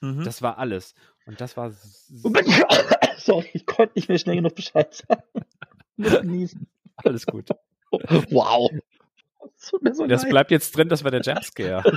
[0.00, 0.24] Mhm.
[0.24, 0.94] Das war alles.
[1.26, 1.72] Und das war.
[3.18, 5.22] Sorry, ich konnte nicht mehr schnell genug Bescheid sagen.
[6.96, 7.48] Alles gut.
[7.90, 8.70] Wow.
[9.40, 10.30] Das tut mir so Das leid.
[10.30, 11.82] bleibt jetzt drin, das war der Jumpscare.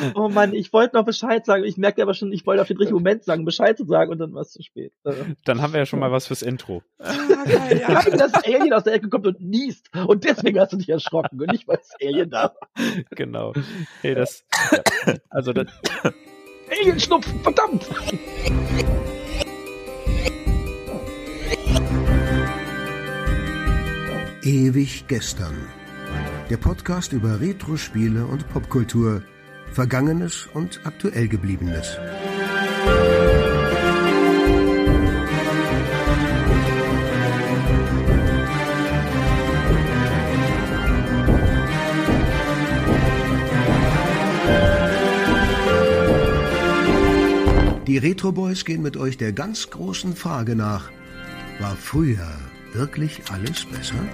[0.14, 1.64] Oh Mann, ich wollte noch Bescheid sagen.
[1.64, 4.18] Ich merkte aber schon, ich wollte auf den richtigen Moment sagen, Bescheid zu sagen und
[4.18, 4.92] dann war es zu spät.
[5.04, 5.12] Äh,
[5.44, 6.82] Dann haben wir ja schon mal was fürs Intro.
[6.98, 7.80] Nein,
[8.18, 9.88] das Alien aus der Ecke kommt und niest.
[10.06, 12.68] Und deswegen hast du dich erschrocken und nicht, weil das Alien da war.
[13.10, 13.52] Genau.
[14.00, 14.44] Hey, das.
[14.72, 14.82] Ja.
[15.30, 15.66] Also, das,
[16.70, 17.86] Alien-Schnupfen, verdammt!
[24.42, 25.68] Ewig gestern.
[26.50, 29.22] Der Podcast über Retro-Spiele und Popkultur,
[29.72, 31.98] Vergangenes und aktuell gebliebenes.
[47.86, 50.90] Die Retro Boys gehen mit euch der ganz großen Frage nach:
[51.60, 52.28] War früher
[52.74, 54.04] wirklich alles besser?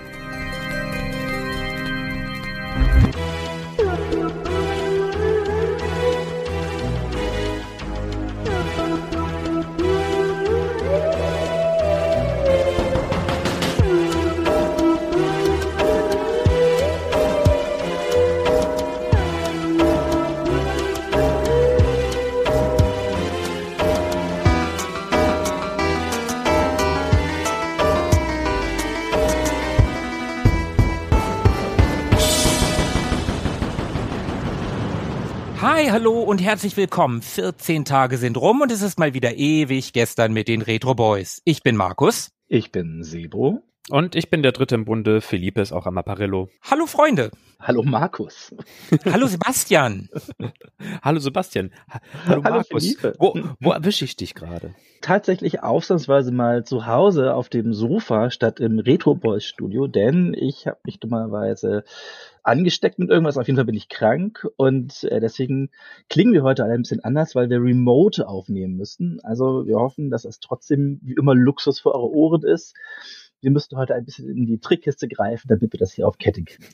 [36.29, 37.23] Und herzlich willkommen.
[37.23, 41.41] 14 Tage sind rum und es ist mal wieder ewig gestern mit den Retro Boys.
[41.45, 42.31] Ich bin Markus.
[42.49, 43.63] Ich bin Sebo.
[43.89, 45.23] und ich bin der Dritte im Bunde.
[45.23, 46.51] Felipe ist auch am Apparello.
[46.63, 47.31] Hallo Freunde.
[47.61, 48.55] Hallo Markus.
[49.11, 50.09] Hallo Sebastian.
[51.03, 51.71] Hallo Sebastian.
[51.91, 52.85] Ha- Hallo, Hallo, Markus.
[52.85, 53.15] Felipe.
[53.19, 54.75] Wo, wo erwische ich dich gerade?
[55.01, 60.67] Tatsächlich ausnahmsweise mal zu Hause auf dem Sofa statt im Retro Boys Studio, denn ich
[60.67, 61.85] habe mich dummerweise
[62.49, 63.37] angesteckt mit irgendwas.
[63.37, 65.71] Auf jeden Fall bin ich krank und äh, deswegen
[66.09, 69.21] klingen wir heute alle ein bisschen anders, weil wir remote aufnehmen müssen.
[69.23, 72.75] Also wir hoffen, dass es trotzdem wie immer Luxus für eure Ohren ist.
[73.41, 76.43] Wir müssten heute ein bisschen in die Trickkiste greifen, damit wir das hier auf Kette
[76.43, 76.65] kriegen.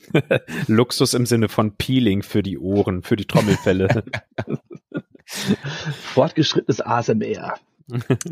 [0.67, 4.03] Luxus im Sinne von Peeling für die Ohren, für die Trommelfälle.
[5.25, 7.55] Fortgeschrittenes ASMR.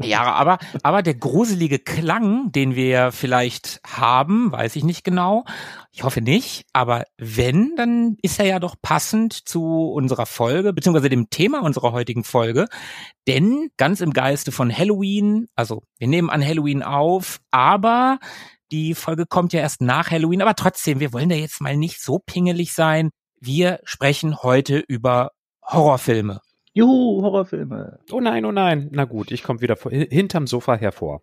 [0.01, 5.45] Ja, aber, aber der gruselige Klang, den wir vielleicht haben, weiß ich nicht genau.
[5.91, 6.65] Ich hoffe nicht.
[6.73, 11.91] Aber wenn, dann ist er ja doch passend zu unserer Folge, beziehungsweise dem Thema unserer
[11.91, 12.67] heutigen Folge.
[13.27, 18.19] Denn ganz im Geiste von Halloween, also wir nehmen an Halloween auf, aber
[18.71, 20.41] die Folge kommt ja erst nach Halloween.
[20.41, 23.11] Aber trotzdem, wir wollen da jetzt mal nicht so pingelig sein.
[23.39, 25.31] Wir sprechen heute über
[25.63, 26.41] Horrorfilme.
[26.73, 27.99] Juhu, Horrorfilme.
[28.11, 28.89] oh nein, oh nein.
[28.91, 31.21] Na gut, ich komme wieder vor, hinterm Sofa hervor.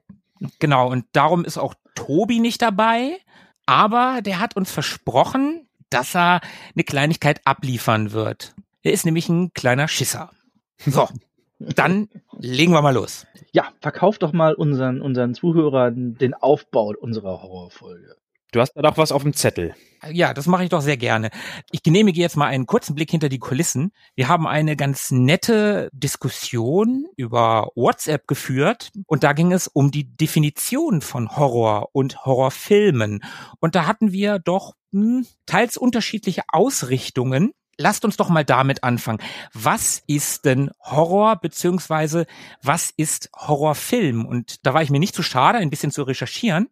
[0.58, 3.18] Genau, und darum ist auch Tobi nicht dabei,
[3.66, 6.40] aber der hat uns versprochen, dass er
[6.74, 8.54] eine Kleinigkeit abliefern wird.
[8.82, 10.30] Er ist nämlich ein kleiner Schisser.
[10.78, 11.08] So,
[11.58, 12.08] dann
[12.38, 13.26] legen wir mal los.
[13.52, 18.16] Ja, verkauf doch mal unseren, unseren Zuhörern den Aufbau unserer Horrorfolge.
[18.52, 19.74] Du hast da doch was auf dem Zettel.
[20.10, 21.30] Ja, das mache ich doch sehr gerne.
[21.70, 23.92] Ich genehmige jetzt mal einen kurzen Blick hinter die Kulissen.
[24.14, 30.04] Wir haben eine ganz nette Diskussion über WhatsApp geführt und da ging es um die
[30.04, 33.22] Definition von Horror und Horrorfilmen.
[33.60, 37.52] Und da hatten wir doch hm, teils unterschiedliche Ausrichtungen.
[37.76, 39.20] Lasst uns doch mal damit anfangen.
[39.52, 42.26] Was ist denn Horror beziehungsweise
[42.62, 44.26] was ist Horrorfilm?
[44.26, 46.68] Und da war ich mir nicht zu schade, ein bisschen zu recherchieren.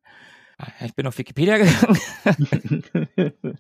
[0.84, 2.00] Ich bin auf Wikipedia gegangen.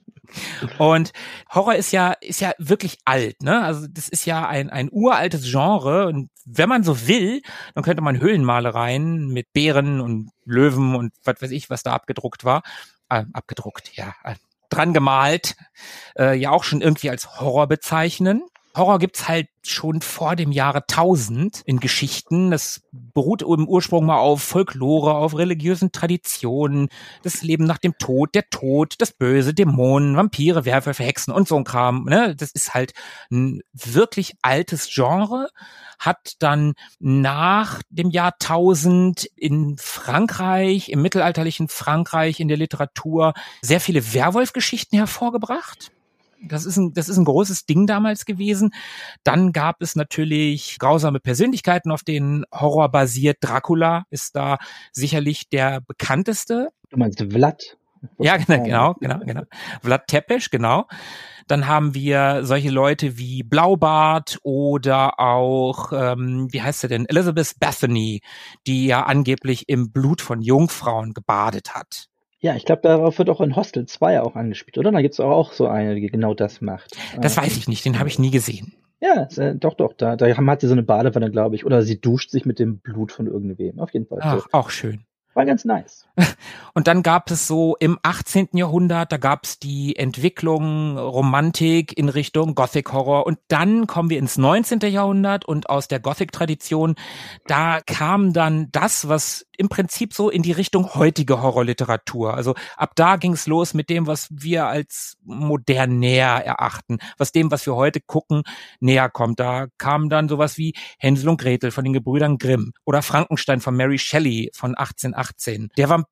[0.78, 1.12] Und
[1.54, 3.62] Horror ist ja, ist ja wirklich alt, ne?
[3.62, 6.06] Also das ist ja ein, ein uraltes Genre.
[6.06, 7.42] Und wenn man so will,
[7.74, 12.44] dann könnte man Höhlenmalereien mit Bären und Löwen und was weiß ich, was da abgedruckt
[12.44, 12.62] war.
[13.08, 14.14] Äh, abgedruckt, ja.
[14.24, 14.34] Äh,
[14.68, 15.56] dran gemalt,
[16.18, 18.42] äh, ja auch schon irgendwie als Horror bezeichnen.
[18.78, 22.50] Horror gibt's halt schon vor dem Jahre 1000 in Geschichten.
[22.50, 26.88] Das beruht im Ursprung mal auf Folklore, auf religiösen Traditionen,
[27.22, 31.56] das Leben nach dem Tod, der Tod, das Böse, Dämonen, Vampire, Werwölfe, Hexen und so
[31.56, 32.04] ein Kram.
[32.04, 32.34] Ne?
[32.36, 32.94] Das ist halt
[33.30, 35.48] ein wirklich altes Genre,
[35.98, 43.80] hat dann nach dem Jahr 1000 in Frankreich, im mittelalterlichen Frankreich in der Literatur sehr
[43.80, 45.90] viele Werwolf-Geschichten hervorgebracht.
[46.46, 48.72] Das ist, ein, das ist ein großes Ding damals gewesen.
[49.24, 53.38] Dann gab es natürlich grausame Persönlichkeiten, auf denen Horror basiert.
[53.40, 54.58] Dracula ist da
[54.92, 56.70] sicherlich der bekannteste.
[56.90, 57.76] Du meinst Vlad?
[58.18, 59.42] Ja, genau, genau, genau, genau.
[59.82, 60.86] Vlad Tepes, genau.
[61.46, 67.54] Dann haben wir solche Leute wie Blaubart oder auch, ähm, wie heißt sie denn, Elizabeth
[67.58, 68.20] Bethany,
[68.66, 72.08] die ja angeblich im Blut von Jungfrauen gebadet hat.
[72.40, 74.92] Ja, ich glaube, darauf wird auch in Hostel 2 auch angespielt, oder?
[74.92, 76.96] Da gibt's auch so eine, die genau das macht.
[77.20, 78.74] Das weiß ich nicht, den habe ich nie gesehen.
[79.00, 81.64] Ja, äh, doch, doch, da, da hat sie so eine Badewanne, glaube ich.
[81.64, 83.78] Oder sie duscht sich mit dem Blut von irgendwem.
[83.78, 84.18] Auf jeden Fall.
[84.20, 84.46] Ach, So.
[84.52, 85.04] auch schön.
[85.34, 86.07] War ganz nice.
[86.74, 88.50] Und dann gab es so im 18.
[88.52, 93.26] Jahrhundert, da gab es die Entwicklung Romantik in Richtung Gothic Horror.
[93.26, 94.80] Und dann kommen wir ins 19.
[94.82, 96.94] Jahrhundert und aus der Gothic-Tradition,
[97.46, 102.34] da kam dann das, was im Prinzip so in die Richtung heutige Horrorliteratur.
[102.34, 107.32] Also ab da ging es los mit dem, was wir als modern näher erachten, was
[107.32, 108.42] dem, was wir heute gucken,
[108.78, 109.40] näher kommt.
[109.40, 113.76] Da kam dann sowas wie Hänsel und Gretel von den Gebrüdern Grimm oder Frankenstein von
[113.76, 116.07] Mary Shelley von 1818, der Vampir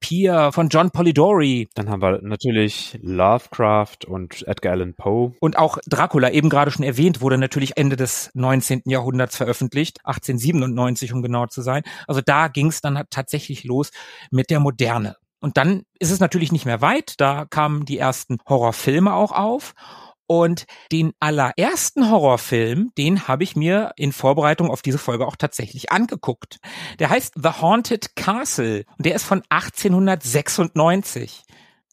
[0.52, 5.32] von John Polidori Dann haben wir natürlich Lovecraft und Edgar Allan Poe.
[5.40, 8.82] und auch Dracula, eben gerade schon erwähnt, wurde natürlich Ende des 19.
[8.84, 11.82] Jahrhunderts veröffentlicht, 1897 um genau zu sein.
[12.06, 13.90] Also da ging es dann tatsächlich los
[14.30, 15.16] mit der Moderne.
[15.40, 19.74] Und dann ist es natürlich nicht mehr weit, da kamen die ersten Horrorfilme auch auf.
[20.26, 25.92] Und den allerersten Horrorfilm, den habe ich mir in Vorbereitung auf diese Folge auch tatsächlich
[25.92, 26.58] angeguckt.
[26.98, 31.44] Der heißt The Haunted Castle und der ist von 1896.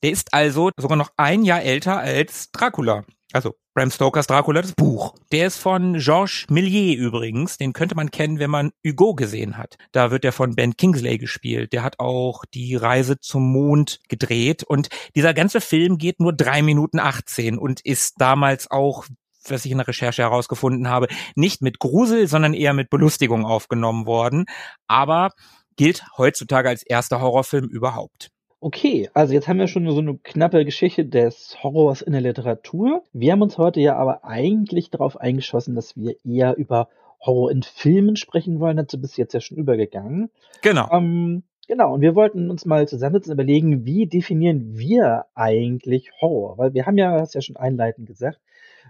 [0.01, 3.05] Der ist also sogar noch ein Jahr älter als Dracula.
[3.33, 5.15] Also Bram Stokers Dracula, das Buch.
[5.31, 7.57] Der ist von Georges Millier übrigens.
[7.57, 9.75] Den könnte man kennen, wenn man Hugo gesehen hat.
[9.91, 11.73] Da wird er von Ben Kingsley gespielt.
[11.73, 14.63] Der hat auch die Reise zum Mond gedreht.
[14.63, 19.05] Und dieser ganze Film geht nur drei Minuten 18 und ist damals auch
[19.49, 24.05] was ich in der Recherche herausgefunden habe, nicht mit Grusel, sondern eher mit Belustigung aufgenommen
[24.05, 24.45] worden.
[24.87, 25.31] Aber
[25.75, 28.29] gilt heutzutage als erster Horrorfilm überhaupt.
[28.65, 33.03] Okay, also jetzt haben wir schon so eine knappe Geschichte des Horrors in der Literatur.
[33.11, 36.87] Wir haben uns heute ja aber eigentlich darauf eingeschossen, dass wir eher über
[37.19, 38.77] Horror in Filmen sprechen wollen.
[38.77, 40.29] Dazu bist du jetzt ja schon übergegangen.
[40.61, 40.89] Genau.
[40.93, 46.57] Ähm, genau, und wir wollten uns mal zusammensetzen und überlegen, wie definieren wir eigentlich Horror?
[46.57, 48.39] Weil wir haben ja, hast ja schon einleitend gesagt,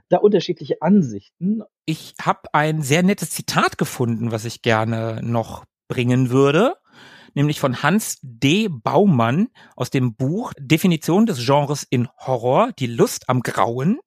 [0.08, 1.64] da unterschiedliche Ansichten.
[1.86, 6.76] Ich habe ein sehr nettes Zitat gefunden, was ich gerne noch bringen würde,
[7.34, 8.68] nämlich von Hans D.
[8.70, 14.00] Baumann aus dem Buch Definition des Genres in Horror, die Lust am Grauen.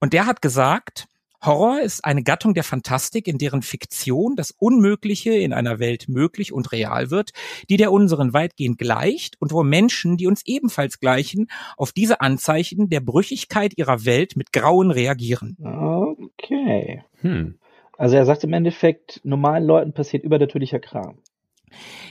[0.00, 1.08] Und der hat gesagt,
[1.44, 6.52] Horror ist eine Gattung der Fantastik, in deren Fiktion das Unmögliche in einer Welt möglich
[6.52, 7.30] und real wird,
[7.70, 11.46] die der unseren weitgehend gleicht und wo Menschen, die uns ebenfalls gleichen,
[11.76, 15.56] auf diese Anzeichen der Brüchigkeit ihrer Welt mit Grauen reagieren.
[15.62, 17.04] Okay.
[17.20, 17.58] Hm.
[17.96, 21.18] Also er sagt im Endeffekt, normalen Leuten passiert übernatürlicher Kram.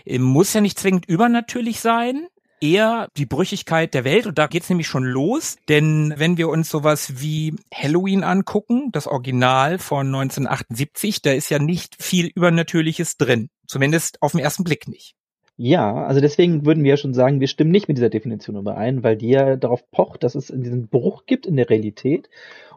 [0.05, 2.27] Äh, Muss ja nicht zwingend übernatürlich sein.
[2.59, 6.71] Eher die Brüchigkeit der Welt und da geht's nämlich schon los, denn wenn wir uns
[6.71, 13.51] sowas wie Halloween angucken, das Original von 1978, da ist ja nicht viel Übernatürliches drin,
[13.67, 15.13] zumindest auf den ersten Blick nicht.
[15.59, 19.03] Ja, also deswegen würden wir ja schon sagen, wir stimmen nicht mit dieser Definition überein,
[19.03, 22.29] weil die ja darauf pocht, dass es diesen Bruch gibt in der Realität.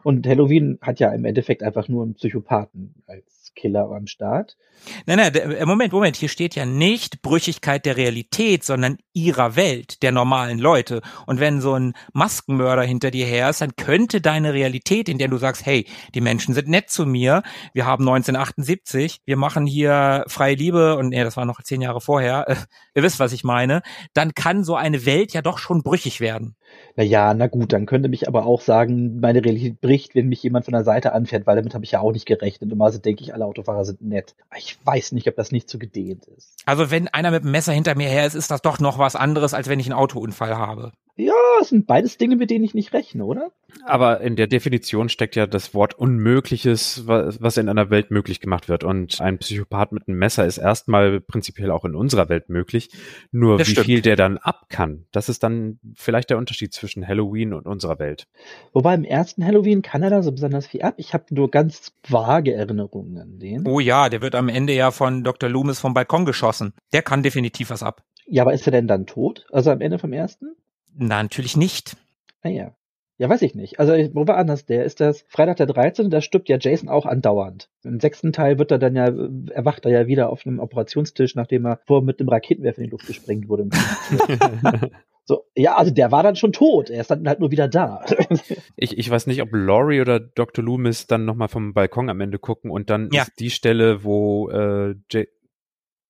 [0.03, 4.57] Und Halloween hat ja im Endeffekt einfach nur einen Psychopathen als Killer am Start.
[5.05, 10.01] Nein, nein, äh, Moment, Moment, hier steht ja nicht Brüchigkeit der Realität, sondern ihrer Welt,
[10.01, 11.01] der normalen Leute.
[11.27, 15.27] Und wenn so ein Maskenmörder hinter dir her ist, dann könnte deine Realität, in der
[15.27, 17.43] du sagst, hey, die Menschen sind nett zu mir,
[17.73, 22.01] wir haben 1978, wir machen hier freie Liebe und nee, das war noch zehn Jahre
[22.01, 22.55] vorher, äh,
[22.95, 23.81] ihr wisst, was ich meine,
[24.13, 26.55] dann kann so eine Welt ja doch schon brüchig werden.
[26.95, 30.65] Naja, na gut, dann könnte mich aber auch sagen, meine Realität bricht, wenn mich jemand
[30.65, 32.69] von der Seite anfährt, weil damit habe ich ja auch nicht gerechnet.
[32.69, 34.35] Normalerweise denke ich, alle Autofahrer sind nett.
[34.57, 36.55] Ich weiß nicht, ob das nicht zu gedehnt ist.
[36.65, 39.15] Also wenn einer mit dem Messer hinter mir her ist, ist das doch noch was
[39.15, 40.93] anderes, als wenn ich einen Autounfall habe.
[41.23, 43.51] Ja, es sind beides Dinge, mit denen ich nicht rechne, oder?
[43.85, 48.39] Aber in der Definition steckt ja das Wort Unmögliches, wa- was in einer Welt möglich
[48.39, 48.83] gemacht wird.
[48.83, 52.89] Und ein Psychopath mit einem Messer ist erstmal prinzipiell auch in unserer Welt möglich.
[53.31, 53.85] Nur Das wie stimmt.
[53.85, 57.99] viel der dann ab kann, das ist dann vielleicht der Unterschied zwischen Halloween und unserer
[57.99, 58.27] Welt.
[58.73, 60.95] Wobei im ersten Halloween kann er da so besonders viel ab.
[60.97, 63.67] Ich habe nur ganz vage Erinnerungen an den.
[63.67, 65.49] Oh ja, der wird am Ende ja von Dr.
[65.49, 66.73] Loomis vom Balkon geschossen.
[66.93, 68.03] Der kann definitiv was ab.
[68.25, 69.45] Ja, aber ist er denn dann tot?
[69.51, 70.55] Also am Ende vom ersten?
[71.03, 71.97] Na, natürlich nicht.
[72.43, 72.75] Naja.
[73.17, 73.79] Ja, weiß ich nicht.
[73.79, 74.65] Also, wo war anders?
[74.65, 76.09] Der ist das Freitag der 13.
[76.09, 77.69] Da stirbt ja Jason auch andauernd.
[77.83, 81.35] Im sechsten Teil wird er dann ja, äh, erwacht er ja wieder auf einem Operationstisch,
[81.35, 83.69] nachdem er vorher mit einem Raketenwerfer in die Luft gesprengt wurde.
[85.25, 86.89] so, ja, also der war dann schon tot.
[86.91, 88.03] Er ist dann halt nur wieder da.
[88.75, 90.63] Ich, ich weiß nicht, ob Laurie oder Dr.
[90.63, 93.23] Loomis dann nochmal vom Balkon am Ende gucken und dann Ja.
[93.23, 95.23] ist die Stelle, wo äh, Ja-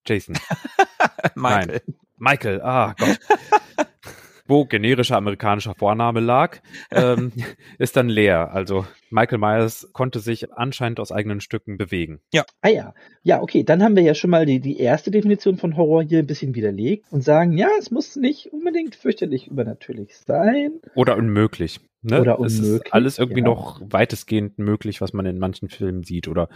[0.05, 0.37] Jason,
[1.35, 1.81] Michael.
[2.17, 3.19] Michael, ah Gott.
[4.47, 6.59] Wo generischer amerikanischer Vorname lag,
[6.91, 7.31] ähm,
[7.77, 8.53] ist dann leer.
[8.53, 12.21] Also Michael Myers konnte sich anscheinend aus eigenen Stücken bewegen.
[12.61, 12.93] Ah ja,
[13.23, 16.19] ja, okay, dann haben wir ja schon mal die, die erste Definition von Horror hier
[16.19, 20.79] ein bisschen widerlegt und sagen, ja, es muss nicht unbedingt fürchterlich übernatürlich sein.
[20.95, 21.79] Oder unmöglich.
[22.03, 22.19] Ne?
[22.19, 23.45] Oder Es unmöglich, ist alles irgendwie ja.
[23.45, 26.27] noch weitestgehend möglich, was man in manchen Filmen sieht.
[26.27, 26.49] Oder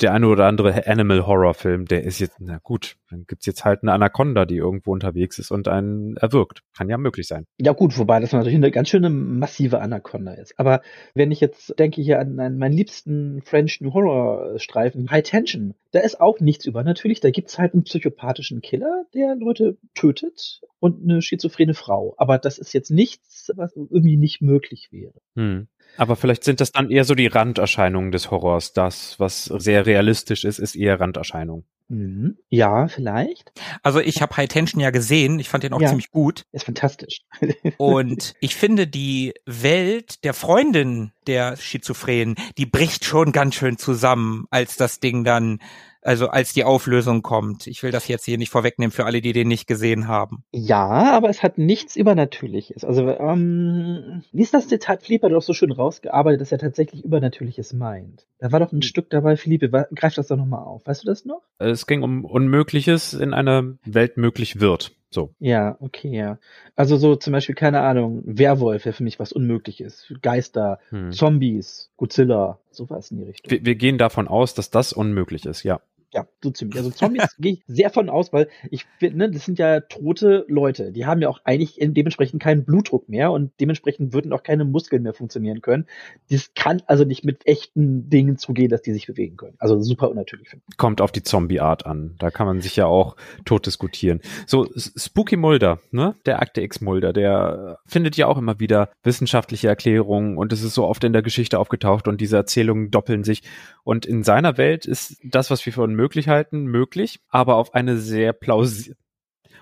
[0.00, 3.92] der eine oder andere Animal-Horror-Film, der ist jetzt, na gut, dann gibt's jetzt halt eine
[3.92, 6.62] Anaconda, die irgendwo unterwegs ist und einen erwürgt.
[6.76, 7.46] Kann ja möglich sein.
[7.60, 10.58] Ja gut, wobei das natürlich eine ganz schöne massive Anaconda ist.
[10.58, 10.82] Aber
[11.14, 15.74] wenn ich jetzt denke hier an, an meinen liebsten French New Horror Streifen, High Tension,
[15.92, 17.20] da ist auch nichts übernatürlich.
[17.20, 22.14] Da gibt's halt einen psychopathischen Killer, der Leute tötet und eine schizophrene Frau.
[22.16, 25.14] Aber das ist jetzt nichts, was irgendwie nicht möglich wäre.
[25.36, 25.68] Hm.
[25.96, 28.72] Aber vielleicht sind das dann eher so die Randerscheinungen des Horrors.
[28.72, 31.64] Das, was sehr realistisch ist, ist eher Randerscheinung.
[31.88, 32.36] Mhm.
[32.48, 33.52] Ja, vielleicht.
[33.82, 35.88] Also ich habe High Tension ja gesehen, ich fand den auch Ja.
[35.88, 36.44] ziemlich gut.
[36.52, 37.20] Ist fantastisch.
[37.78, 44.46] Und ich finde, die Welt der Freundin der Schizophrenen, die bricht schon ganz schön zusammen,
[44.50, 45.60] als das Ding dann,
[46.06, 47.66] also als die Auflösung kommt.
[47.66, 50.44] Ich will das jetzt hier nicht vorwegnehmen für alle, die den nicht gesehen haben.
[50.52, 52.84] Ja, aber es hat nichts Übernatürliches.
[52.84, 54.98] Also, ähm, wie ist das Detail?
[55.00, 58.26] Philippe hat doch so schön rausgearbeitet, dass er tatsächlich Übernatürliches meint.
[58.38, 60.86] Da war doch ein Stück dabei, Philippe, greif das doch nochmal auf.
[60.86, 61.42] Weißt du das noch?
[61.58, 64.92] Es ging um Unmögliches in einer Welt möglich wird.
[65.10, 65.30] So.
[65.38, 66.38] Ja, okay, ja.
[66.74, 70.12] Also so zum Beispiel, keine Ahnung, Werwolf wäre für mich was Unmögliches.
[70.20, 71.12] Geister, Hm.
[71.12, 73.50] Zombies, Godzilla, sowas in die Richtung.
[73.50, 75.80] Wir, wir gehen davon aus, dass das unmöglich ist, ja.
[76.12, 76.78] Ja, so ziemlich.
[76.78, 80.92] Also Zombies gehe ich sehr von aus, weil ich finde, das sind ja tote Leute.
[80.92, 85.02] Die haben ja auch eigentlich dementsprechend keinen Blutdruck mehr und dementsprechend würden auch keine Muskeln
[85.02, 85.86] mehr funktionieren können.
[86.30, 89.56] Das kann also nicht mit echten Dingen zugehen, dass die sich bewegen können.
[89.58, 90.48] Also super unnatürlich.
[90.48, 90.76] finde ich.
[90.76, 92.14] Kommt auf die Zombie-Art an.
[92.18, 94.20] Da kann man sich ja auch tot diskutieren.
[94.46, 96.14] So, Spooky Mulder, ne?
[96.24, 100.74] Der Akte X Mulder, der findet ja auch immer wieder wissenschaftliche Erklärungen und es ist
[100.74, 103.42] so oft in der Geschichte aufgetaucht und diese Erzählungen doppeln sich.
[103.84, 107.96] Und in seiner Welt ist das, was wir für unmöglich halten, möglich, aber auf eine
[107.96, 108.94] sehr plausi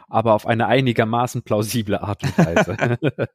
[0.07, 2.99] aber auf eine einigermaßen plausible Art und Weise.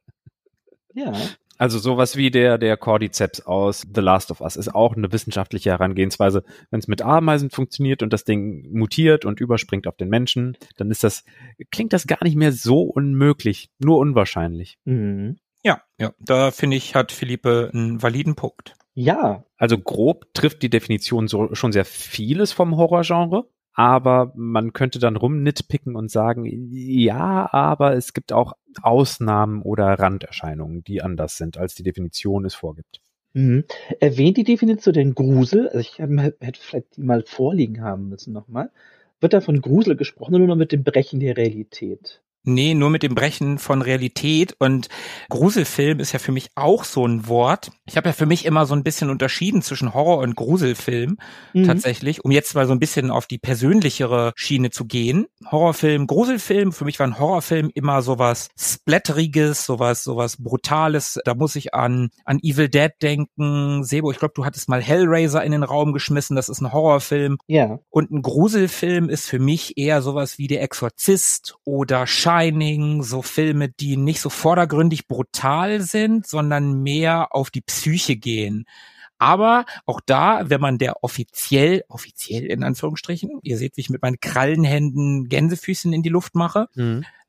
[0.96, 1.14] Ja.
[1.60, 5.70] Also sowas wie der, der Cordyceps aus The Last of Us ist auch eine wissenschaftliche
[5.70, 6.44] Herangehensweise.
[6.72, 10.90] Wenn es mit Ameisen funktioniert und das Ding mutiert und überspringt auf den Menschen, dann
[10.90, 11.24] ist das,
[11.70, 14.80] klingt das gar nicht mehr so unmöglich, nur unwahrscheinlich.
[14.84, 15.38] Mhm.
[15.64, 18.74] Ja, ja, da finde ich, hat Philippe einen validen Punkt.
[18.94, 23.48] Ja, Also grob trifft die Definition so schon sehr vieles vom Horrorgenre.
[23.74, 30.84] Aber man könnte dann rumnitpicken und sagen, ja, aber es gibt auch Ausnahmen oder Randerscheinungen,
[30.84, 33.00] die anders sind, als die Definition es vorgibt.
[33.34, 33.64] Mhm.
[34.00, 35.68] Erwähnt die Definition den Grusel?
[35.70, 38.70] Also ich hätte vielleicht die mal vorliegen haben müssen nochmal.
[39.22, 42.22] Wird da von Grusel gesprochen oder nur mit dem Brechen der Realität?
[42.44, 44.88] Nee, nur mit dem Brechen von Realität und
[45.30, 47.72] Gruselfilm ist ja für mich auch so ein Wort.
[47.86, 51.18] Ich habe ja für mich immer so ein bisschen unterschieden zwischen Horror- und Gruselfilm
[51.54, 51.66] Mhm.
[51.66, 55.28] tatsächlich, um jetzt mal so ein bisschen auf die persönlichere Schiene zu gehen.
[55.52, 61.20] Horrorfilm, Gruselfilm, für mich war ein Horrorfilm immer sowas Splatteriges, sowas, sowas Brutales.
[61.26, 63.84] Da muss ich an, an Evil Dead denken.
[63.84, 67.38] Sebo, ich glaube, du hattest mal Hellraiser in den Raum geschmissen, das ist ein Horrorfilm.
[67.48, 67.80] Ja.
[67.90, 73.70] Und ein Gruselfilm ist für mich eher sowas wie Der Exorzist oder Shining, so Filme,
[73.70, 78.66] die nicht so vordergründig brutal sind, sondern mehr auf die Psyche gehen.
[79.20, 84.02] Aber auch da, wenn man der offiziell, offiziell in Anführungsstrichen, ihr seht, wie ich mit
[84.02, 86.68] meinen Krallenhänden Gänsefüßchen in die Luft mache,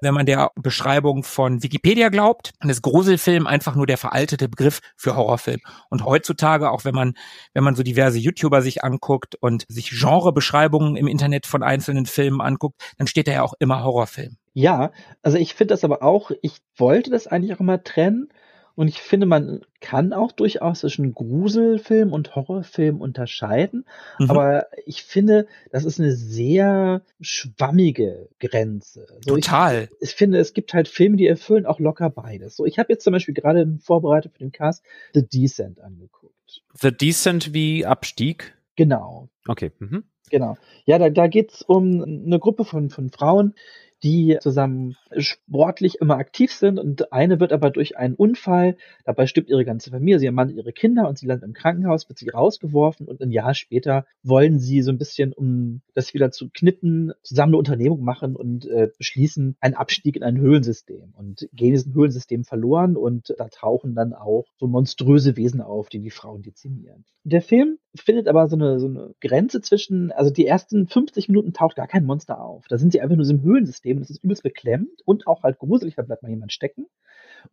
[0.01, 4.81] wenn man der Beschreibung von Wikipedia glaubt, dann ist Gruselfilm einfach nur der veraltete Begriff
[4.97, 5.61] für Horrorfilm.
[5.91, 7.15] Und heutzutage, auch wenn man,
[7.53, 12.41] wenn man so diverse YouTuber sich anguckt und sich Genrebeschreibungen im Internet von einzelnen Filmen
[12.41, 14.37] anguckt, dann steht da ja auch immer Horrorfilm.
[14.53, 14.93] Ja,
[15.23, 18.29] also ich finde das aber auch, ich wollte das eigentlich auch immer trennen.
[18.75, 23.85] Und ich finde, man kann auch durchaus zwischen Gruselfilm und Horrorfilm unterscheiden.
[24.19, 24.31] Mhm.
[24.31, 29.07] Aber ich finde, das ist eine sehr schwammige Grenze.
[29.27, 29.89] So, ich, Total.
[30.01, 32.57] ich finde, es gibt halt Filme, die erfüllen auch locker beides.
[32.57, 34.85] So, ich habe jetzt zum Beispiel gerade in Vorbereitung für den Cast
[35.15, 36.63] The Descent angeguckt.
[36.75, 38.55] The Decent wie Abstieg.
[38.77, 39.29] Genau.
[39.47, 39.73] Okay.
[39.79, 40.05] Mhm.
[40.31, 40.57] Genau.
[40.87, 43.55] Ja, da, da geht's um eine Gruppe von, von Frauen,
[44.03, 49.51] die zusammen sportlich immer aktiv sind und eine wird aber durch einen Unfall, dabei stirbt
[49.51, 53.07] ihre ganze Familie, ihr Mann, ihre Kinder und sie landet im Krankenhaus, wird sie rausgeworfen
[53.07, 57.51] und ein Jahr später wollen sie so ein bisschen, um das wieder zu knippen, zusammen
[57.51, 62.45] eine Unternehmung machen und äh, beschließen einen Abstieg in ein Höhlensystem und gehen diesem Höhlensystem
[62.45, 67.05] verloren und da tauchen dann auch so monströse Wesen auf, die die Frauen dezimieren.
[67.25, 71.53] Der Film findet aber so eine, so eine Grenze zwischen, also die ersten 50 Minuten
[71.53, 72.67] taucht gar kein Monster auf.
[72.69, 75.43] Da sind sie einfach nur so im Höhlensystem und das ist übelst beklemmt und auch
[75.43, 76.87] halt gruselig, da bleibt mal jemand stecken.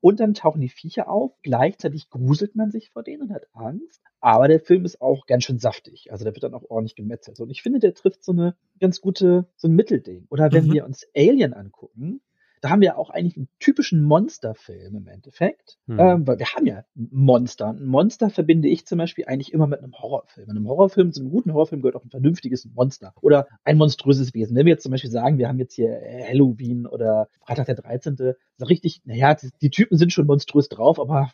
[0.01, 4.01] Und dann tauchen die Viecher auf, gleichzeitig gruselt man sich vor denen und hat Angst.
[4.19, 6.11] Aber der Film ist auch ganz schön saftig.
[6.11, 7.39] Also der wird dann auch ordentlich gemetzelt.
[7.39, 10.27] Und ich finde, der trifft so eine ganz gute, so ein Mittelding.
[10.29, 10.73] Oder wenn mhm.
[10.73, 12.21] wir uns Alien angucken,
[12.61, 15.77] da haben wir auch eigentlich einen typischen Monsterfilm im Endeffekt.
[15.87, 15.99] Hm.
[15.99, 17.69] Ähm, weil wir haben ja Monster.
[17.69, 20.49] Ein Monster verbinde ich zum Beispiel eigentlich immer mit einem Horrorfilm.
[20.49, 23.13] In einem Horrorfilm, zu einem guten Horrorfilm gehört auch ein vernünftiges Monster.
[23.21, 24.55] Oder ein monströses Wesen.
[24.55, 28.15] Wenn wir jetzt zum Beispiel sagen, wir haben jetzt hier Halloween oder Freitag der 13.
[28.57, 31.31] So richtig, naja, die, die Typen sind schon monströs drauf, aber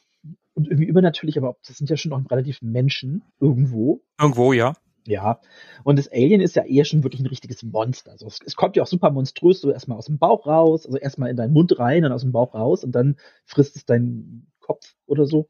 [0.56, 4.02] und irgendwie übernatürlich, aber das sind ja schon noch relativ Menschen irgendwo.
[4.20, 4.74] Irgendwo, ja.
[5.06, 5.40] Ja,
[5.84, 8.12] und das Alien ist ja eher schon wirklich ein richtiges Monster.
[8.12, 10.98] Also es, es kommt ja auch super monströs so erstmal aus dem Bauch raus, also
[10.98, 14.48] erstmal in deinen Mund rein, dann aus dem Bauch raus und dann frisst es deinen
[14.64, 15.48] Kopf oder so.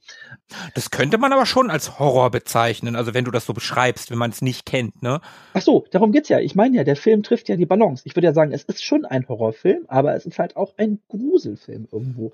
[0.74, 4.17] Das könnte man aber schon als Horror bezeichnen, also wenn du das so beschreibst, wenn
[4.17, 5.22] man es nicht kennt, ne?
[5.53, 6.39] Ach so, darum geht's ja.
[6.39, 8.03] Ich meine ja, der Film trifft ja die Balance.
[8.05, 11.00] Ich würde ja sagen, es ist schon ein Horrorfilm, aber es ist halt auch ein
[11.07, 12.33] Gruselfilm irgendwo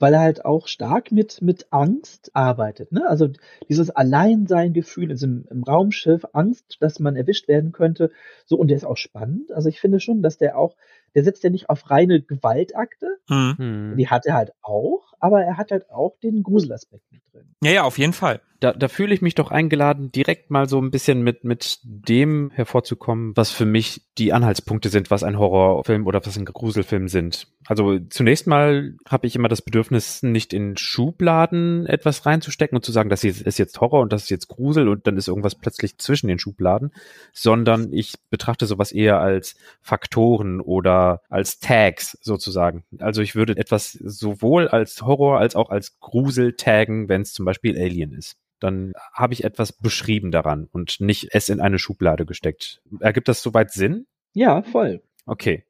[0.00, 2.90] weil er halt auch stark mit, mit Angst arbeitet.
[2.90, 3.08] Ne?
[3.08, 3.28] Also
[3.68, 8.10] dieses Alleinsein-Gefühl im, im Raumschiff, Angst, dass man erwischt werden könnte.
[8.46, 9.52] So, und der ist auch spannend.
[9.52, 10.74] Also ich finde schon, dass der auch,
[11.14, 13.18] der setzt ja nicht auf reine Gewaltakte.
[13.28, 13.94] Mhm.
[13.96, 17.54] Die hat er halt auch, aber er hat halt auch den Gruselaspekt mit drin.
[17.62, 20.80] Ja, ja, auf jeden Fall da, da fühle ich mich doch eingeladen, direkt mal so
[20.80, 26.06] ein bisschen mit, mit dem hervorzukommen, was für mich die Anhaltspunkte sind, was ein Horrorfilm
[26.06, 27.48] oder was ein Gruselfilm sind.
[27.66, 32.92] Also zunächst mal habe ich immer das Bedürfnis, nicht in Schubladen etwas reinzustecken und zu
[32.92, 35.96] sagen, das ist jetzt Horror und das ist jetzt Grusel und dann ist irgendwas plötzlich
[35.96, 36.92] zwischen den Schubladen,
[37.32, 42.84] sondern ich betrachte sowas eher als Faktoren oder als Tags sozusagen.
[42.98, 47.46] Also ich würde etwas sowohl als Horror als auch als Grusel taggen, wenn es zum
[47.46, 52.26] Beispiel Alien ist dann habe ich etwas beschrieben daran und nicht es in eine Schublade
[52.26, 52.82] gesteckt.
[53.00, 54.06] Ergibt das soweit Sinn?
[54.32, 55.02] Ja, voll.
[55.26, 55.64] Okay.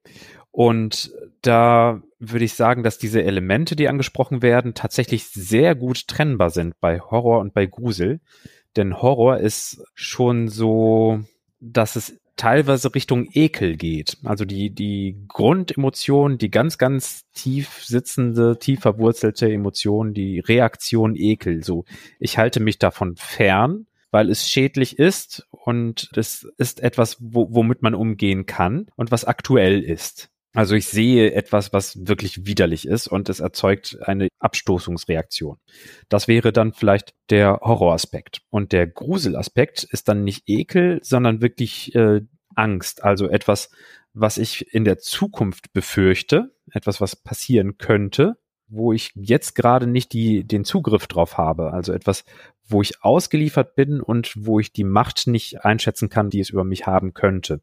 [0.51, 6.51] Und da würde ich sagen, dass diese Elemente, die angesprochen werden, tatsächlich sehr gut trennbar
[6.51, 8.21] sind bei Horror und bei Grusel.
[8.77, 11.21] Denn Horror ist schon so,
[11.61, 14.17] dass es teilweise Richtung Ekel geht.
[14.25, 21.63] Also die, die Grundemotion, die ganz, ganz tief sitzende, tief verwurzelte Emotion, die Reaktion Ekel.
[21.63, 21.85] So,
[22.19, 27.83] ich halte mich davon fern, weil es schädlich ist und es ist etwas, wo, womit
[27.83, 30.31] man umgehen kann und was aktuell ist.
[30.52, 35.58] Also ich sehe etwas, was wirklich widerlich ist und es erzeugt eine Abstoßungsreaktion.
[36.08, 38.43] Das wäre dann vielleicht der Horroraspekt.
[38.50, 42.23] Und der Gruselaspekt ist dann nicht Ekel, sondern wirklich äh,
[42.56, 43.04] Angst.
[43.04, 43.71] Also etwas,
[44.13, 48.36] was ich in der Zukunft befürchte, etwas, was passieren könnte,
[48.67, 51.73] wo ich jetzt gerade nicht die, den Zugriff drauf habe.
[51.73, 52.25] Also etwas,
[52.67, 56.65] wo ich ausgeliefert bin und wo ich die Macht nicht einschätzen kann, die es über
[56.65, 57.63] mich haben könnte.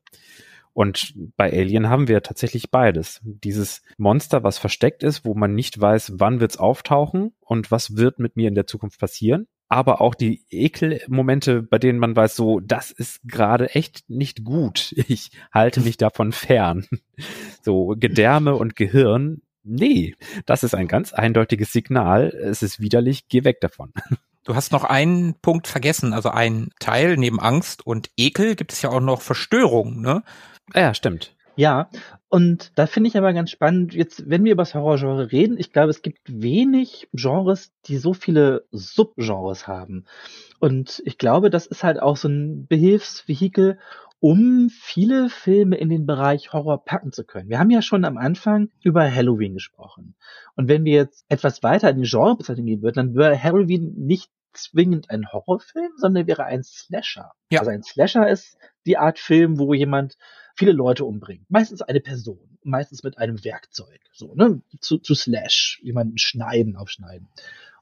[0.78, 3.20] Und bei Alien haben wir tatsächlich beides.
[3.24, 8.20] Dieses Monster, was versteckt ist, wo man nicht weiß, wann wird's auftauchen und was wird
[8.20, 9.48] mit mir in der Zukunft passieren.
[9.70, 14.94] Aber auch die Ekelmomente, bei denen man weiß, so, das ist gerade echt nicht gut.
[15.08, 16.86] Ich halte mich davon fern.
[17.63, 20.13] So, Gedärme und Gehirn, nee,
[20.46, 22.28] das ist ein ganz eindeutiges Signal.
[22.28, 23.94] Es ist widerlich, geh weg davon.
[24.44, 28.82] Du hast noch einen Punkt vergessen, also ein Teil neben Angst und Ekel gibt es
[28.82, 30.24] ja auch noch Verstörung, ne?
[30.73, 31.36] Ja, stimmt.
[31.56, 31.89] Ja,
[32.30, 35.73] und da finde ich aber ganz spannend, jetzt, wenn wir über das Horrorgenre reden, ich
[35.73, 40.06] glaube, es gibt wenig Genres, die so viele Subgenres haben.
[40.60, 43.80] Und ich glaube, das ist halt auch so ein Behilfsvehikel,
[44.19, 47.49] um viele Filme in den Bereich Horror packen zu können.
[47.49, 50.15] Wir haben ja schon am Anfang über Halloween gesprochen.
[50.56, 54.32] Und wenn wir jetzt etwas weiter in die Genrebezeichnung gehen würden, dann wäre Halloween nicht
[54.53, 57.32] zwingend ein Horrorfilm, sondern wäre ein Slasher.
[57.51, 57.60] Ja.
[57.60, 60.17] Also ein Slasher ist die Art Film, wo jemand
[60.58, 61.50] viele Leute umbringt.
[61.50, 67.28] Meistens eine Person, meistens mit einem Werkzeug, so, ne, zu, zu Slash, jemanden schneiden, aufschneiden.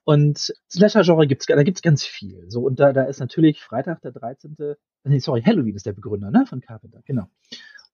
[0.04, 2.46] Und Slasher-Genre gibt's, da gibt's ganz viel.
[2.50, 4.56] So, und da, da ist natürlich Freitag der 13.,
[5.04, 7.28] nee, sorry, Halloween ist der Begründer, ne, von Carpenter, genau.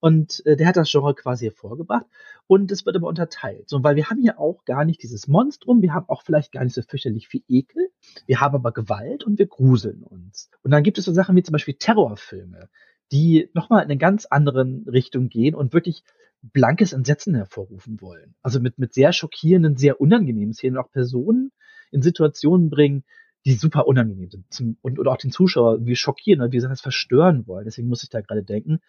[0.02, 2.08] Und äh, der hat das Genre quasi hervorgebracht.
[2.48, 3.70] Und es wird aber unterteilt.
[3.70, 6.64] So, weil wir haben hier auch gar nicht dieses Monstrum, wir haben auch vielleicht gar
[6.64, 7.90] nicht so fürchterlich viel Ekel,
[8.26, 10.50] wir haben aber Gewalt und wir gruseln uns.
[10.64, 12.68] Und dann gibt es so Sachen wie zum Beispiel Terrorfilme
[13.12, 16.04] die nochmal in eine ganz anderen Richtung gehen und wirklich
[16.42, 18.36] blankes Entsetzen hervorrufen wollen.
[18.42, 21.52] Also mit, mit sehr schockierenden, sehr unangenehmen Szenen auch Personen
[21.92, 23.04] in Situationen bringen,
[23.46, 26.82] die super unangenehm sind zum, und, und auch den Zuschauer wie schockieren oder wie das
[26.82, 27.66] verstören wollen.
[27.66, 28.80] Deswegen muss ich da gerade denken.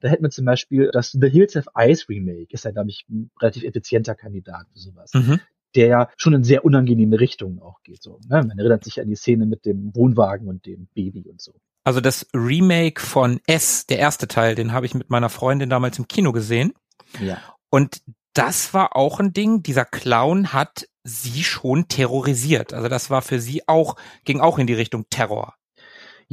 [0.00, 3.06] Da hätten wir zum Beispiel das The Hills of Ice Remake, ist ja, glaube ich,
[3.08, 5.12] ein relativ effizienter Kandidat für sowas.
[5.14, 5.40] Mhm.
[5.74, 8.02] Der ja schon in sehr unangenehme Richtungen auch geht.
[8.02, 8.42] So, ne?
[8.42, 11.54] Man erinnert sich an die Szene mit dem Wohnwagen und dem Baby und so.
[11.84, 15.98] Also das Remake von S, der erste Teil, den habe ich mit meiner Freundin damals
[15.98, 16.72] im Kino gesehen.
[17.20, 17.38] Ja.
[17.70, 18.02] Und
[18.34, 22.72] das war auch ein Ding, dieser Clown hat sie schon terrorisiert.
[22.72, 25.54] Also das war für sie auch, ging auch in die Richtung Terror.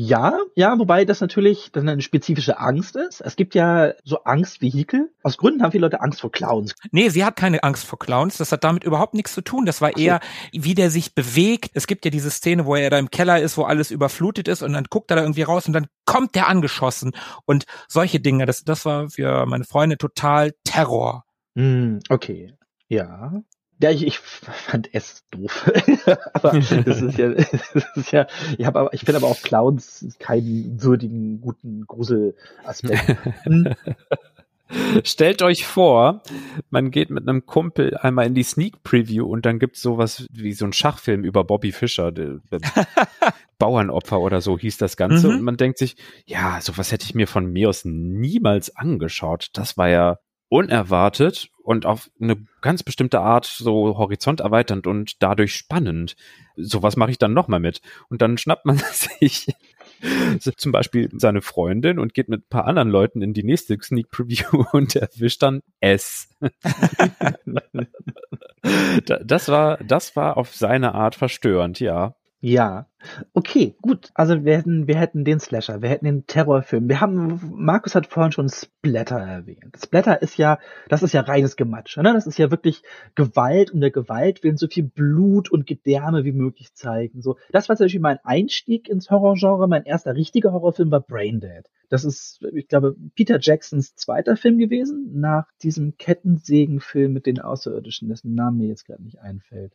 [0.02, 3.20] Ja, ja, wobei das natürlich dann eine spezifische Angst ist.
[3.20, 5.12] Es gibt ja so Angstvehikel.
[5.24, 6.74] Aus Gründen haben viele Leute Angst vor Clowns.
[6.94, 8.38] Nee, sie hat keine Angst vor Clowns.
[8.38, 9.66] Das hat damit überhaupt nichts zu tun.
[9.66, 10.02] Das war so.
[10.02, 10.22] eher,
[10.54, 11.72] wie der sich bewegt.
[11.74, 14.64] Es gibt ja diese Szene, wo er da im Keller ist, wo alles überflutet ist
[14.64, 17.12] und dann guckt er da irgendwie raus und dann kommt der angeschossen.
[17.44, 21.26] Und solche Dinge, das, das war für meine Freunde total Terror.
[21.58, 22.54] Hm, okay.
[22.88, 23.34] Ja.
[23.82, 25.72] Ja, ich, ich fand es doof.
[26.34, 27.30] aber das ist ja,
[27.74, 33.18] das ist ja, ich habe aber, ich finde aber auch Clowns keinen würdigen, guten Gruselaspekt.
[35.04, 36.22] Stellt euch vor,
[36.70, 40.52] man geht mit einem Kumpel einmal in die Sneak Preview und dann gibt's sowas wie
[40.52, 42.60] so ein Schachfilm über Bobby Fischer, der, der
[43.58, 45.28] Bauernopfer oder so hieß das Ganze.
[45.28, 45.36] Mhm.
[45.36, 49.50] Und man denkt sich, ja, sowas hätte ich mir von mir aus niemals angeschaut.
[49.54, 56.16] Das war ja unerwartet und auf eine ganz bestimmte Art so horizonterweiternd und dadurch spannend.
[56.56, 57.82] Sowas mache ich dann nochmal mit.
[58.10, 59.48] Und dann schnappt man sich
[60.58, 64.10] zum Beispiel seine Freundin und geht mit ein paar anderen Leuten in die nächste Sneak
[64.10, 66.30] Preview und erwischt dann S.
[69.26, 72.16] das war, das war auf seine Art verstörend, ja.
[72.42, 72.88] Ja,
[73.34, 74.12] okay, gut.
[74.14, 76.88] Also wir hätten, wir hätten den Slasher, wir hätten den Terrorfilm.
[76.88, 79.76] Wir haben, Markus hat vorhin schon Splatter erwähnt.
[79.78, 82.14] Splatter ist ja, das ist ja reines Gematsch, ne?
[82.14, 82.82] Das ist ja wirklich
[83.16, 87.22] Gewalt um der Gewalt willen, so viel Blut und Gedärme wie möglich zeigen.
[87.22, 89.68] So, das war zum Beispiel mein Einstieg ins Horrorgenre.
[89.68, 91.70] Mein erster richtiger Horrorfilm war Braindead.
[91.90, 98.08] Das ist, ich glaube, Peter Jacksons zweiter Film gewesen, nach diesem Kettensägenfilm mit den Außerirdischen,
[98.08, 99.74] dessen Name mir jetzt gerade nicht einfällt.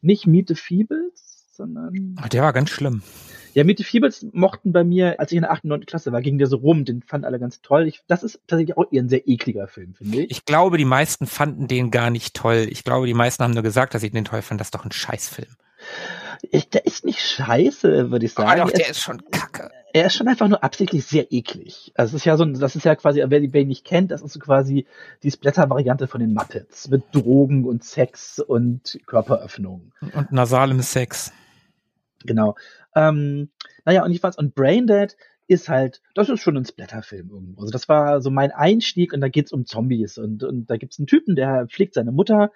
[0.00, 1.29] Nicht Meet the Feebles,
[1.60, 2.16] sondern.
[2.20, 3.02] Ach, der war ganz schlimm.
[3.52, 5.64] Ja, Meet the Feebles mochten bei mir, als ich in der 8.
[5.64, 5.86] und 9.
[5.86, 7.88] Klasse war, ging der so rum, den fanden alle ganz toll.
[7.88, 10.30] Ich, das ist tatsächlich auch eher ein sehr ekliger Film, finde ich.
[10.30, 12.68] Ich glaube, die meisten fanden den gar nicht toll.
[12.70, 14.58] Ich glaube, die meisten haben nur gesagt, dass sie den toll fanden.
[14.58, 15.48] Das ist doch ein Scheißfilm.
[16.50, 18.48] Ich, der ist nicht scheiße, würde ich sagen.
[18.48, 19.70] Aber doch, Er der ist schon kacke.
[19.92, 21.90] er ist schon einfach nur absichtlich sehr eklig.
[21.96, 24.22] Also es ist ja so, das ist ja quasi, wer die ihn nicht kennt, das
[24.22, 24.86] ist so quasi
[25.24, 29.90] die Splatter-Variante von den Muppets mit Drogen und Sex und Körperöffnung.
[30.14, 31.32] Und nasalem Sex.
[32.24, 32.54] Genau.
[32.94, 33.50] Ähm,
[33.84, 37.60] naja, und ich weiß, und Braindead ist halt, das ist schon ein Splatterfilm irgendwo.
[37.62, 40.98] Also das war so mein Einstieg und da geht's um Zombies und, und da gibt's
[40.98, 42.52] einen Typen, der pflegt seine Mutter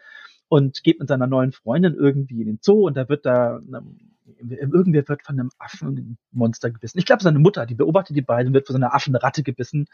[0.49, 3.99] und geht mit seiner neuen Freundin irgendwie in den Zoo und da wird da ähm,
[4.39, 6.99] irgendwer wird von einem Affenmonster gebissen.
[6.99, 9.87] Ich glaube, seine Mutter, die beobachtet die beiden, wird von so einer Affenratte gebissen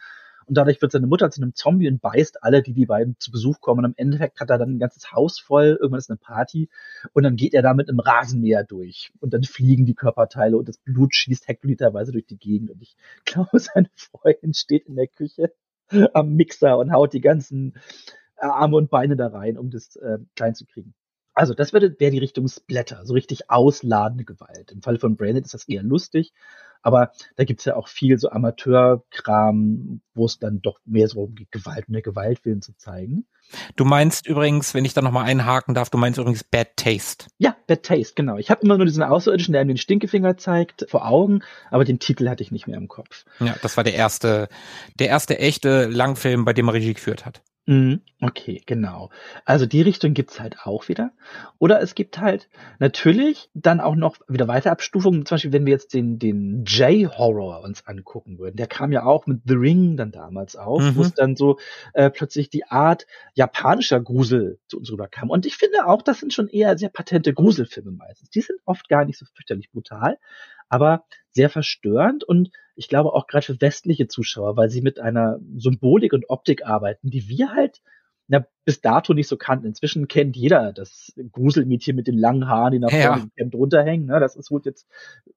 [0.50, 3.30] und dadurch wird seine Mutter zu einem Zombie und beißt alle, die die beiden zu
[3.30, 3.78] Besuch kommen.
[3.78, 6.68] Und am Endeffekt hat er dann ein ganzes Haus voll, irgendwann ist eine Party
[7.12, 10.68] und dann geht er da mit einem Rasenmäher durch und dann fliegen die Körperteile und
[10.68, 15.06] das Blut schießt hektoliterweise durch die Gegend und ich glaube, seine Freundin steht in der
[15.06, 15.52] Küche
[16.14, 17.74] am Mixer und haut die ganzen
[18.36, 20.94] Arme und Beine da rein, um das äh, klein zu kriegen.
[21.40, 24.72] Also das wäre wär die Richtung Splatter, so richtig ausladende Gewalt.
[24.72, 26.34] Im Fall von Branded ist das eher lustig,
[26.82, 31.34] aber da gibt's ja auch viel so Amateurkram, wo es dann doch mehr so um
[31.50, 33.24] Gewalt und der Gewaltwillen zu zeigen.
[33.74, 37.28] Du meinst übrigens, wenn ich da nochmal einhaken darf, du meinst übrigens Bad Taste.
[37.38, 38.36] Ja, Bad Taste, genau.
[38.36, 42.00] Ich habe immer nur diesen Außerirdischen, der einem den Stinkefinger zeigt, vor Augen, aber den
[42.00, 43.24] Titel hatte ich nicht mehr im Kopf.
[43.38, 44.48] Ja, das war der erste,
[44.98, 47.40] der erste echte Langfilm, bei dem er Regie geführt hat.
[47.70, 49.10] Mhm, Okay, genau.
[49.44, 51.12] Also die Richtung gibt's halt auch wieder.
[51.58, 52.48] Oder es gibt halt
[52.80, 55.24] natürlich dann auch noch wieder weitere Abstufungen.
[55.24, 58.56] Zum Beispiel, wenn wir jetzt den, den J-Horror uns angucken würden.
[58.56, 60.96] Der kam ja auch mit The Ring dann damals auf, Mhm.
[60.96, 61.58] wo es dann so
[61.94, 65.30] äh, plötzlich die Art japanischer Grusel zu uns rüberkam.
[65.30, 68.30] Und ich finde auch, das sind schon eher sehr patente Gruselfilme meistens.
[68.30, 70.18] Die sind oft gar nicht so fürchterlich brutal,
[70.68, 72.50] aber sehr verstörend und
[72.80, 77.10] ich glaube auch gerade für westliche Zuschauer, weil sie mit einer Symbolik und Optik arbeiten,
[77.10, 77.82] die wir halt
[78.26, 79.66] na, bis dato nicht so kannten.
[79.66, 83.08] Inzwischen kennt jeder das Gruselmädchen mit den langen Haaren, die nach Ja.
[83.08, 83.44] vorne ja.
[83.46, 84.06] drunter hängen.
[84.06, 84.18] Ne?
[84.20, 84.86] Das ist wohl jetzt,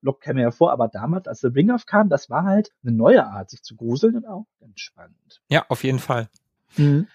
[0.00, 0.72] lockt keiner hervor.
[0.72, 4.16] Aber damals, als The Ring aufkam, das war halt eine neue Art, sich zu gruseln
[4.16, 5.42] und auch ganz spannend.
[5.50, 6.28] Ja, auf jeden Fall.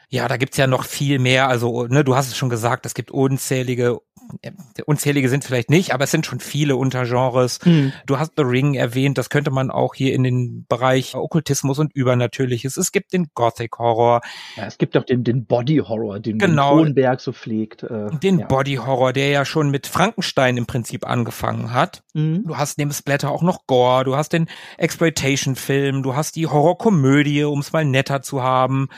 [0.09, 1.47] Ja, da gibt's ja noch viel mehr.
[1.47, 3.99] Also, ne, du hast es schon gesagt, es gibt unzählige,
[4.41, 4.51] äh,
[4.85, 7.59] unzählige sind vielleicht nicht, aber es sind schon viele Untergenres.
[7.65, 7.93] Mhm.
[8.05, 11.93] Du hast The Ring erwähnt, das könnte man auch hier in den Bereich Okkultismus und
[11.93, 12.77] Übernatürliches.
[12.77, 14.21] Es gibt den Gothic Horror,
[14.55, 16.77] Ja, es gibt auch den, den Body Horror, den, Genau.
[16.77, 17.83] den Kronberg so pflegt.
[17.83, 18.45] Äh, den ja.
[18.47, 22.03] Body Horror, der ja schon mit Frankenstein im Prinzip angefangen hat.
[22.13, 22.45] Mhm.
[22.47, 27.43] Du hast neben Splatter auch noch Gore, du hast den Exploitation-Film, du hast die Horrorkomödie,
[27.43, 28.89] um es mal netter zu haben.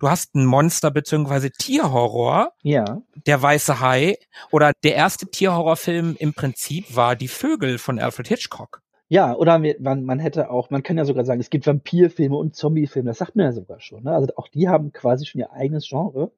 [0.00, 3.00] Du hast ein Monster beziehungsweise Tierhorror, Ja.
[3.26, 4.18] der weiße Hai,
[4.50, 8.82] oder der erste Tierhorrorfilm im Prinzip war Die Vögel von Alfred Hitchcock.
[9.08, 12.54] Ja, oder man, man hätte auch, man kann ja sogar sagen, es gibt Vampirfilme und
[12.54, 14.04] Zombiefilme, das sagt man ja sogar schon.
[14.04, 14.12] Ne?
[14.12, 16.30] Also auch die haben quasi schon ihr eigenes Genre.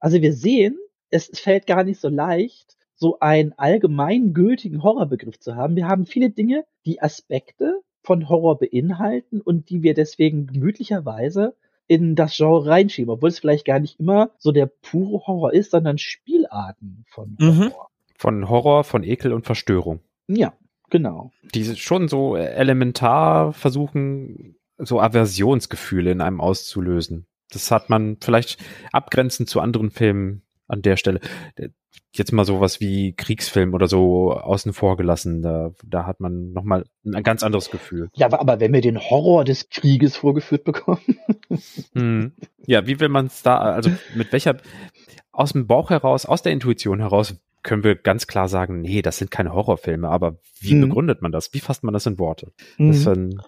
[0.00, 0.76] Also wir sehen,
[1.08, 5.76] es fällt gar nicht so leicht, so einen allgemeingültigen Horrorbegriff zu haben.
[5.76, 11.54] Wir haben viele Dinge, die Aspekte von Horror beinhalten und die wir deswegen gemütlicherweise
[11.90, 15.72] in das Genre reinschieben, obwohl es vielleicht gar nicht immer so der pure Horror ist,
[15.72, 17.72] sondern Spielarten von Mhm.
[17.72, 17.90] Horror.
[18.16, 19.98] Von Horror, von Ekel und Verstörung.
[20.28, 20.52] Ja,
[20.88, 21.32] genau.
[21.52, 27.26] Die schon so elementar versuchen, so Aversionsgefühle in einem auszulösen.
[27.50, 31.20] Das hat man vielleicht abgrenzend zu anderen Filmen an der Stelle.
[32.12, 35.42] Jetzt mal sowas wie Kriegsfilm oder so außen vor gelassen.
[35.42, 38.10] Da, da hat man nochmal ein ganz anderes Gefühl.
[38.14, 41.00] Ja, aber- aber wenn wir den Horror des Krieges vorgeführt bekommen,
[41.94, 42.32] Hm.
[42.66, 44.56] Ja, wie will man es da, also mit welcher,
[45.32, 49.18] aus dem Bauch heraus, aus der Intuition heraus, können wir ganz klar sagen, nee, das
[49.18, 50.80] sind keine Horrorfilme, aber wie Mhm.
[50.88, 51.52] begründet man das?
[51.52, 52.52] Wie fasst man das in Worte?
[52.78, 53.10] Das ist Mhm.
[53.30, 53.42] dann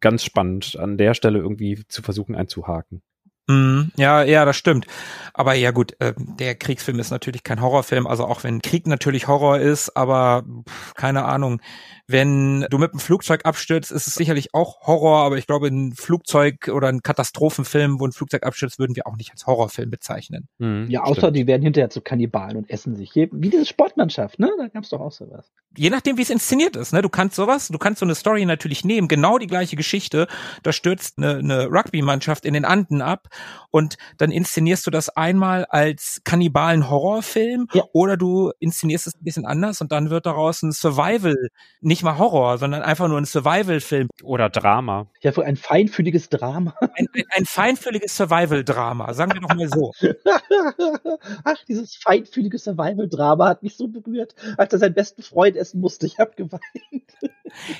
[0.00, 3.00] ganz spannend, an der Stelle irgendwie zu versuchen einzuhaken.
[3.48, 3.92] Mhm.
[3.96, 4.86] Ja, ja, das stimmt.
[5.32, 9.28] Aber ja gut, äh, der Kriegsfilm ist natürlich kein Horrorfilm, also auch wenn Krieg natürlich
[9.28, 11.60] Horror ist, aber pff, keine Ahnung,
[12.08, 15.92] wenn du mit einem Flugzeug abstürzt, ist es sicherlich auch Horror, aber ich glaube, ein
[15.92, 20.48] Flugzeug oder ein Katastrophenfilm, wo ein Flugzeug abstürzt, würden wir auch nicht als Horrorfilm bezeichnen.
[20.58, 21.36] Hm, ja, außer stimmt.
[21.36, 23.14] die werden hinterher zu Kannibalen und essen sich.
[23.14, 24.50] Wie diese Sportmannschaft, ne?
[24.56, 25.50] Da gab's doch auch sowas.
[25.76, 27.02] Je nachdem, wie es inszeniert ist, ne?
[27.02, 30.28] Du kannst sowas, du kannst so eine Story natürlich nehmen, genau die gleiche Geschichte.
[30.62, 33.28] Da stürzt eine, eine Rugby-Mannschaft in den Anden ab
[33.70, 37.84] und dann inszenierst du das einmal als kannibalen Horrorfilm Ja.
[37.92, 41.36] oder du inszenierst es ein bisschen anders und dann wird daraus ein Survival,
[41.80, 44.08] nicht mal Horror, sondern einfach nur ein Survival-Film.
[44.22, 45.06] Oder Drama.
[45.20, 46.74] Ja, für ein feinfühliges Drama.
[46.80, 49.92] Ein, ein, ein feinfühliges Survival-Drama, sagen wir doch mal so.
[51.44, 56.06] Ach, dieses feinfühlige Survival-Drama hat mich so berührt, als er seinen besten Freund essen musste.
[56.06, 56.62] Ich hab geweint.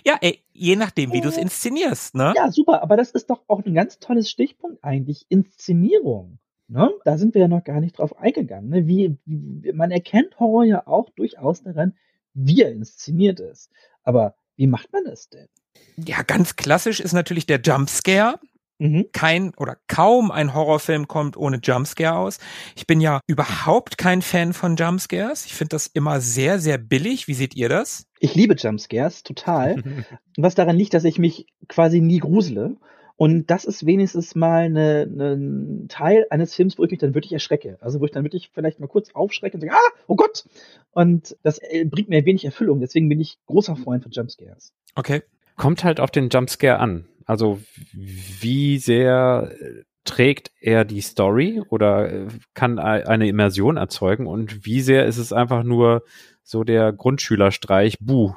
[0.05, 2.33] Ja, ey, je nachdem, wie du es inszenierst, ne?
[2.37, 5.27] Ja, super, aber das ist doch auch ein ganz tolles Stichpunkt eigentlich.
[5.47, 6.39] Inszenierung.
[6.69, 6.91] Ne?
[7.05, 8.71] Da sind wir ja noch gar nicht drauf eingegangen.
[8.71, 8.87] Ne?
[8.87, 11.95] Wie, wie, man erkennt Horror ja auch durchaus daran,
[12.35, 13.71] wie er inszeniert ist.
[14.03, 15.49] Aber wie macht man das denn?
[15.97, 18.39] Ja, ganz klassisch ist natürlich der Jumpscare.
[18.79, 19.07] Mhm.
[19.13, 22.39] kein oder kaum ein Horrorfilm kommt ohne Jumpscare aus.
[22.75, 25.47] Ich bin ja überhaupt kein Fan von Jumpscares.
[25.47, 27.27] Ich finde das immer sehr, sehr billig.
[27.27, 28.07] Wie seht ihr das?
[28.21, 29.83] Ich liebe Jumpscares, total.
[30.37, 32.77] Was daran liegt, dass ich mich quasi nie grusele.
[33.17, 37.79] Und das ist wenigstens mal ein Teil eines Films, wo ich mich dann wirklich erschrecke.
[37.81, 40.45] Also wo ich dann wirklich vielleicht mal kurz aufschrecke und sage, ah, oh Gott!
[40.93, 42.81] Und das äh, bringt mir wenig Erfüllung.
[42.81, 44.73] Deswegen bin ich großer Freund von Jumpscares.
[44.95, 45.23] Okay.
[45.57, 47.07] Kommt halt auf den Jumpscare an.
[47.25, 47.61] Also
[47.93, 54.81] wie sehr äh, trägt er die Story oder äh, kann eine Immersion erzeugen und wie
[54.81, 56.03] sehr ist es einfach nur
[56.43, 58.35] so der Grundschülerstreich, buh.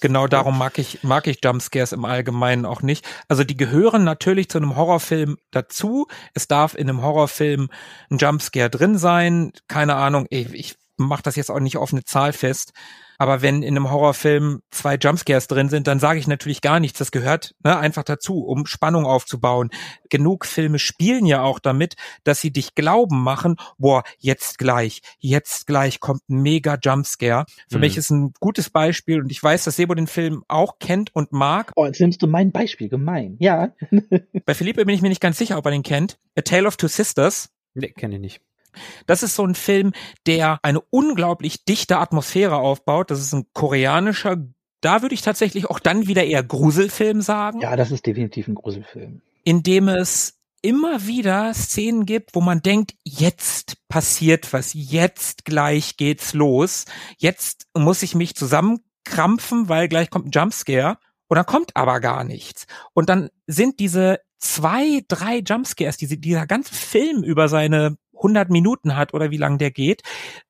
[0.00, 3.06] Genau darum mag ich, mag ich Jumpscares im Allgemeinen auch nicht.
[3.28, 6.06] Also die gehören natürlich zu einem Horrorfilm dazu.
[6.34, 7.68] Es darf in einem Horrorfilm
[8.10, 9.52] ein Jumpscare drin sein.
[9.68, 12.72] Keine Ahnung, ich, ich mache das jetzt auch nicht auf eine Zahl fest.
[13.16, 16.98] Aber wenn in einem Horrorfilm zwei Jumpscares drin sind, dann sage ich natürlich gar nichts.
[16.98, 19.70] Das gehört ne, einfach dazu, um Spannung aufzubauen.
[20.10, 25.68] Genug Filme spielen ja auch damit, dass sie dich glauben machen, boah, jetzt gleich, jetzt
[25.68, 27.44] gleich kommt ein mega Jumpscare.
[27.70, 27.80] Für Mhm.
[27.82, 31.30] mich ist ein gutes Beispiel und ich weiß, dass Sebo den Film auch kennt und
[31.30, 31.70] mag.
[31.76, 33.36] Oh, jetzt nimmst du mein Beispiel, gemein.
[33.38, 33.72] Ja.
[34.44, 36.18] Bei Philippe bin ich mir nicht ganz sicher, ob er den kennt.
[36.36, 37.50] A Tale of Two Sisters.
[37.74, 38.40] Nee, kenne ich nicht.
[39.06, 39.92] Das ist so ein Film,
[40.26, 43.10] der eine unglaublich dichte Atmosphäre aufbaut.
[43.10, 44.36] Das ist ein koreanischer,
[44.80, 48.54] da würde ich tatsächlich auch dann wieder eher Gruselfilm sagen, Ja, das ist definitiv ein
[48.54, 49.20] Gruselfilm.
[49.44, 55.98] in dem es immer wieder Szenen gibt, wo man denkt, jetzt passiert was, jetzt gleich
[55.98, 56.86] geht's los,
[57.18, 60.96] jetzt muss ich mich zusammenkrampfen, weil gleich kommt ein Jumpscare
[61.28, 62.66] und dann kommt aber gar nichts.
[62.94, 68.96] Und dann sind diese zwei, drei Jumpscares, die dieser ganze Film über seine 100 Minuten
[68.96, 70.02] hat oder wie lang der geht,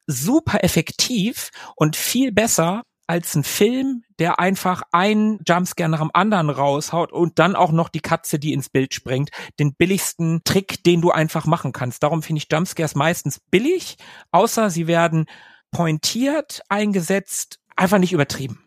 [0.06, 6.48] super effektiv und viel besser als ein Film, der einfach einen Jumpscare nach dem anderen
[6.48, 11.02] raushaut und dann auch noch die Katze, die ins Bild springt, den billigsten Trick, den
[11.02, 12.02] du einfach machen kannst.
[12.02, 13.96] Darum finde ich Jumpscares meistens billig,
[14.30, 15.26] außer sie werden
[15.70, 18.63] pointiert eingesetzt, einfach nicht übertrieben.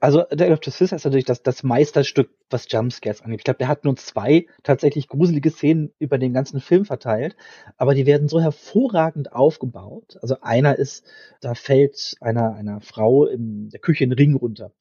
[0.00, 3.40] Also Dead of the Sisters ist natürlich das, das Meisterstück, was Jumpscares angeht.
[3.40, 7.36] Ich glaube, der hat nur zwei tatsächlich gruselige Szenen über den ganzen Film verteilt,
[7.76, 10.16] aber die werden so hervorragend aufgebaut.
[10.22, 11.04] Also einer ist,
[11.42, 14.72] da fällt einer, einer Frau in der Küche ein Ring runter.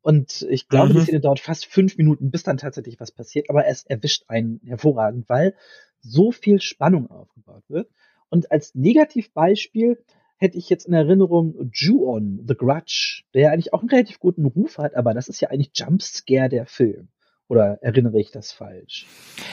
[0.00, 0.98] Und ich glaube, Mhm.
[0.98, 4.60] die Szene dauert fast fünf Minuten, bis dann tatsächlich was passiert, aber es erwischt einen
[4.66, 5.54] hervorragend, weil
[6.00, 7.88] so viel Spannung aufgebaut wird.
[8.28, 10.02] Und als Negativbeispiel
[10.42, 14.44] hätte ich jetzt in Erinnerung Ju-On, The Grudge, der ja eigentlich auch einen relativ guten
[14.44, 17.08] Ruf hat, aber das ist ja eigentlich Jumpscare der Film.
[17.48, 19.06] Oder erinnere ich das falsch?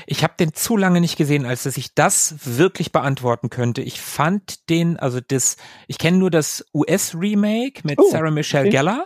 [0.08, 3.82] Ich habe den zu lange nicht gesehen, als dass ich das wirklich beantworten könnte.
[3.82, 8.78] Ich fand den, also das, ich kenne nur das US-Remake mit Oh, Sarah Michelle okay.
[8.78, 9.06] Gellar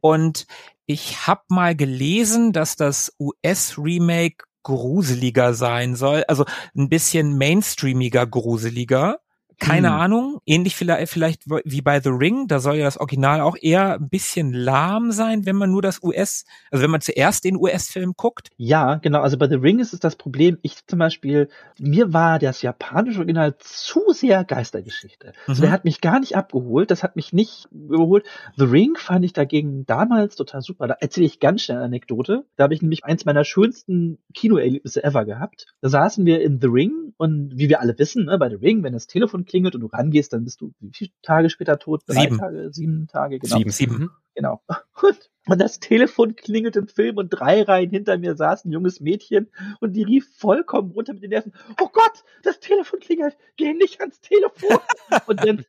[0.00, 0.46] und
[0.86, 9.18] ich habe mal gelesen, dass das US-Remake gruseliger sein soll, also ein bisschen mainstreamiger gruseliger.
[9.64, 10.00] Keine Hm.
[10.00, 13.94] Ahnung, ähnlich vielleicht, vielleicht wie bei The Ring, da soll ja das Original auch eher
[13.94, 18.12] ein bisschen lahm sein, wenn man nur das US, also wenn man zuerst den US-Film
[18.16, 18.50] guckt.
[18.56, 19.20] Ja, genau.
[19.20, 21.48] Also bei The Ring ist es das Problem, ich zum Beispiel,
[21.78, 25.32] mir war das japanische Original zu sehr Geistergeschichte.
[25.46, 25.62] Also Mhm.
[25.62, 28.24] der hat mich gar nicht abgeholt, das hat mich nicht überholt.
[28.56, 30.86] The Ring fand ich dagegen damals total super.
[30.88, 32.44] Da erzähle ich ganz schnell eine Anekdote.
[32.56, 35.66] Da habe ich nämlich eins meiner schönsten Kinoerlebnisse ever gehabt.
[35.80, 38.82] Da saßen wir in The Ring und wie wir alle wissen, ne, bei The Ring,
[38.82, 42.02] wenn das Telefon klingelt und du rangehst, dann bist du wie viele Tage später tot?
[42.08, 42.38] Drei Sieben.
[42.38, 43.56] Tage, sieben Tage, genau.
[43.56, 43.70] Sieben.
[43.70, 43.94] Sieben.
[43.94, 44.10] Mhm.
[44.34, 44.60] Genau.
[45.00, 49.00] Und, und das Telefon klingelt im Film und drei Reihen hinter mir saß ein junges
[49.00, 53.74] Mädchen und die rief vollkommen runter mit den Nerven, oh Gott, das Telefon klingelt, geh
[53.74, 54.78] nicht ans Telefon.
[55.26, 55.66] und dann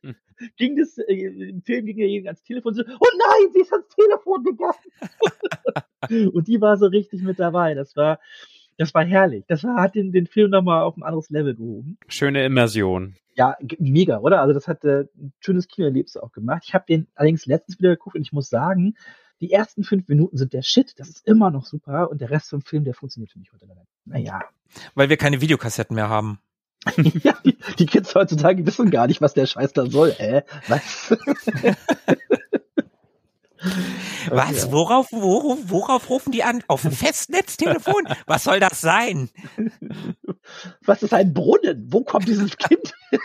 [0.56, 3.72] ging das, äh, im Film ging er ans Telefon und so, oh nein, sie ist
[3.72, 6.32] ans Telefon gegangen.
[6.32, 7.74] und die war so richtig mit dabei.
[7.74, 8.18] Das war,
[8.76, 9.44] das war herrlich.
[9.48, 11.98] Das hat den, den Film nochmal auf ein anderes Level gehoben.
[12.08, 13.14] Schöne Immersion.
[13.34, 14.40] Ja, mega, oder?
[14.40, 16.62] Also das hat äh, ein schönes Kinoerlebnis auch gemacht.
[16.66, 18.96] Ich habe den allerdings letztens wieder geguckt und ich muss sagen,
[19.40, 22.50] die ersten fünf Minuten sind der Shit, das ist immer noch super und der Rest
[22.50, 23.80] vom Film, der funktioniert für mich heute leider.
[23.80, 23.90] nicht.
[24.06, 24.40] Naja.
[24.94, 26.40] Weil wir keine Videokassetten mehr haben.
[27.22, 30.14] ja, die, die Kids heutzutage wissen gar nicht, was der Scheiß da soll.
[30.18, 31.16] Äh, was?
[34.30, 34.70] Was?
[34.72, 36.62] Worauf, worauf, worauf rufen die an?
[36.68, 38.08] Auf ein Festnetztelefon?
[38.26, 39.30] Was soll das sein?
[40.84, 41.86] Was ist ein Brunnen?
[41.90, 42.92] Wo kommt dieses Kind?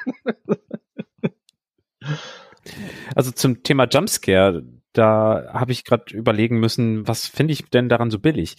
[3.16, 8.12] Also zum Thema Jumpscare, da habe ich gerade überlegen müssen, was finde ich denn daran
[8.12, 8.58] so billig?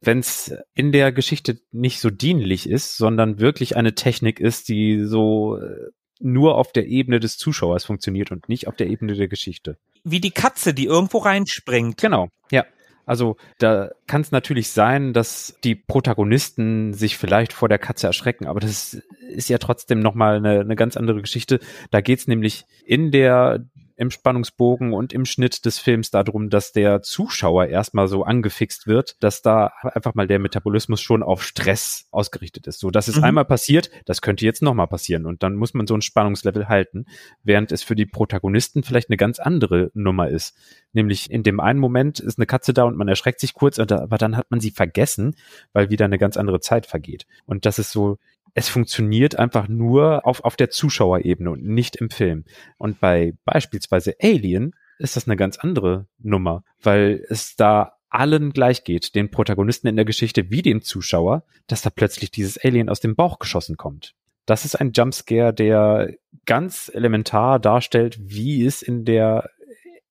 [0.00, 5.04] Wenn es in der Geschichte nicht so dienlich ist, sondern wirklich eine Technik ist, die
[5.04, 5.90] so äh,
[6.24, 9.78] nur auf der Ebene des Zuschauers funktioniert und nicht auf der Ebene der Geschichte.
[10.02, 12.00] Wie die Katze, die irgendwo reinspringt.
[12.00, 12.64] Genau, ja.
[13.06, 18.46] Also da kann es natürlich sein, dass die Protagonisten sich vielleicht vor der Katze erschrecken,
[18.46, 18.94] aber das
[19.28, 21.60] ist ja trotzdem nochmal eine, eine ganz andere Geschichte.
[21.90, 27.02] Da geht's nämlich in der im Spannungsbogen und im Schnitt des Films darum, dass der
[27.02, 32.66] Zuschauer erstmal so angefixt wird, dass da einfach mal der Metabolismus schon auf Stress ausgerichtet
[32.66, 32.80] ist.
[32.80, 33.24] So, dass es Mhm.
[33.24, 37.06] einmal passiert, das könnte jetzt nochmal passieren und dann muss man so ein Spannungslevel halten,
[37.42, 40.56] während es für die Protagonisten vielleicht eine ganz andere Nummer ist.
[40.92, 44.18] Nämlich in dem einen Moment ist eine Katze da und man erschreckt sich kurz, aber
[44.18, 45.36] dann hat man sie vergessen,
[45.72, 47.26] weil wieder eine ganz andere Zeit vergeht.
[47.46, 48.18] Und das ist so,
[48.54, 52.44] es funktioniert einfach nur auf, auf der Zuschauerebene und nicht im Film.
[52.78, 58.84] Und bei beispielsweise Alien ist das eine ganz andere Nummer, weil es da allen gleich
[58.84, 63.00] geht, den Protagonisten in der Geschichte wie dem Zuschauer, dass da plötzlich dieses Alien aus
[63.00, 64.14] dem Bauch geschossen kommt.
[64.46, 66.14] Das ist ein Jumpscare, der
[66.46, 69.50] ganz elementar darstellt, wie es in der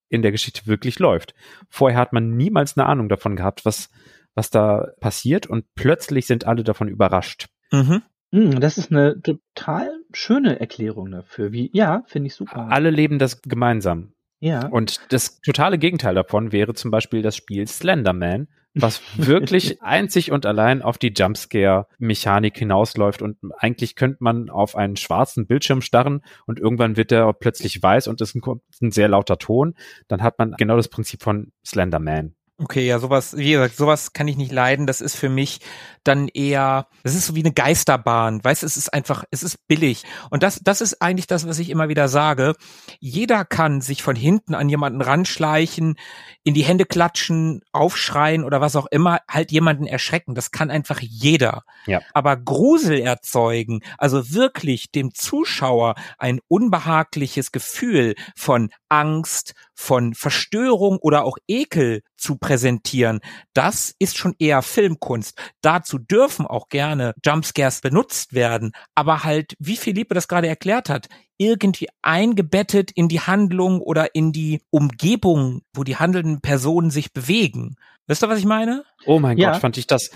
[0.09, 1.33] in der Geschichte wirklich läuft.
[1.69, 3.89] Vorher hat man niemals eine Ahnung davon gehabt, was
[4.35, 7.47] was da passiert und plötzlich sind alle davon überrascht.
[7.71, 8.01] Mhm.
[8.33, 11.51] Hm, das ist eine total schöne Erklärung dafür.
[11.51, 12.67] Wie, ja, finde ich super.
[12.71, 14.13] Alle leben das gemeinsam.
[14.39, 14.65] ja.
[14.65, 20.47] Und das totale Gegenteil davon wäre zum Beispiel das Spiel Slenderman, was wirklich einzig und
[20.47, 23.21] allein auf die Jumpscare-Mechanik hinausläuft.
[23.21, 28.07] Und eigentlich könnte man auf einen schwarzen Bildschirm starren und irgendwann wird er plötzlich weiß
[28.07, 29.75] und es ist ein, ein sehr lauter Ton.
[30.07, 32.33] Dann hat man genau das Prinzip von Slenderman.
[32.59, 34.85] Okay, ja, sowas, wie gesagt, sowas kann ich nicht leiden.
[34.85, 35.59] Das ist für mich
[36.03, 38.43] dann eher, das ist so wie eine Geisterbahn.
[38.43, 40.03] Weißt, du, es ist einfach, es ist billig.
[40.29, 42.53] Und das, das ist eigentlich das, was ich immer wieder sage.
[42.99, 45.95] Jeder kann sich von hinten an jemanden ranschleichen,
[46.43, 50.35] in die Hände klatschen, aufschreien oder was auch immer, halt jemanden erschrecken.
[50.35, 51.63] Das kann einfach jeder.
[51.87, 52.01] Ja.
[52.13, 61.23] Aber Grusel erzeugen, also wirklich dem Zuschauer ein unbehagliches Gefühl von Angst, von Verstörung oder
[61.25, 63.19] auch Ekel zu präsentieren,
[63.53, 65.37] das ist schon eher Filmkunst.
[65.61, 71.07] Dazu dürfen auch gerne Jumpscares benutzt werden, aber halt, wie Philippe das gerade erklärt hat,
[71.51, 77.75] irgendwie eingebettet in die Handlung oder in die Umgebung, wo die handelnden Personen sich bewegen.
[78.05, 78.83] Wisst ihr, was ich meine?
[79.05, 79.53] Oh mein Ja.
[79.53, 80.11] Gott, fand ich das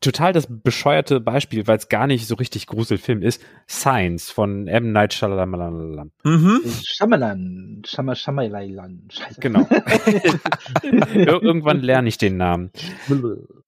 [0.00, 3.42] total das bescheuerte Beispiel, weil es gar nicht so richtig Gruselfilm ist.
[3.68, 4.92] Science von M.
[4.92, 6.12] Night Shyamalan.
[6.22, 6.60] Mhm.
[6.84, 9.08] Schamalan, Schama, Schamalailan.
[9.10, 9.40] Scheiße.
[9.40, 9.66] Genau.
[10.82, 12.70] Ir irgendwann lerne ich den Namen.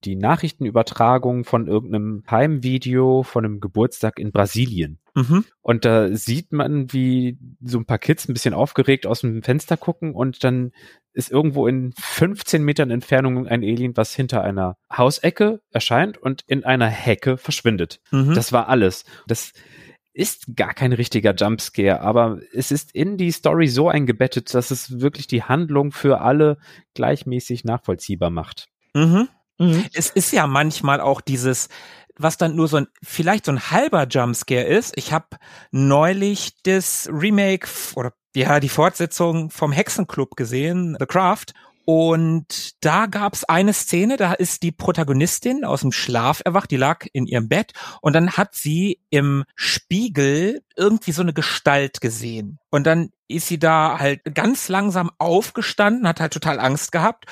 [0.05, 4.99] die Nachrichtenübertragung von irgendeinem Heimvideo von einem Geburtstag in Brasilien.
[5.15, 5.45] Mhm.
[5.61, 9.77] Und da sieht man, wie so ein paar Kids ein bisschen aufgeregt aus dem Fenster
[9.77, 10.71] gucken und dann
[11.13, 16.65] ist irgendwo in 15 Metern Entfernung ein Alien, was hinter einer Hausecke erscheint und in
[16.65, 18.01] einer Hecke verschwindet.
[18.11, 18.33] Mhm.
[18.33, 19.05] Das war alles.
[19.27, 19.53] Das
[20.13, 24.99] ist gar kein richtiger Jumpscare, aber es ist in die Story so eingebettet, dass es
[24.99, 26.57] wirklich die Handlung für alle
[26.93, 28.67] gleichmäßig nachvollziehbar macht.
[28.93, 29.29] Mhm.
[29.57, 29.85] Mhm.
[29.93, 31.69] Es ist ja manchmal auch dieses,
[32.17, 34.93] was dann nur so ein, vielleicht so ein halber Jumpscare ist.
[34.97, 35.27] Ich habe
[35.71, 41.53] neulich das Remake oder ja, die Fortsetzung vom Hexenclub gesehen, The Craft.
[41.85, 47.05] Und da gab's eine Szene, da ist die Protagonistin aus dem Schlaf erwacht, die lag
[47.13, 52.57] in ihrem Bett und dann hat sie im Spiegel irgendwie so eine Gestalt gesehen.
[52.71, 57.25] Und dann ist sie da halt ganz langsam aufgestanden, hat halt total Angst gehabt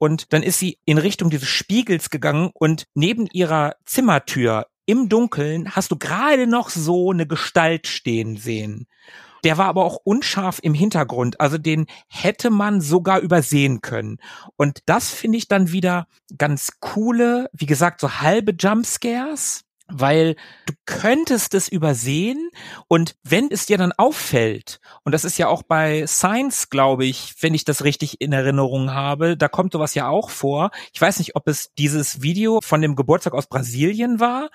[0.00, 5.76] und dann ist sie in Richtung dieses Spiegels gegangen und neben ihrer Zimmertür im Dunkeln
[5.76, 8.86] hast du gerade noch so eine Gestalt stehen sehen.
[9.44, 14.16] Der war aber auch unscharf im Hintergrund, also den hätte man sogar übersehen können.
[14.56, 16.06] Und das finde ich dann wieder
[16.38, 20.36] ganz coole, wie gesagt, so halbe Jumpscares, weil
[20.66, 22.50] du könntest es übersehen
[22.88, 27.34] und wenn es dir dann auffällt, und das ist ja auch bei Science, glaube ich,
[27.40, 30.70] wenn ich das richtig in Erinnerung habe, da kommt sowas ja auch vor.
[30.92, 34.50] Ich weiß nicht, ob es dieses Video von dem Geburtstag aus Brasilien war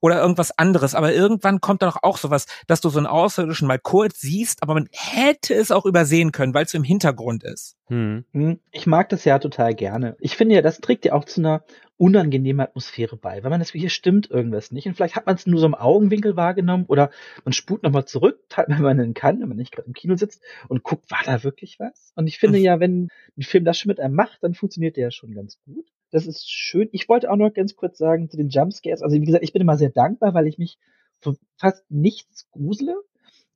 [0.00, 3.66] oder irgendwas anderes, aber irgendwann kommt da doch auch sowas, dass du so einen Außerirdischen
[3.66, 7.44] mal kurz siehst, aber man hätte es auch übersehen können, weil es so im Hintergrund
[7.44, 7.76] ist.
[7.86, 8.24] Hm.
[8.32, 10.16] Hm, Ich mag das ja total gerne.
[10.20, 11.64] Ich finde ja, das trägt ja auch zu einer
[11.96, 15.46] unangenehmen Atmosphäre bei, weil man das hier stimmt irgendwas nicht und vielleicht hat man es
[15.46, 17.10] nur so im Augenwinkel wahrgenommen oder
[17.44, 20.42] man spult nochmal zurück, wenn man denn kann, wenn man nicht gerade im Kino sitzt
[20.68, 22.12] und guckt, war da wirklich was?
[22.14, 25.04] Und ich finde ja, wenn ein Film das schon mit einem macht, dann funktioniert der
[25.04, 25.86] ja schon ganz gut.
[26.10, 26.88] Das ist schön.
[26.92, 29.02] Ich wollte auch noch ganz kurz sagen zu den Jumpscares.
[29.02, 30.78] Also wie gesagt, ich bin immer sehr dankbar, weil ich mich
[31.20, 32.96] für fast nichts grusele.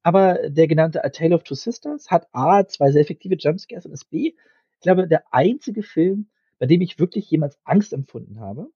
[0.03, 3.92] Aber der genannte A Tale of Two Sisters hat A, zwei sehr effektive Jumpscares und
[3.92, 4.34] ist B,
[4.72, 6.28] ich glaube, der einzige Film,
[6.59, 8.68] bei dem ich wirklich jemals Angst empfunden habe.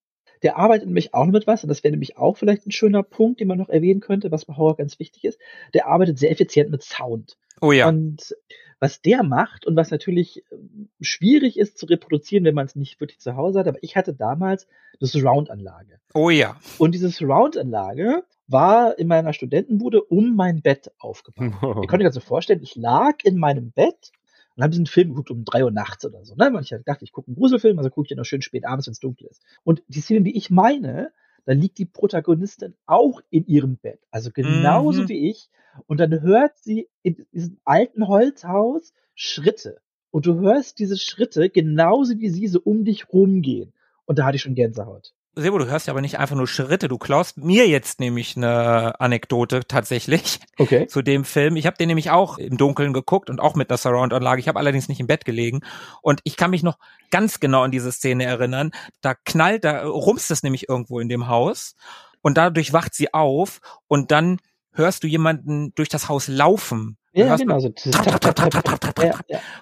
[0.43, 3.03] Der arbeitet nämlich auch noch mit was, und das wäre nämlich auch vielleicht ein schöner
[3.03, 5.41] Punkt, den man noch erwähnen könnte, was bei Horror ganz wichtig ist.
[5.75, 7.37] Der arbeitet sehr effizient mit Sound.
[7.61, 7.89] Oh ja.
[7.89, 8.37] Und
[8.79, 13.01] was der macht und was natürlich ähm, schwierig ist zu reproduzieren, wenn man es nicht
[13.01, 14.67] wirklich zu Hause hat, aber ich hatte damals
[15.01, 15.99] eine Surround-Anlage.
[16.15, 16.57] Oh ja.
[16.79, 21.53] Und diese Surround-Anlage war in meiner Studentenbude um mein Bett aufgebaut.
[21.83, 24.13] Ihr könnt euch also vorstellen, ich lag in meinem Bett
[24.57, 26.35] und habe diesen Film geguckt um drei Uhr nachts oder so.
[26.35, 26.51] Ne?
[26.53, 28.87] Weil ich dachte, ich gucke einen Gruselfilm, also gucke ich ja noch schön spät abends,
[28.87, 29.43] wenn es dunkel ist.
[29.65, 31.13] Und die Szene, die ich meine,
[31.47, 34.01] da liegt die Protagonistin auch in ihrem Bett.
[34.11, 35.09] Also genauso Mhm.
[35.09, 35.49] wie ich.
[35.87, 39.81] Und dann hört sie in diesem alten Holzhaus Schritte.
[40.11, 43.73] Und du hörst diese Schritte genauso wie sie so um dich rumgehen.
[44.05, 45.15] Und da hatte ich schon Gänsehaut.
[45.39, 48.99] Sebo, du hörst ja aber nicht einfach nur Schritte, du klaust mir jetzt nämlich eine
[49.01, 50.87] Anekdote tatsächlich Okay.
[50.87, 51.57] zu dem Film.
[51.57, 54.41] Ich habe den nämlich auch im Dunkeln geguckt und auch mit einer Surround-Anlage.
[54.41, 55.61] Ich habe allerdings nicht im Bett gelegen.
[56.01, 56.79] Und ich kann mich noch
[57.11, 58.71] ganz genau an diese Szene erinnern.
[59.03, 61.77] Da knallt, da rumst es nämlich irgendwo in dem Haus.
[62.23, 64.39] Und dadurch wacht sie auf und dann
[64.73, 66.97] hörst du jemanden durch das Haus laufen.
[67.13, 67.61] Ja, genau.
[67.61, 67.73] So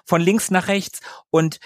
[0.05, 0.99] von links nach rechts
[1.29, 1.59] und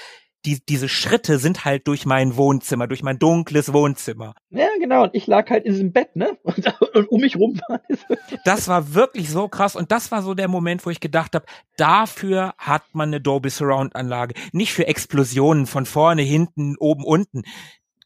[0.46, 4.36] die, diese Schritte sind halt durch mein Wohnzimmer, durch mein dunkles Wohnzimmer.
[4.50, 5.04] Ja, genau.
[5.04, 6.38] Und ich lag halt in diesem Bett, ne?
[6.44, 6.66] Und,
[6.96, 8.00] und um mich rum war es.
[8.46, 11.46] Das war wirklich so krass und das war so der Moment, wo ich gedacht habe,
[11.78, 17.44] dafür hat man eine Dolby Surround Anlage, nicht für Explosionen von vorne, hinten, oben, unten.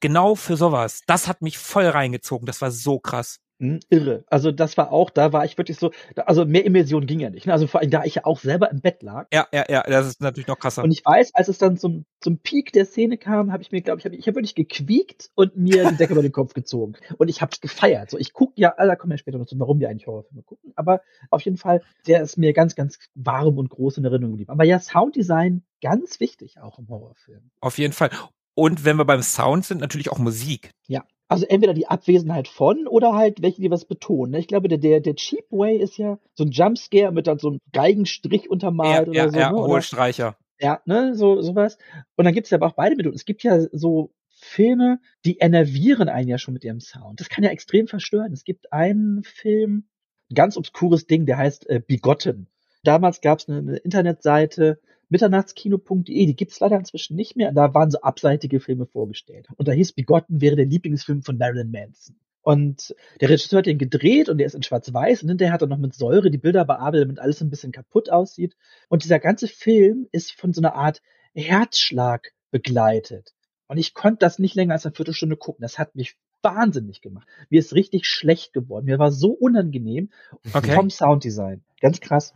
[0.02, 1.02] Genau für sowas.
[1.08, 2.46] Das hat mich voll reingezogen.
[2.46, 3.40] Das war so krass.
[3.64, 4.26] Hm, Irre.
[4.28, 7.46] Also das war auch, da war ich wirklich so, also mehr Immersion ging ja nicht.
[7.46, 7.54] Ne?
[7.54, 9.28] Also vor allem, da ich ja auch selber im Bett lag.
[9.32, 10.84] Ja, ja, ja, das ist natürlich noch krasser.
[10.84, 13.82] Und ich weiß, als es dann zum, zum Peak der Szene kam, habe ich mir,
[13.82, 16.96] glaube ich, hab, ich habe wirklich gequiekt und mir die Decke über den Kopf gezogen.
[17.18, 18.10] Und ich habe es gefeiert.
[18.10, 20.74] So, ich gucke ja, da kommen wir später noch zu, warum wir eigentlich Horrorfilme gucken.
[20.76, 21.00] Aber
[21.30, 24.52] auf jeden Fall, der ist mir ganz, ganz warm und groß in Erinnerung geblieben.
[24.52, 27.50] Aber ja, Sounddesign ganz wichtig auch im Horrorfilm.
[27.62, 28.10] Auf jeden Fall.
[28.56, 30.72] Und wenn wir beim Sound sind, natürlich auch Musik.
[30.88, 31.06] Ja.
[31.28, 34.32] Also entweder die Abwesenheit von oder halt welche, die was betonen.
[34.34, 34.40] ne?
[34.40, 37.50] Ich glaube, der, der, der Cheap Way ist ja so ein Jumpscare mit dann so
[37.50, 39.40] einem Geigenstrich Ja, untermalt oder ja, so.
[39.40, 39.56] ja, ne?
[39.58, 40.38] oder, Hohlstreicher.
[40.60, 41.78] ja, ne, so, sowas.
[42.16, 43.16] Und dann gibt's ja aber auch beide Methoden.
[43.16, 47.20] Es gibt ja so Filme, die enervieren einen ja schon mit ihrem Sound.
[47.20, 48.34] Das kann ja extrem verstören.
[48.34, 49.86] Es gibt einen Film,
[50.30, 52.48] ein ganz obskures Ding, der heißt äh, Bigotten.
[52.84, 54.80] Damals gab's eine, eine Internetseite,
[55.14, 57.54] mitternachtskino.de, die gibt's leider inzwischen nicht mehr.
[57.54, 59.48] Da waren so abseitige Filme vorgestellt.
[59.56, 62.18] Und da hieß Bigotten wäre der Lieblingsfilm von Marilyn Manson.
[62.42, 65.68] Und der Regisseur hat den gedreht und der ist in schwarz-weiß und hinterher hat er
[65.68, 68.58] noch mit Säure die Bilder bearbeitet, damit alles ein bisschen kaputt aussieht.
[68.90, 71.02] Und dieser ganze Film ist von so einer Art
[71.34, 73.34] Herzschlag begleitet.
[73.68, 75.62] Und ich konnte das nicht länger als eine Viertelstunde gucken.
[75.62, 77.28] Das hat mich wahnsinnig gemacht.
[77.50, 78.86] Mir ist richtig schlecht geworden.
[78.86, 80.10] Mir war so unangenehm
[80.54, 80.74] Okay.
[80.76, 81.64] vom Sounddesign.
[81.80, 82.34] Ganz krass.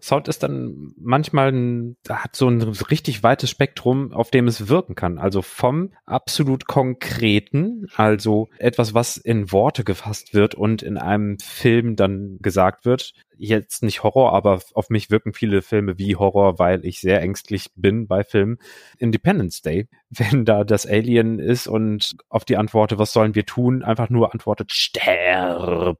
[0.00, 4.94] Sound ist dann manchmal ein, hat so ein richtig weites Spektrum, auf dem es wirken
[4.94, 5.18] kann.
[5.18, 11.96] Also vom absolut konkreten, also etwas, was in Worte gefasst wird und in einem Film
[11.96, 13.12] dann gesagt wird.
[13.36, 17.70] Jetzt nicht Horror, aber auf mich wirken viele Filme wie Horror, weil ich sehr ängstlich
[17.74, 18.58] bin bei Filmen.
[18.98, 23.82] Independence Day, wenn da das Alien ist und auf die Antwort, was sollen wir tun,
[23.82, 25.96] einfach nur antwortet, sterben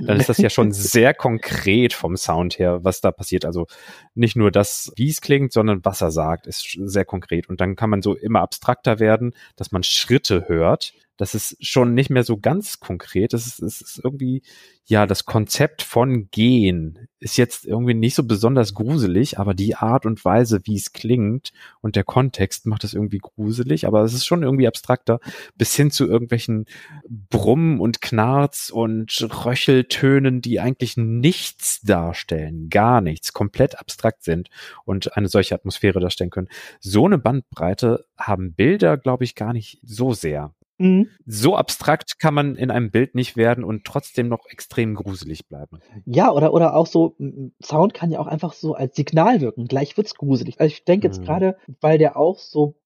[0.00, 3.44] dann ist das ja schon sehr konkret vom Sound her, was da passiert.
[3.44, 3.66] Also
[4.14, 7.48] nicht nur das, wie es klingt, sondern was er sagt, ist sehr konkret.
[7.48, 10.94] Und dann kann man so immer abstrakter werden, dass man Schritte hört.
[11.16, 13.32] Das ist schon nicht mehr so ganz konkret.
[13.32, 14.42] Das ist, es ist irgendwie,
[14.84, 20.04] ja, das Konzept von Gehen ist jetzt irgendwie nicht so besonders gruselig, aber die Art
[20.06, 24.26] und Weise, wie es klingt und der Kontext macht es irgendwie gruselig, aber es ist
[24.26, 25.20] schon irgendwie abstrakter,
[25.54, 26.66] bis hin zu irgendwelchen
[27.08, 34.50] Brummen und Knarz und Röcheltönen, die eigentlich nichts darstellen, gar nichts, komplett abstrakt sind
[34.84, 36.48] und eine solche Atmosphäre darstellen können.
[36.80, 40.52] So eine Bandbreite haben Bilder, glaube ich, gar nicht so sehr.
[40.78, 41.10] Mhm.
[41.26, 45.78] So abstrakt kann man in einem Bild nicht werden und trotzdem noch extrem gruselig bleiben.
[46.04, 47.16] Ja, oder, oder auch so,
[47.62, 49.66] Sound kann ja auch einfach so als Signal wirken.
[49.66, 50.60] Gleich wird's gruselig.
[50.60, 51.24] Also ich denke jetzt Mhm.
[51.24, 52.76] gerade, weil der auch so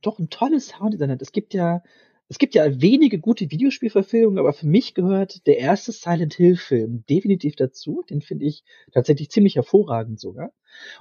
[0.00, 1.22] doch ein tolles Sounddesign hat.
[1.22, 1.82] Es gibt ja,
[2.28, 7.04] es gibt ja wenige gute Videospielverfilmungen, aber für mich gehört der erste Silent Hill Film
[7.08, 8.02] definitiv dazu.
[8.08, 10.52] Den finde ich tatsächlich ziemlich hervorragend sogar.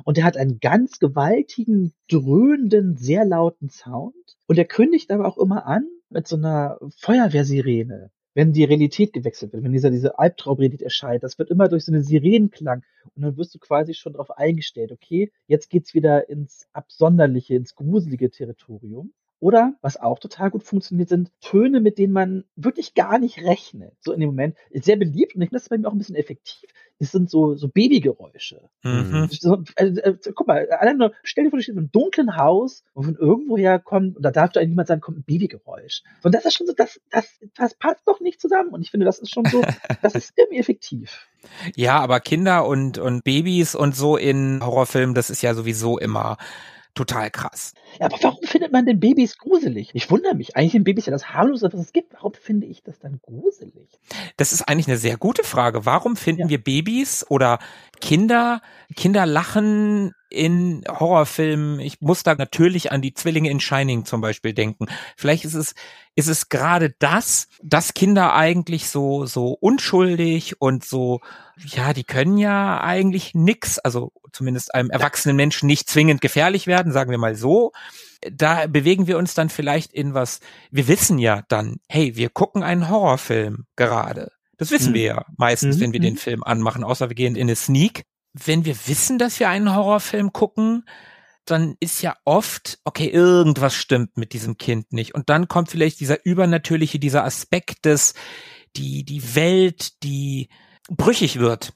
[0.03, 4.15] Und der hat einen ganz gewaltigen, dröhnenden, sehr lauten Sound.
[4.47, 8.11] Und der kündigt aber auch immer an mit so einer Feuerwehrsirene.
[8.35, 11.91] Wenn die Realität gewechselt wird, wenn dieser, diese Albtraumrealität erscheint, das wird immer durch so
[11.91, 12.83] einen Sirenenklang.
[13.15, 17.75] Und dann wirst du quasi schon darauf eingestellt, okay, jetzt geht's wieder ins Absonderliche, ins
[17.75, 19.13] gruselige Territorium.
[19.41, 23.93] Oder, was auch total gut funktioniert, sind Töne, mit denen man wirklich gar nicht rechnet.
[24.01, 24.57] So in dem Moment.
[24.69, 26.69] Ist sehr beliebt und ich finde das ist bei mir auch ein bisschen effektiv.
[27.01, 28.69] Es sind so, so Babygeräusche.
[28.83, 29.29] Mhm.
[29.31, 32.35] So, also, äh, guck mal, allein nur, stell dir vor, du stehst in einem dunklen
[32.35, 36.03] Haus und von irgendwoher kommt, und da darf doch eigentlich niemand sagen, kommt ein Babygeräusch.
[36.23, 38.71] Und das ist schon so, das, das, das passt doch nicht zusammen.
[38.71, 39.61] Und ich finde, das ist schon so,
[40.01, 41.29] das ist irgendwie effektiv.
[41.77, 46.35] Ja, aber Kinder und, und Babys und so in Horrorfilmen, das ist ja sowieso immer
[46.93, 47.73] total krass.
[47.99, 49.91] Ja, aber warum findet man denn Babys gruselig?
[49.93, 50.55] Ich wundere mich.
[50.55, 52.13] Eigentlich sind Babys ja das harmlose, was es gibt.
[52.13, 53.99] Warum finde ich das dann gruselig?
[54.37, 55.85] Das ist eigentlich eine sehr gute Frage.
[55.85, 56.49] Warum finden Ja.
[56.49, 57.59] wir Babys oder
[58.01, 58.61] Kinder,
[58.95, 61.79] Kinder lachen in Horrorfilmen?
[61.79, 64.87] Ich muss da natürlich an die Zwillinge in Shining zum Beispiel denken.
[65.17, 65.73] Vielleicht ist es,
[66.15, 71.19] ist es gerade das, dass Kinder eigentlich so, so unschuldig und so,
[71.57, 76.91] ja, die können ja eigentlich nix, also zumindest einem erwachsenen Menschen nicht zwingend gefährlich werden,
[76.91, 77.71] sagen wir mal so.
[78.31, 80.39] Da bewegen wir uns dann vielleicht in was,
[80.71, 84.31] wir wissen ja dann, hey, wir gucken einen Horrorfilm gerade.
[84.57, 84.95] Das wissen Mhm.
[84.95, 86.19] wir ja meistens, Mhm, wenn wir den mhm.
[86.19, 88.03] Film anmachen, außer wir gehen in eine Sneak.
[88.33, 90.85] Wenn wir wissen, dass wir einen Horrorfilm gucken,
[91.45, 95.15] dann ist ja oft, okay, irgendwas stimmt mit diesem Kind nicht.
[95.15, 98.13] Und dann kommt vielleicht dieser übernatürliche, dieser Aspekt des,
[98.75, 100.49] die, die Welt, die
[100.89, 101.73] brüchig wird.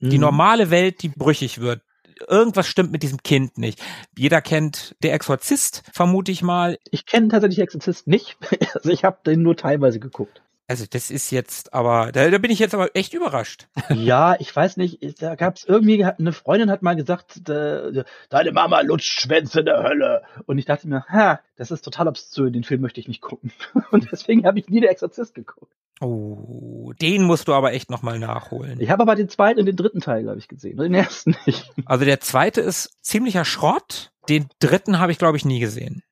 [0.00, 0.22] Die Mhm.
[0.22, 1.82] normale Welt, die brüchig wird.
[2.28, 3.82] Irgendwas stimmt mit diesem Kind nicht.
[4.16, 6.78] Jeder kennt Der Exorzist, vermute ich mal.
[6.90, 8.36] Ich kenne tatsächlich Exorzist nicht.
[8.74, 10.42] Also ich habe den nur teilweise geguckt.
[10.68, 13.68] Also das ist jetzt aber, da, da bin ich jetzt aber echt überrascht.
[13.94, 18.80] ja, ich weiß nicht, da gab's irgendwie, eine Freundin hat mal gesagt, äh, deine Mama
[18.80, 20.22] lutscht Schwänze in der Hölle.
[20.46, 23.52] Und ich dachte mir, ha, das ist total obszön, den Film möchte ich nicht gucken.
[23.92, 25.72] Und deswegen habe ich nie der Exorzist geguckt.
[26.00, 28.80] Oh, den musst du aber echt nochmal nachholen.
[28.80, 30.76] Ich habe aber den zweiten und den dritten Teil, glaube ich, gesehen.
[30.76, 31.72] Den ersten nicht.
[31.86, 34.12] Also der zweite ist ziemlicher Schrott.
[34.28, 36.02] Den dritten habe ich, glaube ich, nie gesehen.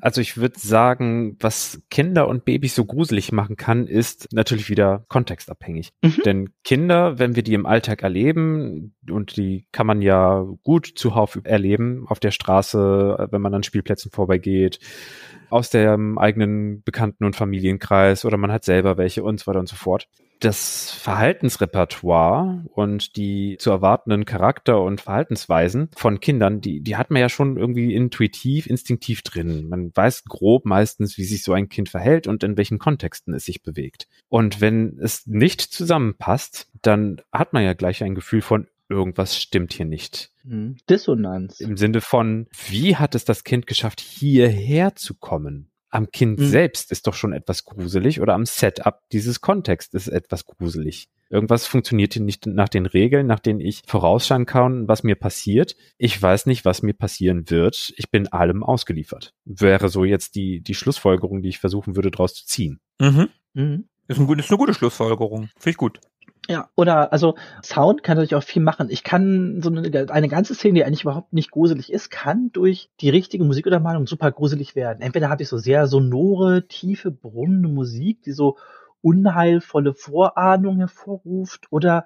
[0.00, 5.04] Also ich würde sagen, was Kinder und Babys so gruselig machen kann, ist natürlich wieder
[5.08, 5.92] kontextabhängig.
[6.02, 6.22] Mhm.
[6.24, 11.38] Denn Kinder, wenn wir die im Alltag erleben, und die kann man ja gut zuhauf
[11.44, 14.78] erleben, auf der Straße, wenn man an Spielplätzen vorbeigeht,
[15.50, 19.68] aus dem eigenen Bekannten- und Familienkreis oder man hat selber welche und so weiter und
[19.68, 20.08] so fort.
[20.38, 27.20] Das Verhaltensrepertoire und die zu erwartenden Charakter- und Verhaltensweisen von Kindern, die, die hat man
[27.20, 29.68] ja schon irgendwie intuitiv, instinktiv drin.
[29.68, 33.44] Man weiß grob meistens, wie sich so ein Kind verhält und in welchen Kontexten es
[33.44, 34.08] sich bewegt.
[34.28, 39.72] Und wenn es nicht zusammenpasst, dann hat man ja gleich ein Gefühl von, irgendwas stimmt
[39.72, 40.30] hier nicht.
[40.44, 40.76] Mhm.
[40.88, 41.60] Dissonanz.
[41.60, 45.70] Im Sinne von, wie hat es das Kind geschafft, hierher zu kommen?
[45.90, 46.46] Am Kind Mhm.
[46.46, 51.08] selbst ist doch schon etwas gruselig oder am Setup dieses Kontext ist etwas gruselig.
[51.28, 55.76] Irgendwas funktioniert hier nicht nach den Regeln, nach denen ich vorausschauen kann, was mir passiert.
[55.96, 57.92] Ich weiß nicht, was mir passieren wird.
[57.96, 59.32] Ich bin allem ausgeliefert.
[59.44, 62.80] Wäre so jetzt die, die Schlussfolgerung, die ich versuchen würde, daraus zu ziehen.
[63.00, 63.28] Mhm.
[63.54, 63.84] Mhm.
[64.08, 65.50] Ist, ein, ist eine gute Schlussfolgerung.
[65.56, 66.00] Finde ich gut.
[66.50, 68.88] Ja, oder also Sound kann natürlich auch viel machen.
[68.90, 72.90] Ich kann so eine, eine ganze Szene, die eigentlich überhaupt nicht gruselig ist, kann durch
[73.00, 75.00] die richtige Musikuntermalung super gruselig werden.
[75.00, 78.56] Entweder habe ich so sehr sonore, tiefe, brummende Musik, die so
[79.00, 82.04] unheilvolle Vorahnung hervorruft, oder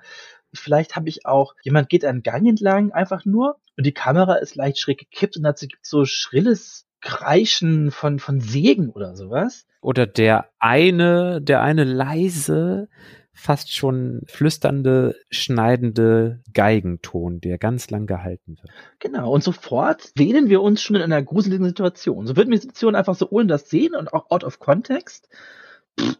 [0.52, 4.56] vielleicht habe ich auch, jemand geht einen Gang entlang einfach nur und die Kamera ist
[4.56, 9.66] leicht schräg gekippt und dazu gibt so schrilles Kreischen von, von Sägen oder sowas.
[9.80, 12.88] Oder der eine, der eine leise,
[13.34, 18.72] fast schon flüsternde, schneidende Geigenton, der ganz lang gehalten wird.
[19.00, 22.26] Genau, und sofort sehnen wir uns schon in einer gruseligen Situation.
[22.26, 25.28] So würden wir die Situation einfach so ohne das sehen und auch out of context.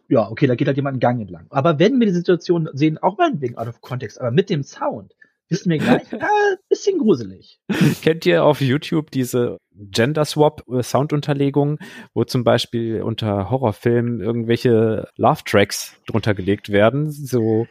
[0.07, 1.47] Ja, okay, da geht halt jemand einen Gang entlang.
[1.49, 5.15] Aber wenn wir die Situation sehen, auch meinetwegen out of context, aber mit dem Sound,
[5.49, 6.29] wissen wir gleich, ja,
[6.69, 7.59] bisschen gruselig.
[8.01, 11.79] Kennt ihr auf YouTube diese Gender Swap äh, Soundunterlegung,
[12.13, 17.67] wo zum Beispiel unter Horrorfilmen irgendwelche Love Tracks drunter gelegt werden, so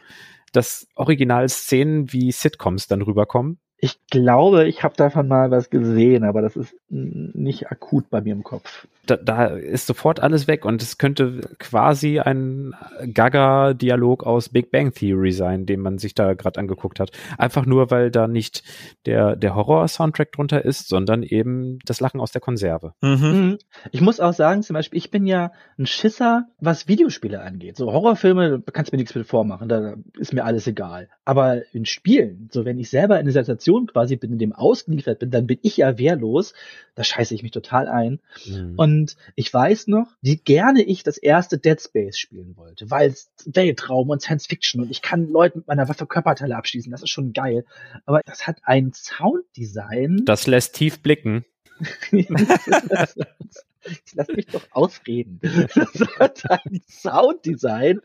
[0.53, 3.59] dass Originalszenen wie Sitcoms dann rüberkommen?
[3.85, 8.33] Ich glaube, ich habe davon mal was gesehen, aber das ist nicht akut bei mir
[8.33, 8.87] im Kopf.
[9.05, 12.73] Da, da ist sofort alles weg und es könnte quasi ein
[13.13, 17.11] Gaga-Dialog aus Big Bang Theory sein, den man sich da gerade angeguckt hat.
[17.37, 18.63] Einfach nur, weil da nicht
[19.05, 22.93] der, der Horror-Soundtrack drunter ist, sondern eben das Lachen aus der Konserve.
[23.01, 23.19] Mhm.
[23.21, 23.57] Mhm.
[23.91, 27.77] Ich muss auch sagen, zum Beispiel, ich bin ja ein Schisser, was Videospiele angeht.
[27.77, 31.09] So Horrorfilme, da kannst du mir nichts mit vormachen, da ist mir alles egal.
[31.23, 35.19] Aber in Spielen, so wenn ich selber in einer Situation quasi bin, in dem ausgeliefert
[35.19, 36.53] bin, dann bin ich ja wehrlos.
[36.95, 38.19] Da scheiße ich mich total ein.
[38.45, 38.73] Mhm.
[38.77, 43.29] Und ich weiß noch, wie gerne ich das erste Dead Space spielen wollte, weil es
[43.45, 47.11] Weltraum und Science Fiction und ich kann Leute mit meiner Waffe Körperteile abschießen, das ist
[47.11, 47.65] schon geil.
[48.05, 50.23] Aber das hat ein Sounddesign.
[50.25, 51.45] Das lässt tief blicken.
[54.13, 55.39] Lass mich doch ausreden.
[55.41, 56.43] Das
[56.89, 58.01] Sounddesign,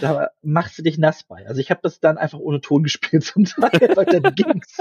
[0.00, 1.46] da machst du dich nass bei.
[1.46, 4.76] Also ich habe das dann einfach ohne Ton gespielt zum Teil, weil dann ging's.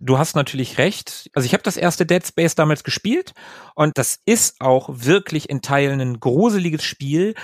[0.00, 1.30] Du hast natürlich recht.
[1.32, 3.32] Also ich habe das erste Dead Space damals gespielt
[3.74, 7.34] und das ist auch wirklich in Teilen ein gruseliges Spiel,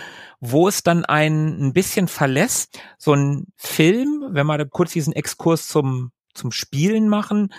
[0.40, 2.80] wo es dann einen ein bisschen verlässt.
[2.98, 7.53] So ein Film, wenn da kurz diesen Exkurs zum zum Spielen machen,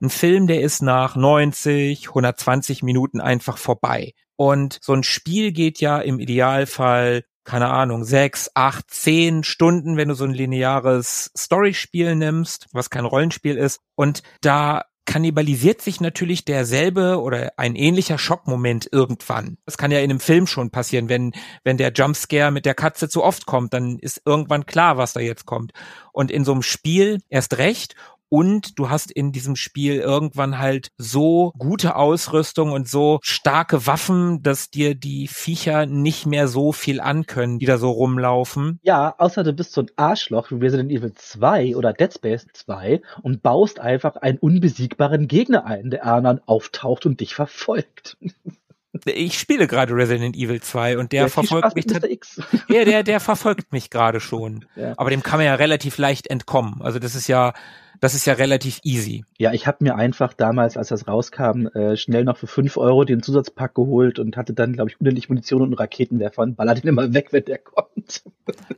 [0.00, 4.12] ein Film, der ist nach 90, 120 Minuten einfach vorbei.
[4.36, 10.08] Und so ein Spiel geht ja im Idealfall keine Ahnung, sechs, acht, zehn Stunden, wenn
[10.08, 13.80] du so ein lineares Storyspiel nimmst, was kein Rollenspiel ist.
[13.94, 19.56] Und da kannibalisiert sich natürlich derselbe oder ein ähnlicher Schockmoment irgendwann.
[19.64, 21.32] Das kann ja in einem Film schon passieren, wenn,
[21.62, 25.20] wenn der Jumpscare mit der Katze zu oft kommt, dann ist irgendwann klar, was da
[25.20, 25.72] jetzt kommt.
[26.12, 27.94] Und in so einem Spiel erst recht.
[28.28, 34.42] Und du hast in diesem Spiel irgendwann halt so gute Ausrüstung und so starke Waffen,
[34.42, 38.80] dass dir die Viecher nicht mehr so viel ankönnen, die da so rumlaufen.
[38.82, 43.00] Ja, außer du bist so ein Arschloch wie Resident Evil 2 oder Dead Space 2
[43.22, 48.16] und baust einfach einen unbesiegbaren Gegner ein, der anderen auftaucht und dich verfolgt.
[49.04, 51.86] Ich spiele gerade Resident Evil 2 und der Ja, verfolgt mich.
[52.68, 54.64] Ja, der, der verfolgt mich gerade schon.
[54.76, 54.94] Ja.
[54.96, 56.82] Aber dem kann man ja relativ leicht entkommen.
[56.82, 57.54] Also das ist ja,
[58.00, 59.24] das ist ja relativ easy.
[59.38, 63.04] Ja, ich habe mir einfach damals, als das rauskam, äh, schnell noch für 5 Euro
[63.04, 66.84] den Zusatzpack geholt und hatte dann, glaube ich, unendlich Munition und einen Raketenwerfer und ballert
[66.84, 68.22] ihn immer weg, wenn der kommt,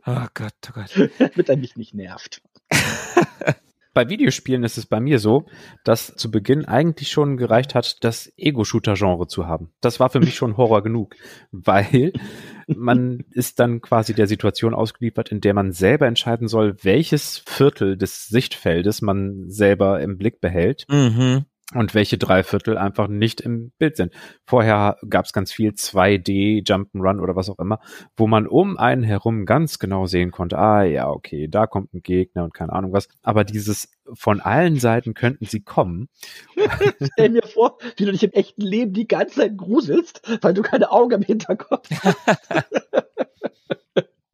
[0.07, 1.11] Oh Gott, oh Gott.
[1.19, 2.41] damit er mich nicht nervt.
[3.99, 5.47] Bei Videospielen ist es bei mir so,
[5.83, 9.73] dass zu Beginn eigentlich schon gereicht hat, das Ego-Shooter-Genre zu haben.
[9.81, 11.17] Das war für mich schon Horror genug,
[11.51, 12.13] weil
[12.69, 17.97] man ist dann quasi der Situation ausgeliefert, in der man selber entscheiden soll, welches Viertel
[17.97, 21.47] des Sichtfeldes man selber im Blick behält Mhm.
[21.75, 24.15] Und welche drei Viertel einfach nicht im Bild sind.
[24.47, 27.79] Vorher gab es ganz viel 2D, Jump'n'Run oder was auch immer,
[28.17, 32.03] wo man um einen herum ganz genau sehen konnte, ah ja, okay, da kommt ein
[32.03, 33.09] Gegner und keine Ahnung was.
[33.23, 36.09] Aber dieses von allen Seiten könnten sie kommen.
[37.13, 40.63] Stell mir vor, wie du dich im echten Leben die ganze Zeit gruselst, weil du
[40.63, 42.73] keine Augen am Hinterkopf hast.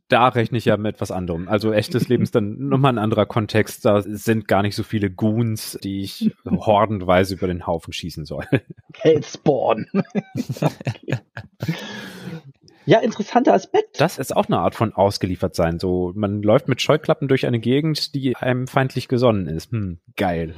[0.08, 1.48] Da rechne ich ja mit etwas anderem.
[1.48, 3.84] Also echtes Leben ist dann nochmal ein anderer Kontext.
[3.84, 8.44] Da sind gar nicht so viele Goons, die ich hordenweise über den Haufen schießen soll.
[8.94, 9.86] Hellspawn.
[12.86, 14.00] Ja, interessanter Aspekt.
[14.00, 15.78] Das ist auch eine Art von ausgeliefert sein.
[15.78, 19.72] So, man läuft mit Scheuklappen durch eine Gegend, die einem feindlich gesonnen ist.
[19.72, 20.54] Hm, geil.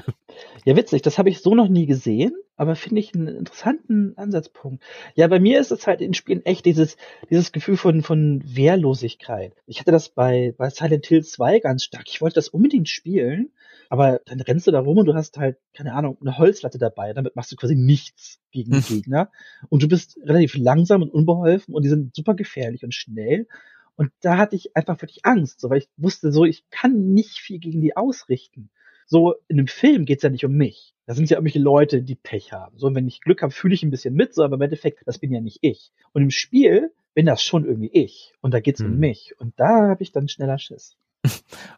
[0.64, 1.02] Ja, witzig.
[1.02, 4.82] Das habe ich so noch nie gesehen, aber finde ich einen interessanten Ansatzpunkt.
[5.14, 6.96] Ja, bei mir ist es halt in Spielen echt dieses,
[7.30, 9.54] dieses Gefühl von, von Wehrlosigkeit.
[9.66, 12.04] Ich hatte das bei, bei Silent Hill 2 ganz stark.
[12.08, 13.50] Ich wollte das unbedingt spielen,
[13.88, 17.12] aber dann rennst du da rum und du hast halt, keine Ahnung, eine Holzlatte dabei.
[17.12, 18.96] Damit machst du quasi nichts gegen die Hm.
[18.96, 19.30] Gegner.
[19.68, 23.46] Und du bist relativ langsam und unbeholfen und die sind super gefährlich und schnell.
[23.96, 27.38] Und da hatte ich einfach wirklich Angst, so, weil ich wusste so, ich kann nicht
[27.38, 28.70] viel gegen die ausrichten.
[29.06, 30.94] So, in einem Film geht's ja nicht um mich.
[31.06, 32.76] Da sind ja irgendwelche Leute, die Pech haben.
[32.78, 35.02] So, und wenn ich Glück habe, fühle ich ein bisschen mit, so, aber im Endeffekt,
[35.06, 35.92] das bin ja nicht ich.
[36.12, 38.34] Und im Spiel bin das schon irgendwie ich.
[38.42, 38.98] Und da geht's um Hm.
[38.98, 39.34] mich.
[39.38, 40.96] Und da habe ich dann schneller Schiss.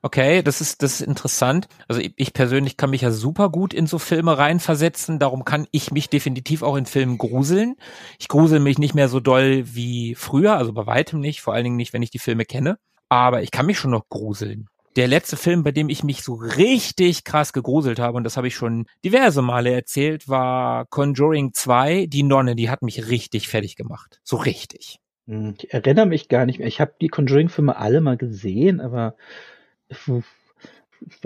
[0.03, 1.69] Okay, das ist, das ist interessant.
[1.89, 5.19] Also ich, ich persönlich kann mich ja super gut in so Filme reinversetzen.
[5.19, 7.77] Darum kann ich mich definitiv auch in Filmen gruseln.
[8.19, 11.65] Ich grusel mich nicht mehr so doll wie früher, also bei weitem nicht, vor allen
[11.65, 12.79] Dingen nicht, wenn ich die Filme kenne.
[13.09, 14.69] Aber ich kann mich schon noch gruseln.
[14.97, 18.49] Der letzte Film, bei dem ich mich so richtig krass gegruselt habe, und das habe
[18.49, 23.77] ich schon diverse Male erzählt, war Conjuring 2, die Nonne, die hat mich richtig fertig
[23.77, 24.21] gemacht.
[24.25, 24.99] So richtig.
[25.29, 26.67] Hm, Ich erinnere mich gar nicht mehr.
[26.69, 29.15] Ich habe die Conjuring-Filme alle mal gesehen, aber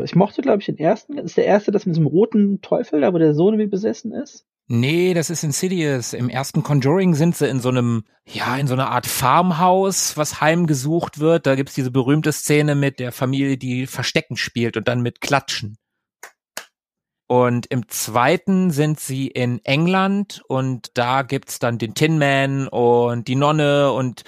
[0.05, 1.17] ich mochte, glaube ich, den ersten.
[1.19, 4.45] Ist der erste, das mit diesem roten Teufel, da wo der Sohn wie besessen ist.
[4.69, 6.13] Nee, das ist Insidious.
[6.13, 10.41] Im ersten Conjuring sind sie in so einem, ja, in so einer Art Farmhaus, was
[10.41, 11.47] heimgesucht wird.
[11.47, 15.77] Da gibt's diese berühmte Szene mit der Familie, die Verstecken spielt und dann mit Klatschen.
[17.33, 23.27] Und im zweiten sind sie in England und da gibt's dann den Tin Man und
[23.27, 24.25] die Nonne und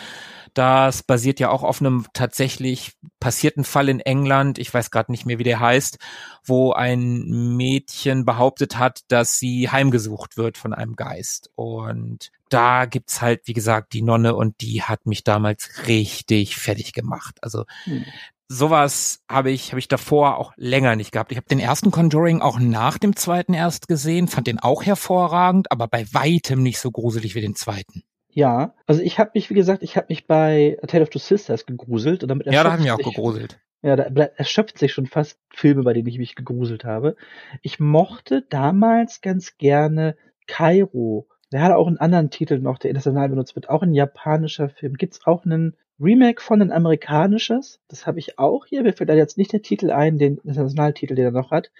[0.54, 4.58] das basiert ja auch auf einem tatsächlich passierten Fall in England.
[4.58, 5.98] Ich weiß gerade nicht mehr, wie der heißt,
[6.44, 11.50] wo ein Mädchen behauptet hat, dass sie heimgesucht wird von einem Geist.
[11.56, 16.94] Und da gibt's halt, wie gesagt, die Nonne und die hat mich damals richtig fertig
[16.94, 17.36] gemacht.
[17.42, 18.06] Also Hm.
[18.48, 21.32] Sowas habe ich habe ich davor auch länger nicht gehabt.
[21.32, 25.70] Ich habe den ersten Conjuring auch nach dem zweiten erst gesehen, fand den auch hervorragend,
[25.72, 28.02] aber bei weitem nicht so gruselig wie den zweiten.
[28.28, 31.20] Ja, also ich habe mich, wie gesagt, ich habe mich bei A Tale of Two
[31.20, 33.60] Sisters gegruselt und damit Ja, da haben wir auch gegruselt.
[33.82, 37.16] Ja, da, da erschöpft sich schon fast Filme, bei denen ich mich gegruselt habe.
[37.62, 40.16] Ich mochte damals ganz gerne
[40.46, 41.28] Kairo.
[41.52, 43.68] Der hat auch einen anderen Titel noch, der international benutzt wird.
[43.68, 44.94] Auch ein japanischer Film.
[44.94, 47.80] Gibt's auch einen Remake von ein amerikanisches?
[47.88, 48.82] Das habe ich auch hier.
[48.82, 51.70] Mir fällt da jetzt nicht der Titel ein, den Internationaltitel, den er noch hat.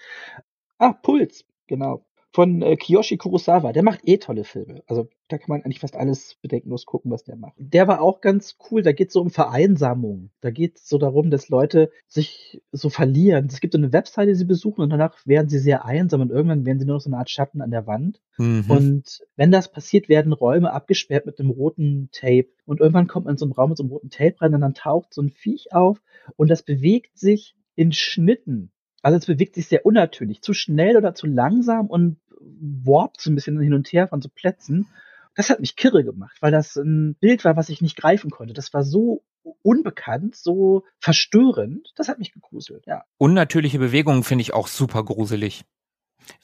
[0.77, 2.05] Ah, Puls, genau.
[2.35, 3.71] Von äh, Kiyoshi Kurosawa.
[3.71, 4.83] Der macht eh tolle Filme.
[4.87, 7.53] Also da kann man eigentlich fast alles bedenkenlos gucken, was der macht.
[7.57, 8.81] Der war auch ganz cool.
[8.81, 10.31] Da geht es so um Vereinsamung.
[10.41, 13.45] Da geht es so darum, dass Leute sich so verlieren.
[13.45, 16.29] Es gibt so eine Webseite, die sie besuchen und danach werden sie sehr einsam und
[16.29, 18.19] irgendwann werden sie nur noch so eine Art Schatten an der Wand.
[18.37, 18.65] Mhm.
[18.67, 22.49] Und wenn das passiert, werden Räume abgesperrt mit einem roten Tape.
[22.65, 24.59] Und irgendwann kommt man in so einen Raum mit so einem roten Tape rein und
[24.59, 26.01] dann taucht so ein Viech auf
[26.35, 28.71] und das bewegt sich in Schnitten.
[29.05, 33.35] Also es bewegt sich sehr unnatürlich, zu schnell oder zu langsam und warpt so ein
[33.35, 34.87] bisschen hin und her von so Plätzen.
[35.35, 38.55] Das hat mich kirre gemacht, weil das ein Bild war, was ich nicht greifen konnte.
[38.55, 39.23] Das war so
[39.61, 41.93] unbekannt, so verstörend.
[41.95, 43.03] Das hat mich gegruselt, ja.
[43.19, 45.65] Unnatürliche Bewegungen finde ich auch super gruselig.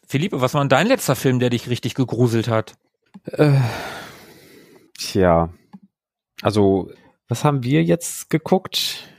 [0.05, 2.75] Philippe, was war denn dein letzter Film, der dich richtig gegruselt hat?
[3.23, 3.59] Äh,
[4.99, 5.51] tja,
[6.43, 6.91] also
[7.27, 9.10] was haben wir jetzt geguckt?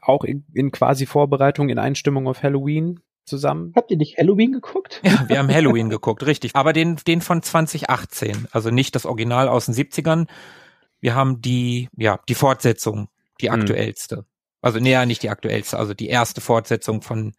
[0.00, 3.72] Auch in, in quasi Vorbereitung, in Einstimmung auf Halloween zusammen?
[3.76, 5.00] Habt ihr nicht Halloween geguckt?
[5.04, 6.54] Ja, wir haben Halloween geguckt, richtig.
[6.54, 8.48] Aber den, den von 2018.
[8.50, 10.26] Also nicht das Original aus den 70ern.
[11.00, 13.08] Wir haben die, ja, die Fortsetzung,
[13.40, 13.60] die Hm.
[13.60, 14.24] aktuellste.
[14.60, 17.34] Also näher nicht die aktuellste, also die erste Fortsetzung von,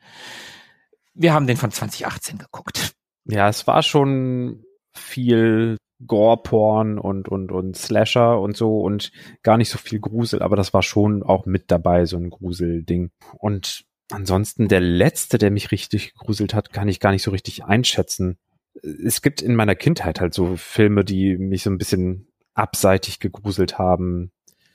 [1.14, 2.94] wir haben den von 2018 geguckt.
[3.26, 4.64] Ja, es war schon
[4.94, 9.12] viel Gore-Porn und, und, und Slasher und so und
[9.44, 13.12] gar nicht so viel Grusel, aber das war schon auch mit dabei, so ein Gruselding.
[13.38, 17.66] Und ansonsten der letzte, der mich richtig gegruselt hat, kann ich gar nicht so richtig
[17.66, 18.38] einschätzen.
[18.84, 23.78] Es gibt in meiner Kindheit halt so Filme, die mich so ein bisschen abseitig gegruselt
[23.78, 24.32] haben,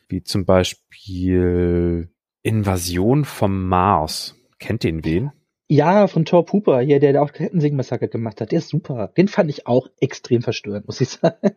[0.09, 2.11] wie zum Beispiel
[2.43, 4.37] Invasion vom Mars.
[4.59, 5.33] Kennt den wen?
[5.69, 8.53] Ja, von Thor Pooper, hier, der, der auch Kettensing-Massaker gemacht hat.
[8.53, 9.09] Der ist super.
[9.17, 11.55] Den fand ich auch extrem verstörend, muss ich sagen.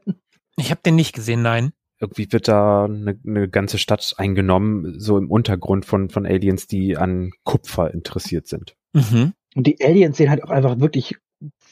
[0.58, 1.72] Ich habe den nicht gesehen, nein.
[2.00, 6.98] irgendwie wird da eine, eine ganze Stadt eingenommen, so im Untergrund von, von Aliens, die
[6.98, 8.76] an Kupfer interessiert sind.
[8.94, 9.34] Mhm.
[9.56, 11.16] Und die Aliens sehen halt auch einfach wirklich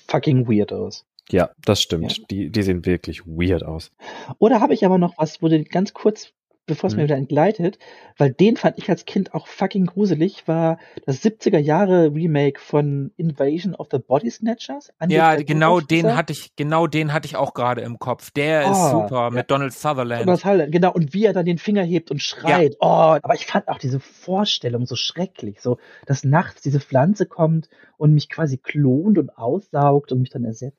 [0.07, 1.05] fucking weird aus.
[1.31, 2.17] Ja, das stimmt.
[2.17, 2.23] Ja.
[2.29, 3.91] Die, die sehen wirklich weird aus.
[4.38, 6.31] Oder habe ich aber noch was, wo du ganz kurz
[6.66, 6.97] bevor es Hm.
[6.97, 7.78] mir wieder entgleitet,
[8.18, 13.11] weil den fand ich als Kind auch fucking gruselig, war das 70er Jahre Remake von
[13.18, 14.91] Invasion of the Body Snatchers.
[15.07, 18.32] Ja, genau den hatte ich, genau den hatte ich auch gerade im Kopf.
[18.32, 20.28] Der ist Oh, super mit Donald Sutherland.
[20.28, 22.78] Das halt, genau, und wie er dann den Finger hebt und schreit.
[22.80, 22.86] Oh,
[23.22, 25.61] aber ich fand auch diese Vorstellung so schrecklich.
[25.61, 30.43] So, dass nachts diese Pflanze kommt und mich quasi klont und aussaugt und mich dann
[30.43, 30.78] ersetzt.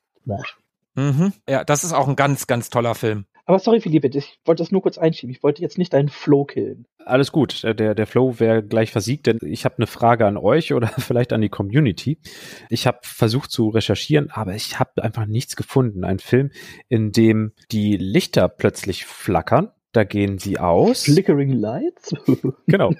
[0.95, 1.31] Mhm.
[1.47, 3.25] Ja, das ist auch ein ganz, ganz toller Film.
[3.47, 5.33] Aber sorry, Philippe, ich wollte das nur kurz einschieben.
[5.33, 6.85] Ich wollte jetzt nicht deinen Flow killen.
[7.05, 10.73] Alles gut, der, der Flow wäre gleich versiegt, denn ich habe eine Frage an euch
[10.73, 12.19] oder vielleicht an die Community.
[12.69, 16.03] Ich habe versucht zu recherchieren, aber ich habe einfach nichts gefunden.
[16.03, 16.51] Ein Film,
[16.89, 21.03] in dem die Lichter plötzlich flackern, da gehen sie aus.
[21.03, 22.13] Flickering Lights?
[22.67, 22.91] Genau.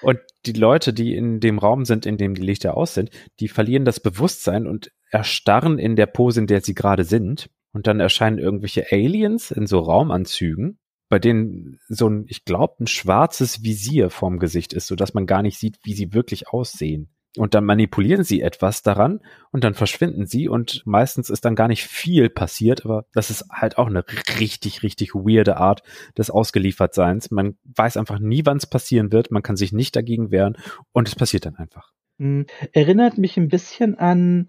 [0.00, 3.48] Und die Leute, die in dem Raum sind, in dem die Lichter aus sind, die
[3.48, 7.50] verlieren das Bewusstsein und erstarren in der Pose, in der sie gerade sind.
[7.74, 10.78] Und dann erscheinen irgendwelche Aliens in so Raumanzügen,
[11.10, 15.42] bei denen so ein, ich glaube, ein schwarzes Visier vorm Gesicht ist, sodass man gar
[15.42, 17.10] nicht sieht, wie sie wirklich aussehen.
[17.36, 19.20] Und dann manipulieren sie etwas daran
[19.50, 23.46] und dann verschwinden sie und meistens ist dann gar nicht viel passiert, aber das ist
[23.50, 24.04] halt auch eine
[24.38, 25.82] richtig, richtig weirde Art
[26.16, 27.32] des Ausgeliefertseins.
[27.32, 30.56] Man weiß einfach nie, wann es passieren wird, man kann sich nicht dagegen wehren
[30.92, 31.90] und es passiert dann einfach.
[32.20, 34.46] Hm, Erinnert mich ein bisschen an,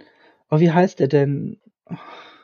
[0.52, 1.60] oh, wie heißt der denn?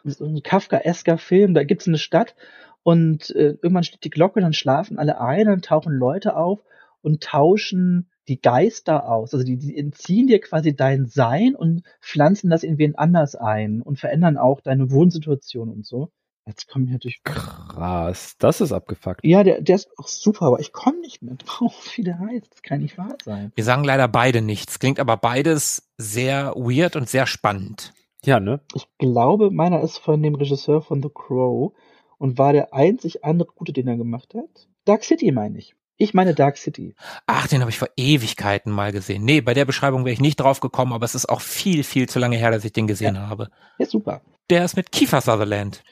[0.04, 2.36] So ein Kafka-esker Film, da gibt's eine Stadt
[2.84, 6.64] und äh, irgendwann steht die Glocke, dann schlafen alle ein, dann tauchen Leute auf
[7.02, 9.34] und tauschen die Geister aus.
[9.34, 13.82] Also die, die entziehen dir quasi dein Sein und pflanzen das in wen anders ein
[13.82, 16.12] und verändern auch deine Wohnsituation und so.
[16.48, 17.24] Jetzt komme ich natürlich.
[17.24, 19.24] Krass, das ist abgefuckt.
[19.24, 22.52] Ja, der, der ist auch super, aber ich komme nicht mehr drauf, wie der heißt.
[22.52, 23.52] Das kann nicht wahr sein.
[23.56, 24.80] Wir sagen leider beide nichts.
[24.80, 27.94] Klingt aber beides sehr weird und sehr spannend.
[28.26, 28.62] Ja, ne?
[28.76, 31.74] Ich glaube, meiner ist von dem Regisseur von The Crow
[32.18, 34.68] und war der einzig andere gute, den er gemacht hat.
[34.86, 35.76] Dark City meine ich.
[35.98, 36.96] Ich meine Dark City.
[37.28, 39.24] Ach, den habe ich vor Ewigkeiten mal gesehen.
[39.24, 42.10] Nee, bei der Beschreibung wäre ich nicht drauf gekommen, aber es ist auch viel, viel
[42.10, 43.50] zu lange her, dass ich den gesehen habe.
[43.78, 44.22] Ja, super.
[44.50, 45.84] Der ist mit Kiefer Sutherland.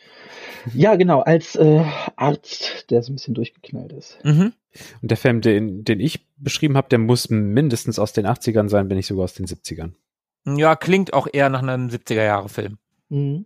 [0.73, 1.83] Ja, genau, als äh,
[2.15, 4.17] Arzt, der so ein bisschen durchgeknallt ist.
[4.23, 4.53] Mhm.
[5.01, 8.89] Und der Film, den, den ich beschrieben habe, der muss mindestens aus den 80ern sein,
[8.89, 9.93] wenn nicht sogar aus den 70ern.
[10.45, 12.77] Ja, klingt auch eher nach einem 70er-Jahre-Film.
[13.09, 13.45] Mhm.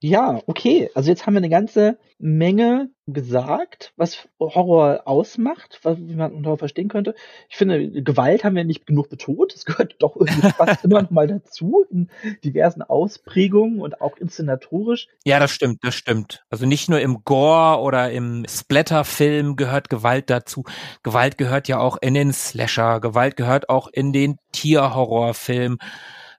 [0.00, 0.90] Ja, okay.
[0.94, 6.58] Also jetzt haben wir eine ganze Menge gesagt, was Horror ausmacht, was, wie man Horror
[6.58, 7.14] verstehen könnte.
[7.48, 9.54] Ich finde, Gewalt haben wir nicht genug betont.
[9.54, 12.08] Das gehört doch irgendwie fast immer noch mal dazu in
[12.42, 15.08] diversen Ausprägungen und auch inszenatorisch.
[15.24, 16.44] Ja, das stimmt, das stimmt.
[16.50, 20.64] Also nicht nur im Gore oder im Splatter-Film gehört Gewalt dazu.
[21.04, 23.00] Gewalt gehört ja auch in den Slasher.
[23.00, 25.78] Gewalt gehört auch in den Tierhorrorfilm.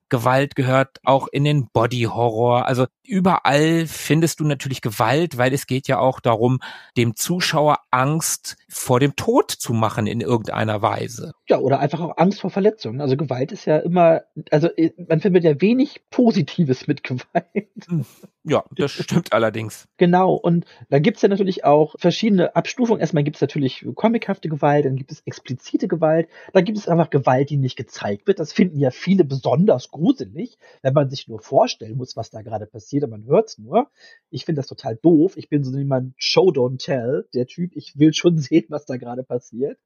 [0.10, 2.66] Gewalt gehört auch in den Body-Horror.
[2.66, 6.60] Also überall findest du natürlich Gewalt, weil es geht ja auch darum,
[6.98, 11.34] dem Zuschauer Angst vor dem Tod zu machen in irgendeiner Weise.
[11.48, 13.02] Ja, oder einfach auch Angst vor Verletzungen.
[13.02, 18.06] Also Gewalt ist ja immer, also äh, man findet ja wenig Positives mit Gewalt.
[18.44, 19.88] Ja, das stimmt allerdings.
[19.98, 23.02] Genau, und da gibt's ja natürlich auch verschiedene Abstufungen.
[23.02, 27.50] Erstmal gibt's natürlich comichafte Gewalt, dann gibt es explizite Gewalt, dann gibt es einfach Gewalt,
[27.50, 28.40] die nicht gezeigt wird.
[28.40, 32.66] Das finden ja viele besonders gruselig, wenn man sich nur vorstellen muss, was da gerade
[32.66, 33.90] passiert, aber man hört's nur.
[34.30, 35.38] Ich finde das total doof.
[35.38, 38.98] Ich bin so jemand Show Don't Tell, der Typ, ich will schon sehen, was da
[38.98, 39.78] gerade passiert.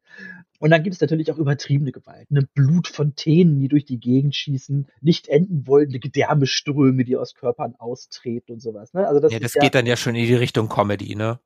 [0.59, 2.27] Und dann gibt es natürlich auch übertriebene Gewalt.
[2.29, 8.53] Eine Blutfontänen, die durch die Gegend schießen, nicht enden wollende Gedärmeströme, die aus Körpern austreten
[8.53, 8.93] und sowas.
[8.93, 9.07] Ne?
[9.07, 11.39] Also das, Ja, das ja, geht dann ja schon in die Richtung Comedy, ne?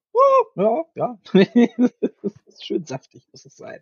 [0.56, 1.18] Ja, ja.
[2.22, 3.80] das ist schön saftig, muss es sein.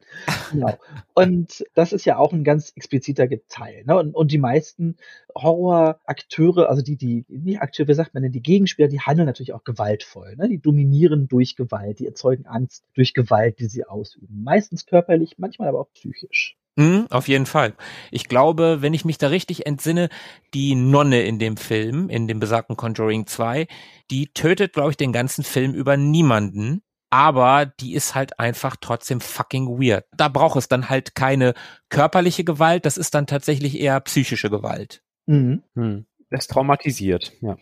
[0.51, 0.78] Genau.
[1.13, 3.84] Und das ist ja auch ein ganz expliziter Teil.
[3.86, 3.97] Ne?
[3.97, 4.97] Und, und die meisten
[5.36, 9.53] Horrorakteure, also die, die, nicht Akteure, wie sagt man denn, die Gegenspieler, die handeln natürlich
[9.53, 10.36] auch gewaltvoll.
[10.36, 10.49] Ne?
[10.49, 14.43] Die dominieren durch Gewalt, die erzeugen Angst durch Gewalt, die sie ausüben.
[14.43, 16.57] Meistens körperlich, manchmal aber auch psychisch.
[16.76, 17.76] Mhm, auf jeden Fall.
[18.11, 20.09] Ich glaube, wenn ich mich da richtig entsinne,
[20.53, 23.67] die Nonne in dem Film, in dem besagten Conjuring 2,
[24.09, 26.82] die tötet, glaube ich, den ganzen Film über niemanden.
[27.11, 30.05] Aber die ist halt einfach trotzdem fucking weird.
[30.17, 31.53] Da braucht es dann halt keine
[31.89, 35.03] körperliche Gewalt, das ist dann tatsächlich eher psychische Gewalt.
[35.28, 35.61] Mhm.
[35.76, 36.05] Hm.
[36.34, 37.57] Ist traumatisiert, ja.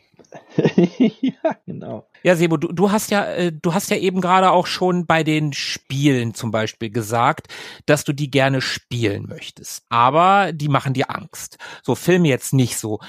[0.65, 2.07] ja, genau.
[2.23, 5.23] Ja, Sebo, du, du hast ja, äh, du hast ja eben gerade auch schon bei
[5.23, 7.47] den Spielen zum Beispiel gesagt,
[7.85, 9.83] dass du die gerne spielen möchtest.
[9.89, 11.57] Aber die machen dir Angst.
[11.83, 12.99] So Filme jetzt nicht so.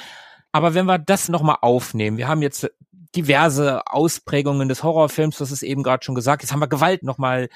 [0.51, 2.69] Aber wenn wir das nochmal aufnehmen, wir haben jetzt
[3.15, 6.43] diverse Ausprägungen des Horrorfilms, das ist eben gerade schon gesagt.
[6.43, 7.49] Jetzt haben wir Gewalt nochmal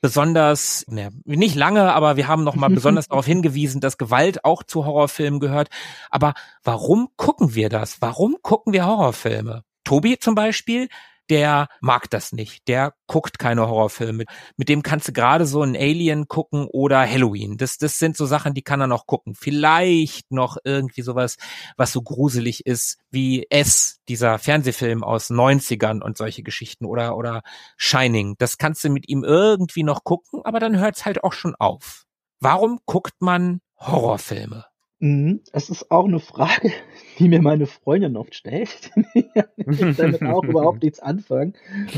[0.00, 4.84] besonders, ne, nicht lange, aber wir haben nochmal besonders darauf hingewiesen, dass Gewalt auch zu
[4.84, 5.68] Horrorfilmen gehört.
[6.10, 8.00] Aber warum gucken wir das?
[8.00, 9.64] Warum gucken wir Horrorfilme?
[9.84, 10.88] Tobi zum Beispiel,
[11.30, 12.68] der mag das nicht.
[12.68, 14.24] Der guckt keine Horrorfilme.
[14.56, 17.56] Mit dem kannst du gerade so ein Alien gucken oder Halloween.
[17.56, 19.34] Das, das sind so Sachen, die kann er noch gucken.
[19.34, 21.36] Vielleicht noch irgendwie sowas,
[21.76, 27.42] was so gruselig ist wie S, dieser Fernsehfilm aus 90ern und solche Geschichten oder, oder
[27.76, 28.36] Shining.
[28.38, 32.04] Das kannst du mit ihm irgendwie noch gucken, aber dann hört's halt auch schon auf.
[32.40, 34.67] Warum guckt man Horrorfilme?
[35.00, 35.40] Mhm.
[35.52, 36.72] Es ist auch eine Frage,
[37.18, 38.90] die mir meine Freundin oft stellt.
[39.56, 41.54] ich damit auch überhaupt nichts anfangen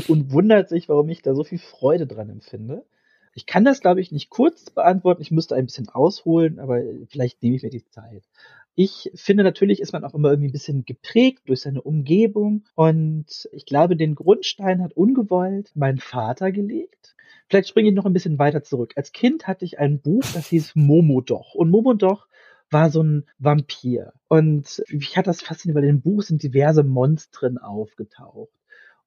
[0.07, 2.85] und wundert sich, warum ich da so viel Freude dran empfinde.
[3.33, 5.21] Ich kann das, glaube ich, nicht kurz beantworten.
[5.21, 8.23] Ich müsste ein bisschen ausholen, aber vielleicht nehme ich mir die Zeit.
[8.75, 12.65] Ich finde, natürlich ist man auch immer irgendwie ein bisschen geprägt durch seine Umgebung.
[12.75, 17.15] Und ich glaube, den Grundstein hat ungewollt mein Vater gelegt.
[17.47, 18.93] Vielleicht springe ich noch ein bisschen weiter zurück.
[18.95, 21.53] Als Kind hatte ich ein Buch, das hieß Momodoch.
[21.53, 22.27] Und Momodoch
[22.71, 24.13] war so ein Vampir.
[24.27, 28.49] Und mich hat das fasziniert, weil in dem Buch sind diverse Monstren aufgetaucht.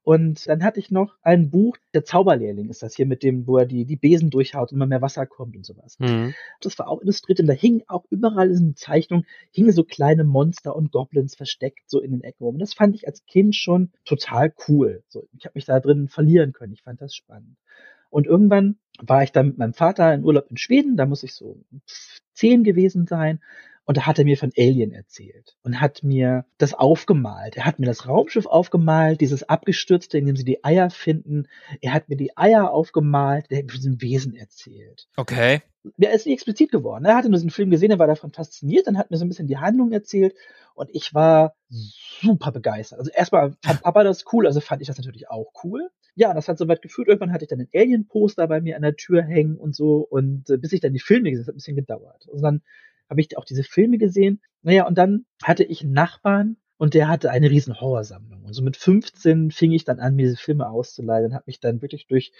[0.05, 3.57] Und dann hatte ich noch ein Buch, der Zauberlehrling ist das hier, mit dem, wo
[3.57, 5.97] er die, die Besen durchhaut und immer mehr Wasser kommt und sowas.
[5.97, 6.35] Mhm.
[6.61, 10.23] Das war auch illustriert und da hingen auch überall in den Zeichnungen, hingen so kleine
[10.23, 12.53] Monster und Goblins versteckt so in den Ecken rum.
[12.53, 15.03] Und das fand ich als Kind schon total cool.
[15.07, 16.73] So, ich habe mich da drin verlieren können.
[16.73, 17.57] Ich fand das spannend.
[18.11, 21.33] Und irgendwann war ich dann mit meinem Vater in Urlaub in Schweden, da muss ich
[21.33, 21.57] so
[22.33, 23.41] zehn gewesen sein.
[23.85, 27.55] Und da hat er mir von Alien erzählt und hat mir das aufgemalt.
[27.55, 31.47] Er hat mir das Raumschiff aufgemalt, dieses abgestürzte, in dem sie die Eier finden.
[31.81, 35.07] Er hat mir die Eier aufgemalt, der hat mir von diesem Wesen erzählt.
[35.17, 35.61] Okay.
[35.97, 37.05] Der ist nicht explizit geworden.
[37.05, 39.29] Er hatte nur diesen Film gesehen, er war davon fasziniert, dann hat mir so ein
[39.29, 40.35] bisschen die Handlung erzählt
[40.73, 42.97] und ich war super begeistert.
[42.97, 46.47] Also erstmal fand Papa das cool, also fand ich das natürlich auch cool ja, das
[46.47, 47.09] hat so weit geführt.
[47.09, 49.97] Irgendwann hatte ich dann ein Alien-Poster bei mir an der Tür hängen und so.
[49.97, 52.27] Und äh, bis ich dann die Filme gesehen habe, hat ein bisschen gedauert.
[52.27, 52.61] Und dann
[53.09, 54.41] habe ich auch diese Filme gesehen.
[54.61, 58.43] Naja, und dann hatte ich einen Nachbarn und der hatte eine riesen Horrorsammlung.
[58.43, 61.59] Und so mit 15 fing ich dann an, mir diese Filme auszuleihen und habe mich
[61.59, 62.31] dann wirklich durch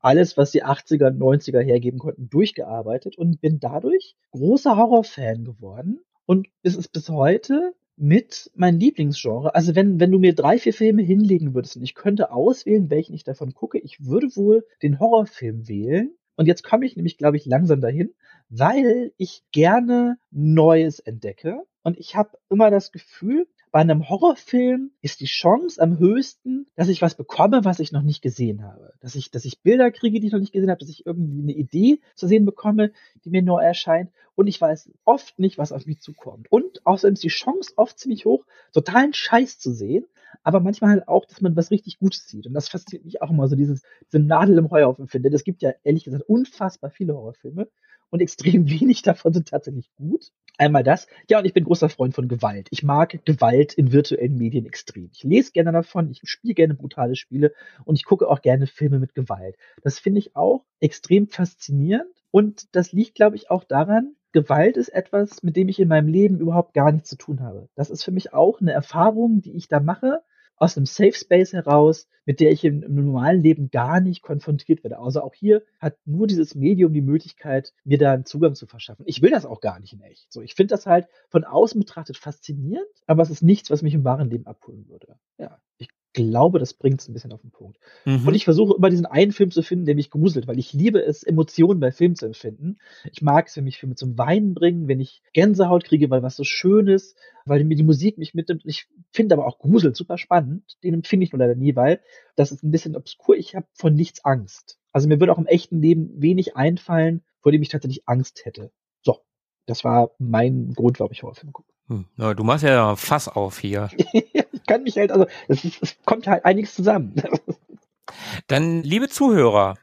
[0.00, 6.00] alles, was die 80er und 90er hergeben konnten, durchgearbeitet und bin dadurch großer Horrorfan geworden.
[6.26, 9.54] Und es ist bis heute mit mein Lieblingsgenre.
[9.54, 13.14] Also wenn, wenn du mir drei, vier Filme hinlegen würdest und ich könnte auswählen, welchen
[13.14, 16.14] ich davon gucke, ich würde wohl den Horrorfilm wählen.
[16.36, 18.12] Und jetzt komme ich nämlich, glaube ich, langsam dahin,
[18.48, 21.62] weil ich gerne Neues entdecke.
[21.82, 26.88] Und ich habe immer das Gefühl, bei einem Horrorfilm ist die Chance am höchsten, dass
[26.88, 28.94] ich was bekomme, was ich noch nicht gesehen habe.
[29.00, 31.42] Dass ich, dass ich Bilder kriege, die ich noch nicht gesehen habe, dass ich irgendwie
[31.42, 32.92] eine Idee zu sehen bekomme,
[33.24, 34.10] die mir neu erscheint.
[34.34, 36.50] Und ich weiß oft nicht, was auf mich zukommt.
[36.50, 40.06] Und außerdem ist die Chance oft ziemlich hoch, totalen Scheiß zu sehen,
[40.42, 42.46] aber manchmal halt auch, dass man was richtig Gutes sieht.
[42.46, 45.28] Und das fasziniert mich auch immer so, dieses, diese Nadel im Heuhaufen finde.
[45.28, 47.68] Es gibt ja ehrlich gesagt unfassbar viele Horrorfilme
[48.10, 50.30] und extrem wenig davon sind tatsächlich gut.
[50.58, 51.06] Einmal das.
[51.28, 52.68] Ja, und ich bin großer Freund von Gewalt.
[52.70, 55.10] Ich mag Gewalt in virtuellen Medien extrem.
[55.12, 57.52] Ich lese gerne davon, ich spiele gerne brutale Spiele
[57.84, 59.56] und ich gucke auch gerne Filme mit Gewalt.
[59.82, 64.90] Das finde ich auch extrem faszinierend und das liegt, glaube ich, auch daran, Gewalt ist
[64.90, 67.70] etwas, mit dem ich in meinem Leben überhaupt gar nichts zu tun habe.
[67.74, 70.22] Das ist für mich auch eine Erfahrung, die ich da mache,
[70.56, 74.82] aus einem Safe Space heraus, mit der ich im, im, normalen Leben gar nicht konfrontiert
[74.82, 74.98] werde.
[74.98, 79.04] Also auch hier hat nur dieses Medium die Möglichkeit, mir da einen Zugang zu verschaffen.
[79.06, 80.32] Ich will das auch gar nicht in echt.
[80.32, 83.94] So, ich finde das halt von außen betrachtet faszinierend, aber es ist nichts, was mich
[83.94, 85.18] im wahren Leben abholen würde.
[85.38, 87.78] Ja, ich glaube, das bringt es ein bisschen auf den Punkt.
[88.04, 88.26] Mhm.
[88.26, 91.00] Und ich versuche immer diesen einen Film zu finden, der mich gruselt, weil ich liebe
[91.00, 92.78] es, Emotionen bei Filmen zu empfinden.
[93.12, 96.34] Ich mag es, wenn mich Filme zum Weinen bringen, wenn ich Gänsehaut kriege, weil was
[96.34, 98.62] so schön ist, weil mir die Musik mich mitnimmt.
[98.64, 100.76] Ich finde aber auch Grusel super spannend.
[100.82, 102.00] Den empfinde ich nur leider nie, weil
[102.34, 103.36] das ist ein bisschen obskur.
[103.36, 104.78] Ich habe von nichts Angst.
[104.92, 108.72] Also mir würde auch im echten Leben wenig einfallen, vor dem ich tatsächlich Angst hätte.
[109.02, 109.20] So,
[109.66, 111.72] das war mein Grund, warum ich Horrorfilme gucke.
[111.88, 113.90] Hm, du machst ja Fass auf hier.
[114.66, 117.14] ich kann mich halt, also es, ist, es kommt halt einiges zusammen.
[118.48, 119.76] Dann, liebe Zuhörer,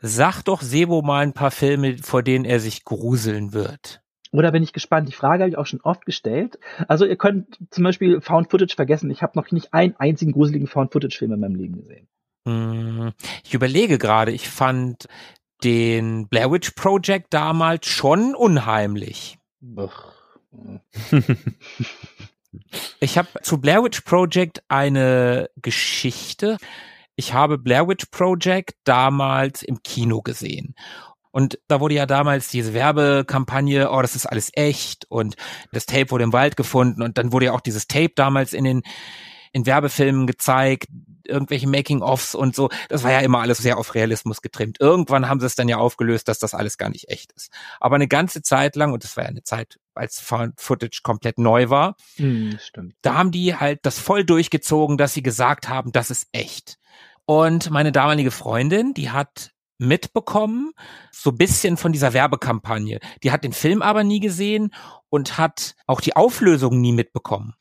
[0.00, 4.02] sag doch Sebo mal ein paar Filme, vor denen er sich gruseln wird.
[4.30, 5.08] Oder bin ich gespannt?
[5.08, 6.60] Die Frage habe ich auch schon oft gestellt.
[6.86, 9.10] Also ihr könnt zum Beispiel Found Footage vergessen.
[9.10, 12.06] Ich habe noch nicht einen einzigen gruseligen Found Footage Film in meinem Leben gesehen.
[12.46, 13.10] Hm,
[13.42, 14.30] ich überlege gerade.
[14.30, 15.08] Ich fand
[15.64, 19.38] den Blair Witch Project damals schon unheimlich.
[23.00, 26.58] Ich habe zu Blair Witch Project eine Geschichte.
[27.16, 30.74] Ich habe Blair Witch Project damals im Kino gesehen.
[31.32, 35.36] Und da wurde ja damals diese Werbekampagne, oh, das ist alles echt und
[35.70, 38.64] das Tape wurde im Wald gefunden und dann wurde ja auch dieses Tape damals in
[38.64, 38.82] den
[39.52, 40.86] in Werbefilmen gezeigt,
[41.30, 42.68] irgendwelche Making-ofs und so.
[42.88, 44.78] Das war ja immer alles sehr auf Realismus getrimmt.
[44.80, 47.50] Irgendwann haben sie es dann ja aufgelöst, dass das alles gar nicht echt ist.
[47.80, 51.38] Aber eine ganze Zeit lang, und das war ja eine Zeit, als Found Footage komplett
[51.38, 52.94] neu war, Hm, stimmt.
[53.02, 56.78] da haben die halt das voll durchgezogen, dass sie gesagt haben, das ist echt.
[57.24, 60.72] Und meine damalige Freundin, die hat mitbekommen,
[61.10, 63.00] so bisschen von dieser Werbekampagne.
[63.22, 64.74] Die hat den Film aber nie gesehen
[65.08, 67.54] und hat auch die Auflösung nie mitbekommen.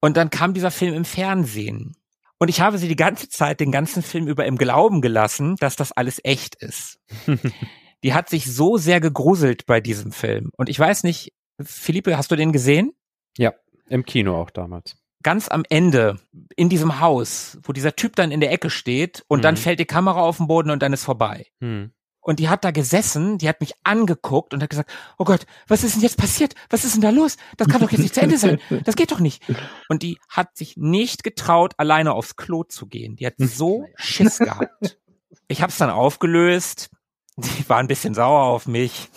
[0.00, 1.96] Und dann kam dieser Film im Fernsehen.
[2.38, 5.74] Und ich habe sie die ganze Zeit, den ganzen Film über im Glauben gelassen, dass
[5.76, 6.98] das alles echt ist.
[8.04, 10.50] die hat sich so sehr gegruselt bei diesem Film.
[10.56, 12.92] Und ich weiß nicht, Philippe, hast du den gesehen?
[13.36, 13.54] Ja,
[13.88, 14.96] im Kino auch damals.
[15.24, 16.20] ganz am Ende
[16.54, 19.58] in diesem Haus, wo dieser Typ dann in der Ecke steht und dann Mhm.
[19.58, 21.46] fällt die Kamera auf den Boden und dann ist vorbei.
[21.60, 21.90] Hm.
[22.28, 25.82] Und die hat da gesessen, die hat mich angeguckt und hat gesagt, oh Gott, was
[25.82, 26.54] ist denn jetzt passiert?
[26.68, 27.38] Was ist denn da los?
[27.56, 28.60] Das kann doch jetzt nicht zu Ende sein.
[28.84, 29.42] Das geht doch nicht.
[29.88, 33.16] Und die hat sich nicht getraut, alleine aufs Klo zu gehen.
[33.16, 34.98] Die hat so Schiss gehabt.
[35.46, 36.90] Ich habe es dann aufgelöst.
[37.38, 39.08] Die war ein bisschen sauer auf mich.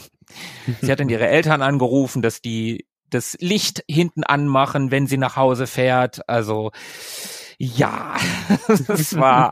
[0.80, 5.36] Sie hat dann ihre Eltern angerufen, dass die das Licht hinten anmachen, wenn sie nach
[5.36, 6.30] Hause fährt.
[6.30, 6.72] Also
[7.58, 8.16] ja,
[8.88, 9.52] das war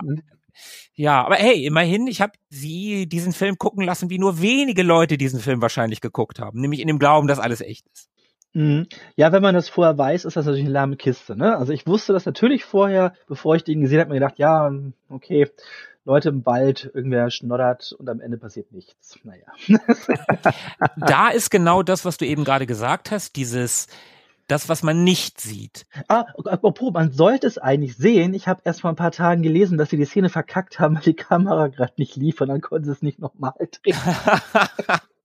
[0.99, 5.17] ja, aber hey, immerhin, ich habe sie diesen Film gucken lassen, wie nur wenige Leute
[5.17, 8.09] diesen Film wahrscheinlich geguckt haben, nämlich in dem Glauben, dass alles echt ist.
[8.51, 8.85] Mhm.
[9.15, 11.37] Ja, wenn man das vorher weiß, ist das natürlich eine lahme Kiste.
[11.37, 11.55] Ne?
[11.55, 14.69] Also ich wusste das natürlich vorher, bevor ich den gesehen habe, mir gedacht, ja,
[15.07, 15.49] okay,
[16.03, 19.19] Leute im Wald, irgendwer schnoddert und am Ende passiert nichts.
[19.23, 19.45] Naja.
[20.97, 23.87] Da ist genau das, was du eben gerade gesagt hast, dieses
[24.49, 25.85] das, was man nicht sieht.
[26.07, 28.33] ah, apropos, man sollte es eigentlich sehen.
[28.33, 31.03] Ich habe erst vor ein paar Tagen gelesen, dass sie die Szene verkackt haben, weil
[31.03, 33.95] die Kamera gerade nicht lief und dann konnten sie es nicht nochmal drehen.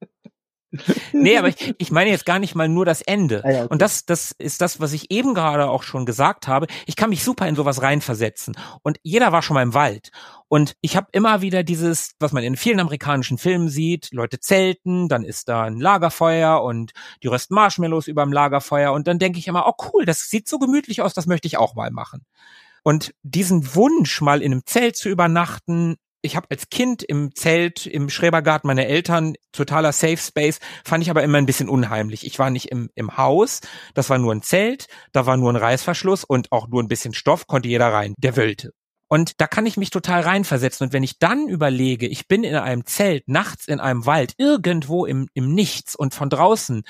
[1.12, 3.42] nee, aber ich, ich meine jetzt gar nicht mal nur das Ende.
[3.44, 3.68] Ah ja, okay.
[3.70, 6.66] Und das, das ist das, was ich eben gerade auch schon gesagt habe.
[6.86, 8.56] Ich kann mich super in sowas reinversetzen.
[8.82, 10.10] Und jeder war schon mal im Wald.
[10.48, 15.08] Und ich habe immer wieder dieses, was man in vielen amerikanischen Filmen sieht, Leute zelten,
[15.08, 18.92] dann ist da ein Lagerfeuer und die rösten Marshmallows überm Lagerfeuer.
[18.92, 21.56] Und dann denke ich immer, oh cool, das sieht so gemütlich aus, das möchte ich
[21.56, 22.24] auch mal machen.
[22.82, 27.86] Und diesen Wunsch, mal in einem Zelt zu übernachten, ich habe als Kind im Zelt,
[27.86, 32.26] im Schrebergarten meiner Eltern, totaler Safe Space, fand ich aber immer ein bisschen unheimlich.
[32.26, 33.60] Ich war nicht im, im Haus,
[33.92, 37.14] das war nur ein Zelt, da war nur ein Reißverschluss und auch nur ein bisschen
[37.14, 38.72] Stoff, konnte jeder rein, der wollte.
[39.14, 40.88] Und da kann ich mich total reinversetzen.
[40.88, 45.06] Und wenn ich dann überlege, ich bin in einem Zelt, nachts in einem Wald, irgendwo
[45.06, 46.82] im, im Nichts und von draußen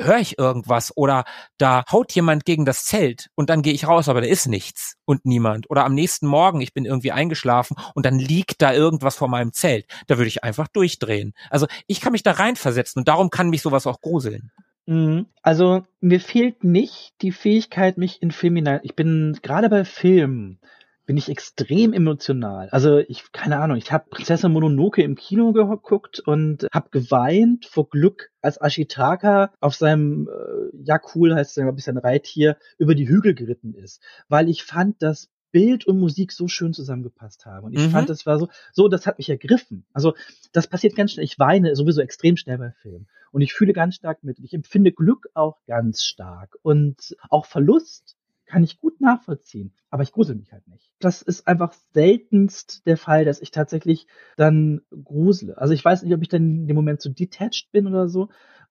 [0.00, 1.24] höre ich irgendwas oder
[1.58, 4.94] da haut jemand gegen das Zelt und dann gehe ich raus, aber da ist nichts
[5.06, 5.68] und niemand.
[5.70, 9.52] Oder am nächsten Morgen, ich bin irgendwie eingeschlafen und dann liegt da irgendwas vor meinem
[9.52, 9.86] Zelt.
[10.06, 11.32] Da würde ich einfach durchdrehen.
[11.50, 14.52] Also ich kann mich da reinversetzen und darum kann mich sowas auch gruseln.
[14.86, 15.26] Mhm.
[15.42, 18.78] Also mir fehlt nicht die Fähigkeit, mich in Film hinein.
[18.84, 20.60] Ich bin gerade bei Filmen
[21.06, 22.68] bin ich extrem emotional.
[22.70, 27.88] Also ich keine Ahnung, ich habe Prinzessin Mononoke im Kino geguckt und habe geweint vor
[27.88, 32.56] Glück, als Ashitaka auf seinem äh, ja cool heißt es ja glaube ich sein Reittier
[32.78, 37.44] über die Hügel geritten ist, weil ich fand, dass Bild und Musik so schön zusammengepasst
[37.44, 37.66] haben.
[37.66, 37.90] Und ich Mhm.
[37.90, 39.84] fand, das war so, so, das hat mich ergriffen.
[39.92, 40.14] Also,
[40.52, 41.24] das passiert ganz schnell.
[41.24, 43.06] Ich weine sowieso extrem schnell bei Filmen.
[43.32, 44.38] Und ich fühle ganz stark mit.
[44.40, 46.56] Ich empfinde Glück auch ganz stark.
[46.62, 48.16] Und auch Verlust
[48.52, 49.72] kann ich gut nachvollziehen.
[49.88, 50.90] Aber ich grusel mich halt nicht.
[50.98, 55.56] Das ist einfach seltenst der Fall, dass ich tatsächlich dann grusele.
[55.56, 58.28] Also ich weiß nicht, ob ich dann in dem Moment so detached bin oder so.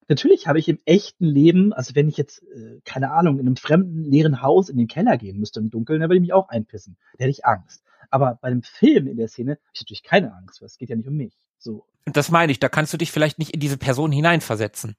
[0.08, 3.56] Natürlich habe ich im echten Leben, also wenn ich jetzt, äh, keine Ahnung, in einem
[3.56, 6.50] fremden leeren Haus in den Keller gehen müsste im Dunkeln, dann würde ich mich auch
[6.50, 6.96] einpissen.
[7.18, 7.84] Da hätte ich Angst.
[8.12, 10.92] Aber bei einem Film in der Szene habe ich natürlich keine Angst, weil es geht
[10.92, 11.34] ja nicht um mich.
[11.58, 11.88] So.
[12.06, 14.96] Das meine ich, da kannst du dich vielleicht nicht in diese Person hineinversetzen.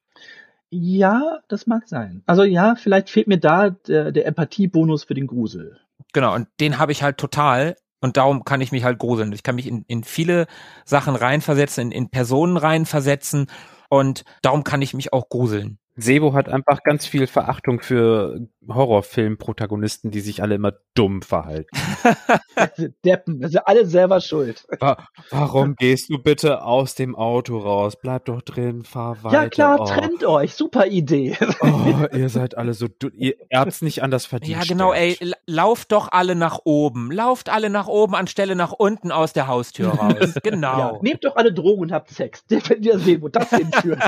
[0.75, 2.23] Ja, das mag sein.
[2.25, 5.79] Also ja, vielleicht fehlt mir da der, der Empathiebonus für den Grusel.
[6.15, 7.77] Genau, und den habe ich halt total.
[8.01, 9.33] Und darum kann ich mich halt gruseln.
[9.33, 10.47] Ich kann mich in, in viele
[10.87, 13.49] Sachen reinversetzen, in, in Personen reinversetzen.
[13.91, 15.79] Und darum kann ich mich auch gruseln.
[15.95, 21.69] Sebo hat einfach ganz viel Verachtung für Horrorfilm-Protagonisten, die sich alle immer dumm verhalten.
[23.05, 24.65] Deppen, das sind alle selber schuld.
[24.81, 24.97] Wa-
[25.31, 27.97] Warum gehst du bitte aus dem Auto raus?
[28.01, 29.43] Bleib doch drin, fahr weiter.
[29.43, 31.37] Ja klar, oh, trennt euch, super Idee.
[31.61, 34.59] oh, ihr seid alle so, ihr habt's nicht anders verdient.
[34.59, 37.11] Ja, genau, ey, lauft doch alle nach oben.
[37.13, 40.35] Lauft alle nach oben anstelle nach unten aus der Haustür raus.
[40.43, 40.79] Genau.
[40.79, 42.45] Ja, nehmt doch alle Drogen und habt Sex.
[42.49, 44.01] Sehen, wo das hinführt.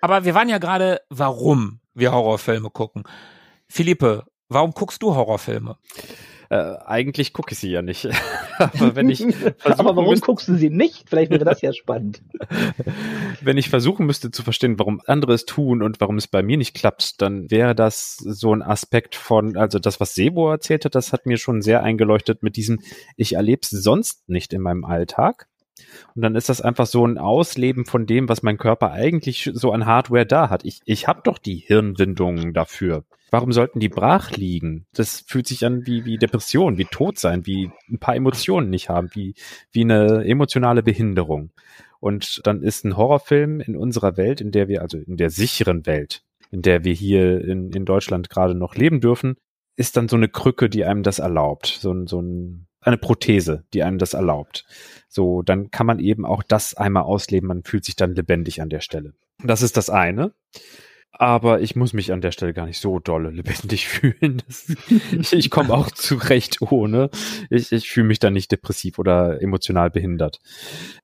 [0.00, 3.04] Aber wir waren ja gerade, warum wir Horrorfilme gucken.
[3.68, 5.76] Philippe, warum guckst du Horrorfilme?
[6.50, 8.08] Äh, eigentlich gucke ich sie ja nicht.
[8.58, 9.22] Aber wenn ich
[9.64, 11.08] Aber warum müsste, guckst du sie nicht?
[11.08, 12.22] Vielleicht wäre das ja spannend.
[13.40, 16.56] wenn ich versuchen müsste zu verstehen, warum andere es tun und warum es bei mir
[16.56, 20.96] nicht klappt, dann wäre das so ein Aspekt von, also das, was Sebo erzählt hat,
[20.96, 22.80] das hat mir schon sehr eingeleuchtet mit diesem,
[23.16, 25.49] ich erlebe es sonst nicht in meinem Alltag.
[26.14, 29.72] Und dann ist das einfach so ein Ausleben von dem, was mein Körper eigentlich so
[29.72, 30.64] an Hardware da hat.
[30.64, 33.04] Ich, ich habe doch die Hirnwindungen dafür.
[33.30, 34.86] Warum sollten die brach liegen?
[34.92, 38.88] Das fühlt sich an wie, wie Depression, wie Tod sein, wie ein paar Emotionen nicht
[38.88, 39.34] haben, wie,
[39.70, 41.50] wie eine emotionale Behinderung.
[42.00, 45.86] Und dann ist ein Horrorfilm in unserer Welt, in der wir, also in der sicheren
[45.86, 49.36] Welt, in der wir hier in, in Deutschland gerade noch leben dürfen,
[49.76, 51.66] ist dann so eine Krücke, die einem das erlaubt.
[51.66, 54.64] So, ein so ein, eine Prothese, die einem das erlaubt.
[55.08, 57.48] So, dann kann man eben auch das einmal ausleben.
[57.48, 59.14] Man fühlt sich dann lebendig an der Stelle.
[59.42, 60.32] Das ist das eine.
[61.12, 64.42] Aber ich muss mich an der Stelle gar nicht so dolle lebendig fühlen.
[64.46, 64.74] Das,
[65.12, 67.10] ich ich komme auch zurecht ohne.
[67.50, 70.40] Ich, ich fühle mich dann nicht depressiv oder emotional behindert.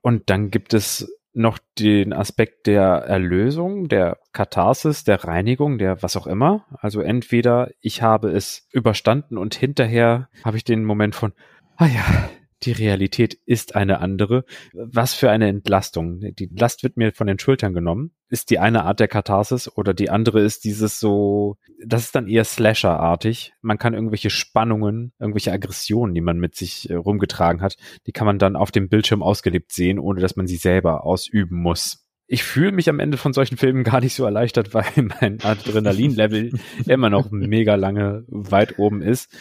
[0.00, 6.16] Und dann gibt es noch den Aspekt der Erlösung, der Katharsis, der Reinigung, der was
[6.16, 6.64] auch immer.
[6.80, 11.34] Also entweder ich habe es überstanden und hinterher habe ich den Moment von,
[11.76, 12.30] ah ja,
[12.62, 14.44] die Realität ist eine andere.
[14.72, 16.20] Was für eine Entlastung.
[16.20, 18.12] Die Last wird mir von den Schultern genommen.
[18.28, 22.28] Ist die eine Art der Katharsis oder die andere ist dieses so, das ist dann
[22.28, 23.52] eher Slasher-artig.
[23.60, 27.76] Man kann irgendwelche Spannungen, irgendwelche Aggressionen, die man mit sich äh, rumgetragen hat,
[28.06, 31.60] die kann man dann auf dem Bildschirm ausgelebt sehen, ohne dass man sie selber ausüben
[31.60, 34.84] muss ich fühle mich am Ende von solchen Filmen gar nicht so erleichtert, weil
[35.20, 36.52] mein Adrenalin-Level
[36.86, 39.32] immer noch mega lange weit oben ist.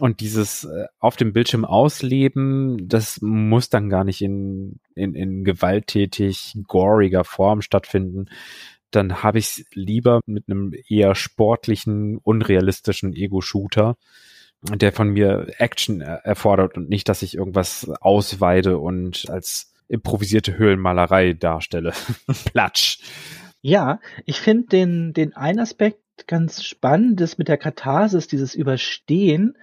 [0.00, 5.44] Und dieses äh, auf dem Bildschirm ausleben, das muss dann gar nicht in, in, in
[5.44, 8.26] gewalttätig, goriger Form stattfinden.
[8.90, 13.96] Dann habe ich es lieber mit einem eher sportlichen, unrealistischen Ego-Shooter,
[14.62, 21.32] der von mir Action erfordert und nicht, dass ich irgendwas ausweide und als improvisierte Höhlenmalerei
[21.32, 21.92] darstelle.
[22.44, 23.00] Platsch.
[23.60, 29.56] Ja, ich finde den, den einen Aspekt ganz Spannendes mit der Katharsis, dieses Überstehen,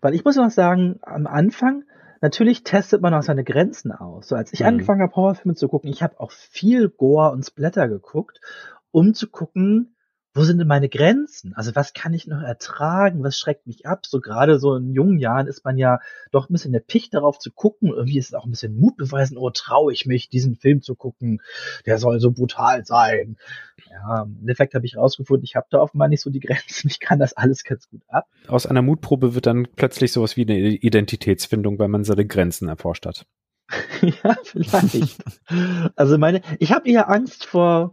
[0.00, 1.84] weil ich muss mal sagen, am Anfang,
[2.20, 4.28] natürlich testet man auch seine Grenzen aus.
[4.28, 4.66] So als ich mhm.
[4.66, 8.40] angefangen habe, Horrorfilme zu gucken, ich habe auch viel Gore und Splatter geguckt,
[8.90, 9.94] um zu gucken,
[10.32, 11.54] wo sind denn meine Grenzen?
[11.54, 13.22] Also was kann ich noch ertragen?
[13.24, 14.06] Was schreckt mich ab?
[14.06, 15.98] So gerade so in jungen Jahren ist man ja
[16.30, 17.88] doch ein bisschen der Picht darauf zu gucken.
[17.88, 19.36] Irgendwie ist es auch ein bisschen Mut beweisen.
[19.36, 21.42] Oh, traue ich mich, diesen Film zu gucken?
[21.84, 23.38] Der soll so brutal sein.
[23.90, 26.88] Ja, im Endeffekt habe ich rausgefunden, ich habe da offenbar nicht so die Grenzen.
[26.88, 28.28] Ich kann das alles ganz gut ab.
[28.46, 33.06] Aus einer Mutprobe wird dann plötzlich sowas wie eine Identitätsfindung, weil man seine Grenzen erforscht
[33.06, 33.26] hat.
[34.02, 35.22] ja, vielleicht.
[35.96, 37.92] also meine, ich habe eher Angst vor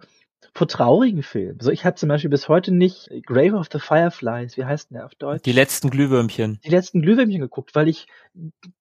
[0.57, 1.59] vor traurigen Filmen.
[1.61, 4.95] So, ich habe zum Beispiel bis heute nicht Grave of the Fireflies, wie heißt denn
[4.95, 5.43] der auf Deutsch?
[5.43, 6.59] Die letzten Glühwürmchen.
[6.65, 8.07] Die letzten Glühwürmchen geguckt, weil ich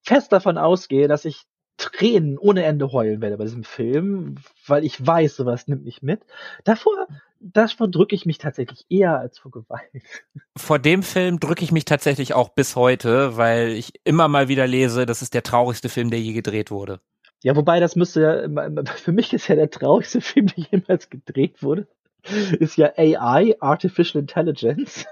[0.03, 1.43] fest davon ausgehe, dass ich
[1.77, 4.37] Tränen ohne Ende heulen werde bei diesem Film,
[4.67, 6.23] weil ich weiß, sowas nimmt mich mit.
[6.65, 7.07] Davor,
[7.41, 9.91] davor drücke ich mich tatsächlich eher als vor Gewalt.
[10.57, 14.67] Vor dem Film drücke ich mich tatsächlich auch bis heute, weil ich immer mal wieder
[14.67, 17.01] lese, das ist der traurigste Film, der je gedreht wurde.
[17.43, 21.63] Ja, wobei das müsste ja, für mich ist ja der traurigste Film, der jemals gedreht
[21.63, 21.87] wurde,
[22.59, 25.07] ist ja AI, Artificial Intelligence.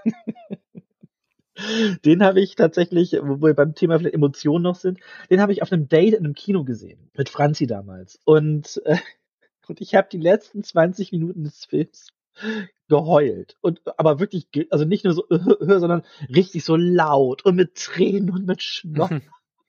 [2.04, 4.98] den habe ich tatsächlich, wo wir beim Thema vielleicht Emotionen noch sind,
[5.30, 8.18] den habe ich auf einem Date in einem Kino gesehen, mit Franzi damals.
[8.24, 8.96] Und, äh,
[9.68, 12.08] und ich habe die letzten 20 Minuten des Films
[12.88, 13.56] geheult.
[13.60, 18.46] Und aber wirklich, also nicht nur so, sondern richtig so laut und mit Tränen und
[18.46, 19.22] mit Schnochen.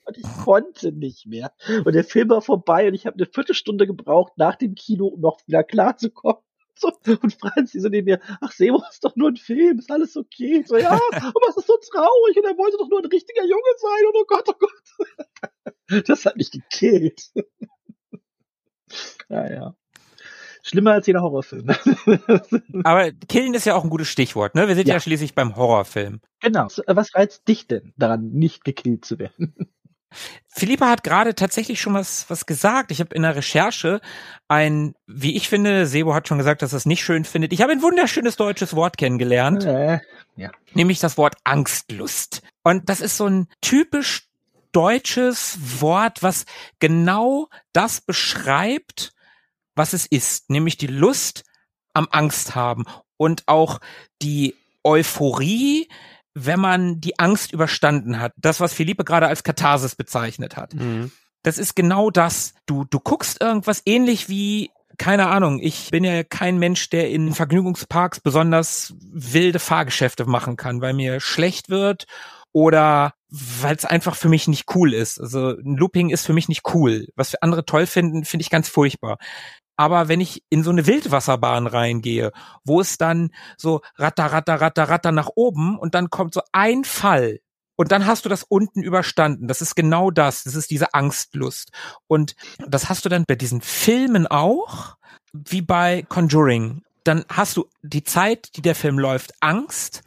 [0.05, 1.51] Und ich konnte nicht mehr.
[1.83, 5.21] Und der Film war vorbei und ich habe eine Viertelstunde gebraucht nach dem Kino, um
[5.21, 6.41] noch wieder klarzukommen.
[6.77, 6.91] So,
[7.21, 10.61] und Franzi so neben mir, ach Sebo, ist doch nur ein Film, ist alles okay.
[10.67, 13.61] So, ja, aber es ist so traurig und er wollte doch nur ein richtiger Junge
[13.77, 16.03] sein und oh Gott, oh Gott.
[16.05, 17.31] Das hat mich gekillt.
[19.29, 19.75] Naja.
[20.63, 21.69] Schlimmer als jeder Horrorfilm.
[22.83, 24.67] Aber killen ist ja auch ein gutes Stichwort, ne?
[24.67, 26.19] Wir sind ja, ja schließlich beim Horrorfilm.
[26.41, 26.67] Genau.
[26.87, 29.55] Was reizt dich denn daran, nicht gekillt zu werden?
[30.47, 32.91] Philippa hat gerade tatsächlich schon was, was gesagt.
[32.91, 33.99] Ich habe in der Recherche
[34.47, 37.51] ein, wie ich finde, Sebo hat schon gesagt, dass er es nicht schön findet.
[37.51, 39.65] Ich habe ein wunderschönes deutsches Wort kennengelernt.
[39.65, 39.99] Äh,
[40.37, 40.51] ja.
[40.73, 42.41] Nämlich das Wort Angstlust.
[42.63, 44.29] Und das ist so ein typisch
[44.71, 46.45] deutsches Wort, was
[46.79, 49.13] genau das beschreibt,
[49.75, 50.49] was es ist.
[50.49, 51.43] Nämlich die Lust
[51.93, 52.85] am Angst haben
[53.17, 53.79] und auch
[54.21, 55.89] die Euphorie,
[56.35, 58.33] wenn man die Angst überstanden hat.
[58.37, 60.75] Das, was Philippe gerade als Katharsis bezeichnet hat.
[60.75, 61.11] Mhm.
[61.41, 62.53] Das ist genau das.
[62.65, 67.33] Du, du guckst irgendwas ähnlich wie keine Ahnung, ich bin ja kein Mensch, der in
[67.33, 72.05] Vergnügungsparks besonders wilde Fahrgeschäfte machen kann, weil mir schlecht wird
[72.53, 75.19] oder weil es einfach für mich nicht cool ist.
[75.19, 77.07] Also ein Looping ist für mich nicht cool.
[77.15, 79.17] Was für andere toll finden, finde ich ganz furchtbar.
[79.77, 82.31] Aber wenn ich in so eine Wildwasserbahn reingehe,
[82.63, 86.83] wo es dann so ratter, ratter, ratter, ratter nach oben und dann kommt so ein
[86.83, 87.39] Fall
[87.75, 89.47] und dann hast du das unten überstanden.
[89.47, 90.43] Das ist genau das.
[90.43, 91.71] Das ist diese Angstlust.
[92.07, 92.35] Und
[92.65, 94.95] das hast du dann bei diesen Filmen auch,
[95.33, 96.83] wie bei Conjuring.
[97.03, 100.03] Dann hast du die Zeit, die der Film läuft, Angst.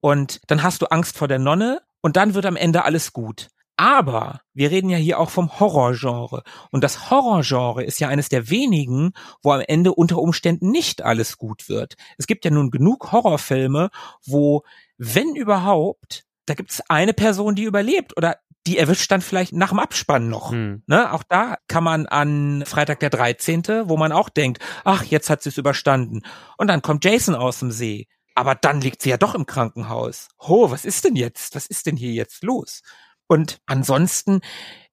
[0.00, 1.82] Und dann hast du Angst vor der Nonne.
[2.00, 3.48] Und dann wird am Ende alles gut.
[3.78, 6.42] Aber wir reden ja hier auch vom Horrorgenre.
[6.72, 11.38] Und das Horrorgenre ist ja eines der wenigen, wo am Ende unter Umständen nicht alles
[11.38, 11.94] gut wird.
[12.18, 13.90] Es gibt ja nun genug Horrorfilme,
[14.26, 14.64] wo,
[14.96, 19.68] wenn überhaupt, da gibt es eine Person, die überlebt oder die erwischt dann vielleicht nach
[19.68, 20.50] dem Abspann noch.
[20.50, 20.82] Hm.
[20.88, 21.12] Ne?
[21.12, 25.44] Auch da kann man an Freitag der 13., wo man auch denkt, ach, jetzt hat
[25.44, 26.22] sie es überstanden.
[26.56, 28.08] Und dann kommt Jason aus dem See.
[28.34, 30.28] Aber dann liegt sie ja doch im Krankenhaus.
[30.40, 31.54] Ho, was ist denn jetzt?
[31.54, 32.82] Was ist denn hier jetzt los?
[33.28, 34.40] Und ansonsten,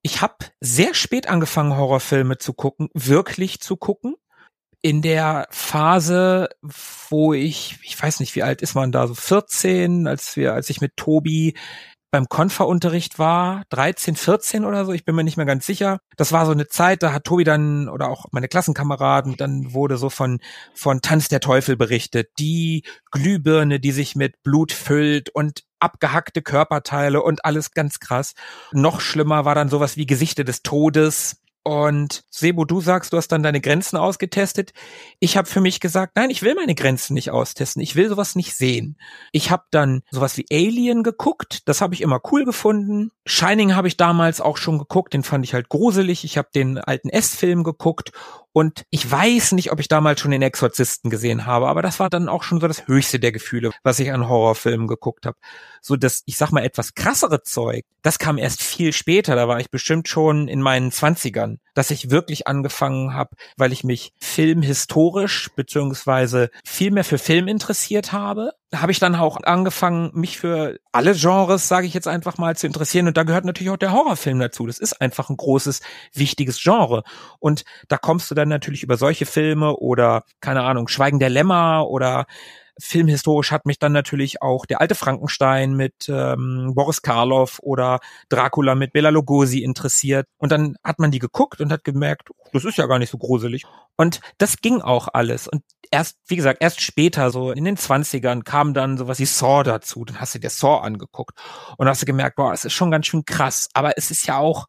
[0.02, 4.14] ich habe sehr spät angefangen, Horrorfilme zu gucken, wirklich zu gucken.
[4.82, 6.50] In der Phase,
[7.08, 10.70] wo ich, ich weiß nicht, wie alt ist man da, so 14, als wir, als
[10.70, 11.54] ich mit Tobi
[12.12, 15.98] beim Konferunterricht war, 13, 14 oder so, ich bin mir nicht mehr ganz sicher.
[16.16, 19.96] Das war so eine Zeit, da hat Tobi dann oder auch meine Klassenkameraden, dann wurde
[19.96, 20.38] so von,
[20.74, 22.28] von Tanz der Teufel berichtet.
[22.38, 28.34] Die Glühbirne, die sich mit Blut füllt und abgehackte Körperteile und alles ganz krass.
[28.72, 31.36] Noch schlimmer war dann sowas wie Gesichter des Todes
[31.66, 34.72] und Sebo, du sagst, du hast dann deine Grenzen ausgetestet.
[35.18, 37.82] Ich habe für mich gesagt, nein, ich will meine Grenzen nicht austesten.
[37.82, 38.96] Ich will sowas nicht sehen.
[39.32, 41.66] Ich habe dann sowas wie Alien geguckt.
[41.66, 43.10] Das habe ich immer cool gefunden.
[43.26, 45.12] Shining habe ich damals auch schon geguckt.
[45.12, 46.22] Den fand ich halt gruselig.
[46.22, 48.12] Ich habe den alten S-Film geguckt
[48.56, 52.08] und ich weiß nicht, ob ich damals schon den Exorzisten gesehen habe, aber das war
[52.08, 55.36] dann auch schon so das höchste der Gefühle, was ich an Horrorfilmen geguckt habe.
[55.82, 59.60] So das, ich sag mal, etwas krassere Zeug, das kam erst viel später, da war
[59.60, 65.50] ich bestimmt schon in meinen Zwanzigern, dass ich wirklich angefangen habe, weil ich mich filmhistorisch
[65.54, 71.14] beziehungsweise viel mehr für Film interessiert habe habe ich dann auch angefangen, mich für alle
[71.14, 73.06] Genres, sage ich jetzt einfach mal, zu interessieren.
[73.06, 74.66] Und da gehört natürlich auch der Horrorfilm dazu.
[74.66, 75.82] Das ist einfach ein großes,
[76.12, 77.04] wichtiges Genre.
[77.38, 81.86] Und da kommst du dann natürlich über solche Filme oder, keine Ahnung, Schweigen der Lämmer
[81.88, 82.26] oder
[82.78, 88.74] filmhistorisch hat mich dann natürlich auch der alte Frankenstein mit ähm, Boris Karloff oder Dracula
[88.74, 90.26] mit Bela Lugosi interessiert.
[90.36, 93.18] Und dann hat man die geguckt und hat gemerkt, das ist ja gar nicht so
[93.18, 93.64] gruselig.
[93.96, 95.48] Und das ging auch alles.
[95.48, 99.62] Und erst, wie gesagt, erst später, so in den Zwanzigern, kam dann sowas wie Saw
[99.62, 100.04] dazu.
[100.04, 101.38] Dann hast du dir Saw angeguckt
[101.78, 103.68] und hast du gemerkt, boah, es ist schon ganz schön krass.
[103.72, 104.66] Aber es ist ja auch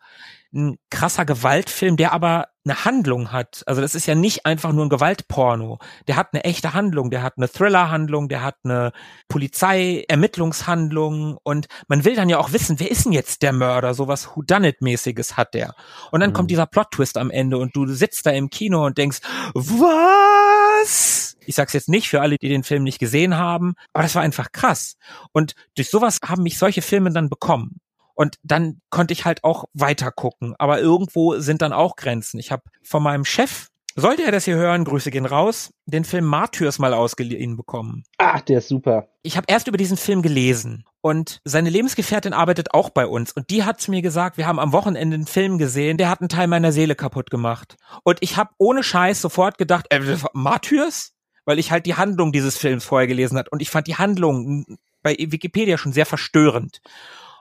[0.53, 3.63] ein krasser Gewaltfilm, der aber eine Handlung hat.
[3.65, 5.79] Also das ist ja nicht einfach nur ein Gewaltporno.
[6.07, 8.91] Der hat eine echte Handlung, der hat eine Thriller-Handlung, der hat eine
[9.29, 13.93] Polizei-Ermittlungshandlung und man will dann ja auch wissen, wer ist denn jetzt der Mörder?
[13.93, 15.75] Sowas Whodunit-mäßiges hat der.
[16.11, 16.33] Und dann mhm.
[16.33, 19.19] kommt dieser Plot-Twist am Ende und du sitzt da im Kino und denkst,
[19.53, 21.37] was?
[21.45, 24.21] Ich sag's jetzt nicht für alle, die den Film nicht gesehen haben, aber das war
[24.21, 24.97] einfach krass.
[25.31, 27.79] Und durch sowas haben mich solche Filme dann bekommen.
[28.18, 30.56] Und dann konnte ich halt auch weiter gucken.
[30.57, 32.39] Aber irgendwo sind dann auch Grenzen.
[32.39, 36.26] Ich habe von meinem Chef, sollte er das hier hören, Grüße gehen raus, den Film
[36.26, 38.06] Martyrs mal ausgeliehen bekommen.
[38.18, 39.07] Ach, der ist super.
[39.22, 40.84] Ich habe erst über diesen Film gelesen.
[41.02, 43.34] Und seine Lebensgefährtin arbeitet auch bei uns.
[43.34, 46.19] Und die hat zu mir gesagt, wir haben am Wochenende einen Film gesehen, der hat
[46.19, 47.77] einen Teil meiner Seele kaputt gemacht.
[48.03, 50.02] Und ich habe ohne Scheiß sofort gedacht, äh,
[50.34, 51.14] Martyrs?
[51.45, 53.52] Weil ich halt die Handlung dieses Films vorher gelesen hat.
[53.52, 54.65] Und ich fand die Handlung
[55.03, 56.81] bei Wikipedia schon sehr verstörend.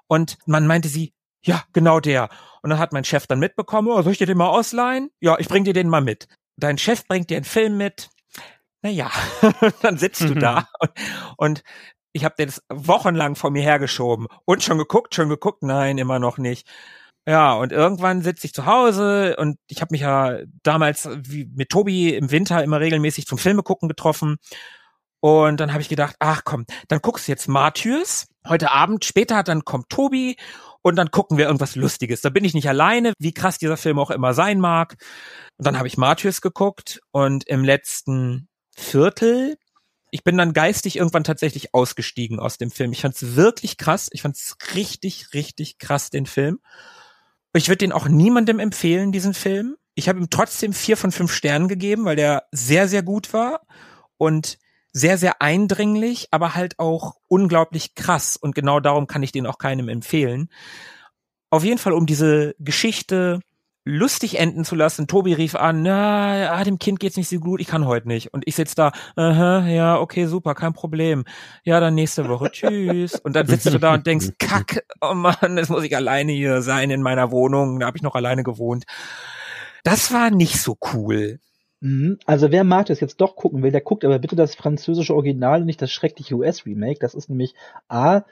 [0.09, 2.29] Und man meinte sie, ja, genau der.
[2.63, 5.11] Und dann hat mein Chef dann mitbekommen, oh, soll ich dir den mal ausleihen?
[5.21, 6.29] Ja, ich bring dir den mal mit.
[6.57, 8.11] Dein Chef bringt dir einen Film mit.
[8.83, 9.11] Naja,
[9.83, 10.91] dann sitzt du da und,
[11.37, 11.63] und
[12.13, 16.39] ich habe den wochenlang vor mir hergeschoben und schon geguckt, schon geguckt, nein, immer noch
[16.39, 16.67] nicht.
[17.29, 21.69] Ja, und irgendwann sitze ich zu Hause und ich habe mich ja damals wie mit
[21.69, 24.37] Tobi im Winter immer regelmäßig zum Filme gucken getroffen.
[25.21, 29.05] Und dann habe ich gedacht, ach komm, dann guckst du jetzt Martyrs heute Abend.
[29.05, 30.37] Später dann kommt Tobi
[30.83, 32.21] und dann gucken wir irgendwas Lustiges.
[32.21, 34.97] Da bin ich nicht alleine, wie krass dieser Film auch immer sein mag.
[35.59, 39.57] Und dann habe ich Martyrs geguckt und im letzten Viertel,
[40.11, 42.93] ich bin dann geistig irgendwann tatsächlich ausgestiegen aus dem Film.
[42.93, 44.09] Ich fand es wirklich krass.
[44.13, 46.61] Ich fand es richtig, richtig krass, den Film.
[47.55, 49.77] Ich würde den auch niemandem empfehlen, diesen Film.
[49.95, 53.63] Ich habe ihm trotzdem vier von fünf Sternen gegeben, weil der sehr, sehr gut war.
[54.19, 54.59] Und
[54.97, 58.39] sehr, sehr eindringlich, aber halt auch unglaublich krass.
[58.39, 60.49] Und genau darum kann ich den auch keinem empfehlen.
[61.51, 63.41] Auf jeden Fall um diese Geschichte
[63.85, 65.07] lustig enden zu lassen.
[65.07, 68.33] Tobi rief an, na, ah, dem Kind geht's nicht so gut, ich kann heute nicht.
[68.33, 71.27] Und ich sitz da, aha, ja, okay, super, kein Problem.
[71.63, 73.21] Ja, dann nächste Woche, tschüss.
[73.21, 76.63] Und dann sitzt du da und denkst, kack, oh Mann, jetzt muss ich alleine hier
[76.63, 77.81] sein in meiner Wohnung.
[77.81, 78.87] Da habe ich noch alleine gewohnt.
[79.85, 81.39] Das war nicht so cool.
[81.87, 82.19] Mhm.
[82.27, 85.61] Also wer mag das jetzt doch gucken will, der guckt aber bitte das französische Original
[85.61, 86.99] und nicht das schreckliche US-Remake.
[86.99, 87.55] Das ist nämlich
[87.87, 88.23] A,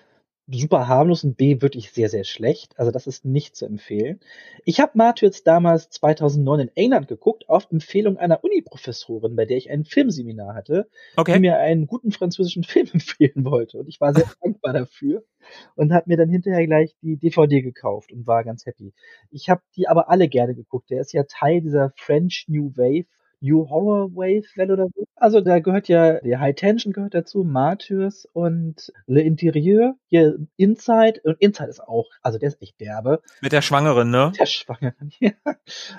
[0.48, 2.76] super harmlos und B wirklich sehr, sehr schlecht.
[2.80, 4.18] Also das ist nicht zu empfehlen.
[4.64, 9.70] Ich habe Martyrs damals 2009 in England geguckt, auf Empfehlung einer Uni-Professorin, bei der ich
[9.70, 11.34] ein Filmseminar hatte, Okay.
[11.34, 13.78] die mir einen guten französischen Film empfehlen wollte.
[13.78, 15.22] Und ich war sehr dankbar dafür
[15.76, 18.92] und habe mir dann hinterher gleich die DVD gekauft und war ganz happy.
[19.30, 20.90] Ich habe die aber alle gerne geguckt.
[20.90, 23.06] Der ist ja Teil dieser French New Wave
[23.44, 25.04] New Horror Wave Welle oder so.
[25.16, 31.20] Also da gehört ja, die High Tension gehört dazu, Martyrs und Le Interieur, hier Inside
[31.24, 33.20] und Inside ist auch, also der ist echt derbe.
[33.42, 34.32] Mit der Schwangeren, ne?
[34.38, 35.32] Der Schwangeren, ja.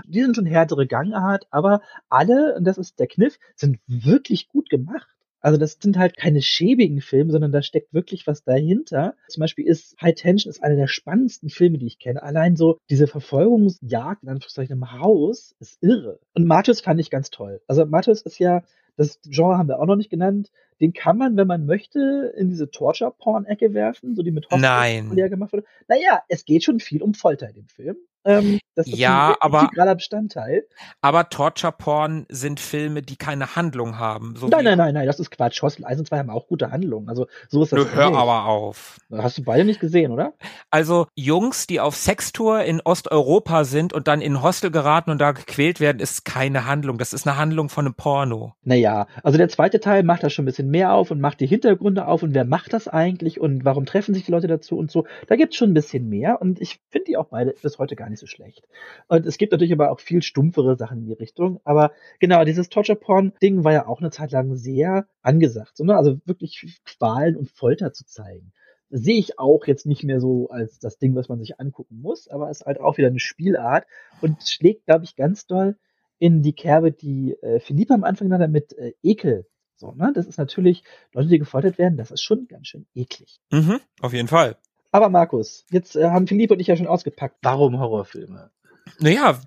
[0.08, 4.70] Die sind schon härtere Gangart, aber alle, und das ist der Kniff, sind wirklich gut
[4.70, 5.15] gemacht.
[5.46, 9.14] Also das sind halt keine schäbigen Filme, sondern da steckt wirklich was dahinter.
[9.28, 12.24] Zum Beispiel ist High Tension ist einer der spannendsten Filme, die ich kenne.
[12.24, 16.20] Allein so diese Verfolgungsjagd in Anführungszeichen im Haus ist irre.
[16.34, 17.62] Und Martyrs fand ich ganz toll.
[17.68, 18.64] Also Martyrs ist ja,
[18.98, 20.50] das Genre haben wir auch noch nicht genannt.
[20.82, 25.12] Den kann man, wenn man möchte, in diese Torture-Porn-Ecke werfen, so die mit Nein.
[25.16, 25.66] ja gemacht wurde.
[25.88, 27.98] Naja, es geht schon viel um Folter in dem Film.
[28.26, 30.64] Ähm, das ist Ja, ein aber- integraler Bestandteil.
[31.02, 34.36] Aber Torture-Porn sind Filme, die keine Handlung haben.
[34.36, 35.62] So Nein, nein, nein, nein, das ist Quatsch.
[35.62, 37.08] Hostel 1 und 2 haben auch gute Handlungen.
[37.08, 37.80] Also so ist das.
[37.80, 39.00] Nö, hör aber auf.
[39.12, 40.34] Hast du beide nicht gesehen, oder?
[40.72, 45.32] Also Jungs, die auf Sextour in Osteuropa sind und dann in Hostel geraten und da
[45.32, 46.98] gequält werden, ist keine Handlung.
[46.98, 48.54] Das ist eine Handlung von einem Porno.
[48.64, 51.48] Naja, also der zweite Teil macht da schon ein bisschen mehr auf und macht die
[51.48, 54.92] Hintergründe auf und wer macht das eigentlich und warum treffen sich die Leute dazu und
[54.92, 55.06] so.
[55.28, 58.10] Da gibt's schon ein bisschen mehr und ich finde die auch beide bis heute gar
[58.10, 58.68] nicht so schlecht.
[59.08, 61.60] Und es gibt natürlich aber auch viel stumpfere Sachen in die Richtung.
[61.64, 65.78] Aber genau, dieses Torture-Porn-Ding war ja auch eine Zeit lang sehr angesagt.
[65.78, 65.96] So, ne?
[65.96, 68.52] Also wirklich Qualen und Folter zu zeigen.
[68.90, 72.28] Sehe ich auch jetzt nicht mehr so als das Ding, was man sich angucken muss,
[72.28, 73.86] aber es ist halt auch wieder eine Spielart
[74.22, 75.76] und schlägt, glaube ich, ganz doll
[76.20, 79.48] in die Kerbe, die äh, Philippe am Anfang nannte mit äh, Ekel.
[79.76, 80.12] So, ne?
[80.16, 80.84] Das ist natürlich,
[81.14, 83.40] Leute, die gefoltert werden, das ist schon ganz schön eklig.
[83.52, 84.56] Mhm, auf jeden Fall.
[84.96, 87.36] Aber Markus, jetzt äh, haben Philippe und ich ja schon ausgepackt.
[87.42, 88.50] Warum Horrorfilme?
[88.98, 89.42] Naja,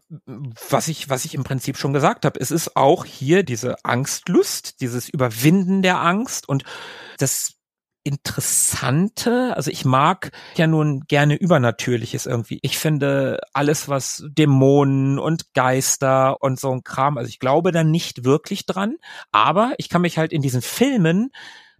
[0.68, 4.82] was ich, was ich im Prinzip schon gesagt habe, es ist auch hier diese Angstlust,
[4.82, 6.64] dieses Überwinden der Angst und
[7.16, 7.54] das
[8.04, 12.58] Interessante, also ich mag ja nun gerne Übernatürliches irgendwie.
[12.60, 17.84] Ich finde alles, was Dämonen und Geister und so ein Kram, also ich glaube da
[17.84, 18.96] nicht wirklich dran,
[19.32, 21.30] aber ich kann mich halt in diesen Filmen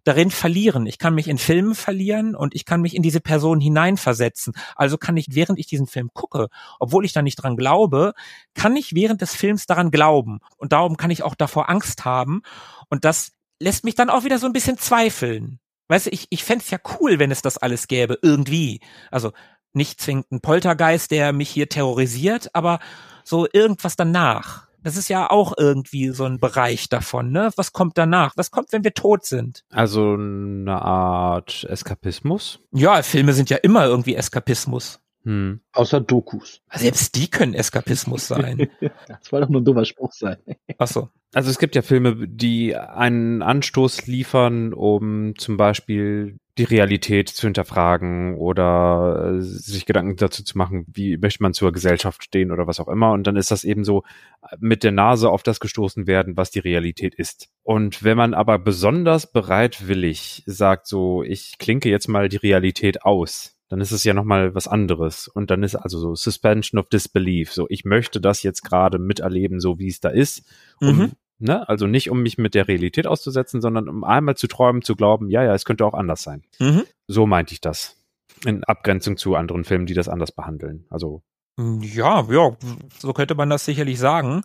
[0.05, 0.87] darin verlieren.
[0.87, 4.55] Ich kann mich in Filmen verlieren und ich kann mich in diese Person hineinversetzen.
[4.75, 6.49] Also kann ich, während ich diesen Film gucke,
[6.79, 8.15] obwohl ich da nicht dran glaube,
[8.55, 10.41] kann ich während des Films daran glauben.
[10.57, 12.43] Und darum kann ich auch davor Angst haben.
[12.89, 15.61] Und das lässt mich dann auch wieder so ein bisschen zweifeln.
[15.89, 18.81] Weißt du, ich, ich fände ja cool, wenn es das alles gäbe, irgendwie.
[19.11, 19.33] Also
[19.73, 22.79] nicht zwingend ein Poltergeist, der mich hier terrorisiert, aber
[23.25, 24.68] so irgendwas danach.
[24.83, 27.51] Das ist ja auch irgendwie so ein Bereich davon, ne?
[27.57, 28.37] Was kommt danach?
[28.37, 29.65] Was kommt, wenn wir tot sind?
[29.71, 32.61] Also eine Art Eskapismus.
[32.73, 35.01] Ja, Filme sind ja immer irgendwie Eskapismus.
[35.25, 35.61] Hm.
[35.73, 36.63] Außer Dokus.
[36.73, 38.71] Selbst die können Eskapismus sein.
[39.09, 40.37] Das war doch nur ein dummer Spruch sein.
[40.79, 41.09] Ach so.
[41.35, 47.47] Also es gibt ja Filme, die einen Anstoß liefern, um zum Beispiel die Realität zu
[47.47, 52.67] hinterfragen oder äh, sich Gedanken dazu zu machen, wie möchte man zur Gesellschaft stehen oder
[52.67, 53.13] was auch immer.
[53.13, 54.03] Und dann ist das eben so
[54.43, 57.49] äh, mit der Nase auf das gestoßen werden, was die Realität ist.
[57.63, 63.55] Und wenn man aber besonders bereitwillig sagt, so ich klinke jetzt mal die Realität aus,
[63.69, 65.29] dann ist es ja nochmal was anderes.
[65.29, 67.53] Und dann ist also so Suspension of Disbelief.
[67.53, 70.43] So, ich möchte das jetzt gerade miterleben, so wie es da ist.
[70.81, 71.13] Um, Mhm.
[71.39, 71.69] Ne?
[71.69, 75.31] Also nicht, um mich mit der Realität auszusetzen, sondern um einmal zu träumen, zu glauben,
[75.31, 76.43] ja, ja, es könnte auch anders sein.
[76.59, 76.85] Mhm.
[77.07, 77.97] So meinte ich das.
[78.45, 80.87] In Abgrenzung zu anderen Filmen, die das anders behandeln.
[80.91, 81.23] Also,
[81.57, 82.57] Ja, ja,
[82.99, 84.43] so könnte man das sicherlich sagen.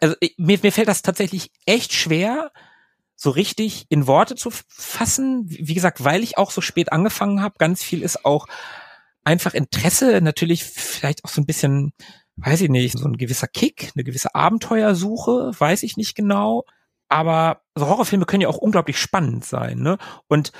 [0.00, 2.50] Also mir, mir fällt das tatsächlich echt schwer,
[3.16, 5.44] so richtig in Worte zu fassen.
[5.46, 8.46] Wie wie gesagt, weil ich auch so spät angefangen habe, ganz viel ist auch
[9.24, 11.92] einfach Interesse, natürlich vielleicht auch so ein bisschen,
[12.36, 16.64] weiß ich nicht, so ein gewisser Kick, eine gewisse Abenteuersuche, weiß ich nicht genau.
[17.08, 19.98] Aber so Horrorfilme können ja auch unglaublich spannend sein, ne?
[20.26, 20.52] Und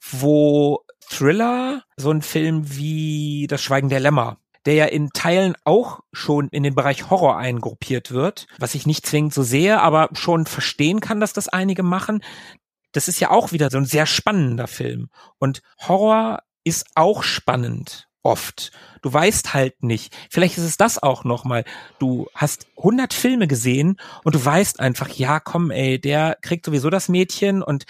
[0.00, 6.00] wo Thriller, so ein Film wie Das Schweigen der Lämmer, der ja in Teilen auch
[6.12, 10.46] schon in den Bereich Horror eingruppiert wird, was ich nicht zwingend so sehe, aber schon
[10.46, 12.22] verstehen kann, dass das einige machen.
[12.92, 15.08] Das ist ja auch wieder so ein sehr spannender Film.
[15.38, 18.08] Und Horror ist auch spannend.
[18.22, 18.72] Oft.
[19.02, 20.14] Du weißt halt nicht.
[20.30, 21.64] Vielleicht ist es das auch nochmal.
[21.98, 26.90] Du hast 100 Filme gesehen und du weißt einfach, ja, komm, ey, der kriegt sowieso
[26.90, 27.84] das Mädchen und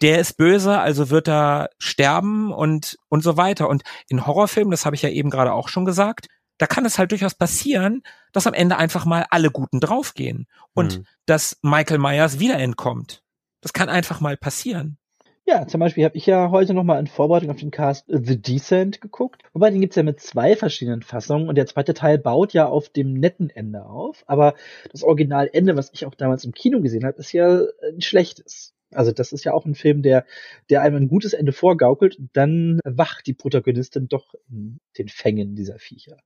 [0.00, 3.68] der ist böse, also wird er sterben und, und so weiter.
[3.68, 6.26] Und in Horrorfilmen, das habe ich ja eben gerade auch schon gesagt,
[6.58, 8.02] da kann es halt durchaus passieren,
[8.32, 11.06] dass am Ende einfach mal alle Guten draufgehen und mhm.
[11.26, 13.22] dass Michael Myers wieder entkommt.
[13.60, 14.98] Das kann einfach mal passieren.
[15.44, 19.00] Ja, zum Beispiel habe ich ja heute nochmal in Vorbereitung auf den Cast The Descent
[19.00, 19.42] geguckt.
[19.52, 22.88] Wobei den gibt's ja mit zwei verschiedenen Fassungen und der zweite Teil baut ja auf
[22.88, 24.22] dem netten Ende auf.
[24.28, 24.54] Aber
[24.92, 27.62] das Originalende, was ich auch damals im Kino gesehen habe, ist ja
[27.92, 28.72] ein schlechtes.
[28.94, 30.26] Also das ist ja auch ein Film, der,
[30.70, 35.78] der einem ein gutes Ende vorgaukelt, dann wacht die Protagonistin doch in den Fängen dieser
[35.78, 36.18] Viecher.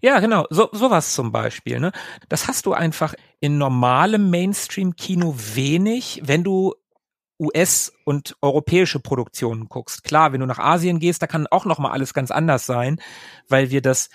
[0.00, 1.80] Ja, genau, so sowas zum Beispiel.
[1.80, 1.92] Ne?
[2.28, 6.74] Das hast du einfach in normalem Mainstream-Kino wenig, wenn du
[7.38, 10.04] US- und europäische Produktionen guckst.
[10.04, 13.00] Klar, wenn du nach Asien gehst, da kann auch noch mal alles ganz anders sein,
[13.48, 14.10] weil wir das,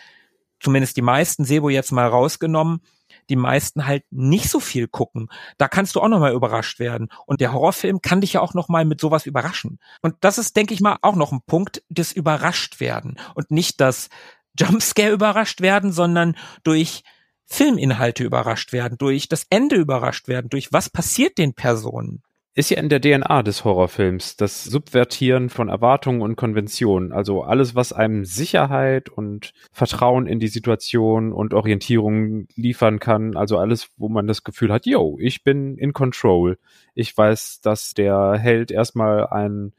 [0.60, 2.82] zumindest die meisten, Sebo jetzt mal rausgenommen,
[3.30, 5.30] die meisten halt nicht so viel gucken.
[5.58, 7.10] Da kannst du auch noch mal überrascht werden.
[7.26, 9.80] Und der Horrorfilm kann dich ja auch noch mal mit sowas überraschen.
[10.02, 13.20] Und das ist, denke ich mal, auch noch ein Punkt des überrascht werden.
[13.36, 14.10] Und nicht das
[14.58, 17.04] Jumpscare überrascht werden, sondern durch
[17.46, 22.24] Filminhalte überrascht werden, durch das Ende überrascht werden, durch was passiert den Personen
[22.60, 27.14] ist ja in der DNA des Horrorfilms, das Subvertieren von Erwartungen und Konventionen.
[27.14, 33.38] Also alles, was einem Sicherheit und Vertrauen in die Situation und Orientierung liefern kann.
[33.38, 36.60] Also alles, wo man das Gefühl hat, yo, ich bin in control.
[36.96, 39.72] Ich weiß, dass der Held erstmal ein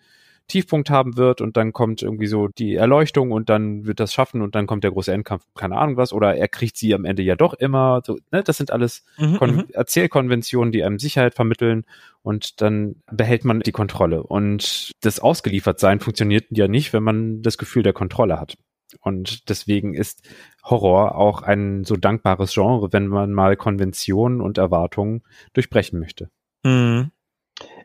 [0.51, 4.43] Tiefpunkt haben wird und dann kommt irgendwie so die Erleuchtung und dann wird das schaffen
[4.43, 7.23] und dann kommt der große Endkampf, keine Ahnung was, oder er kriegt sie am Ende
[7.23, 8.03] ja doch immer.
[8.05, 8.43] So, ne?
[8.43, 9.65] Das sind alles mhm, mhm.
[9.73, 11.85] Erzählkonventionen, die einem Sicherheit vermitteln
[12.23, 14.23] und dann behält man die Kontrolle.
[14.23, 18.57] Und das Ausgeliefertsein funktioniert ja nicht, wenn man das Gefühl der Kontrolle hat.
[19.01, 20.29] Und deswegen ist
[20.65, 25.23] Horror auch ein so dankbares Genre, wenn man mal Konventionen und Erwartungen
[25.53, 26.29] durchbrechen möchte.
[26.65, 27.13] Mhm.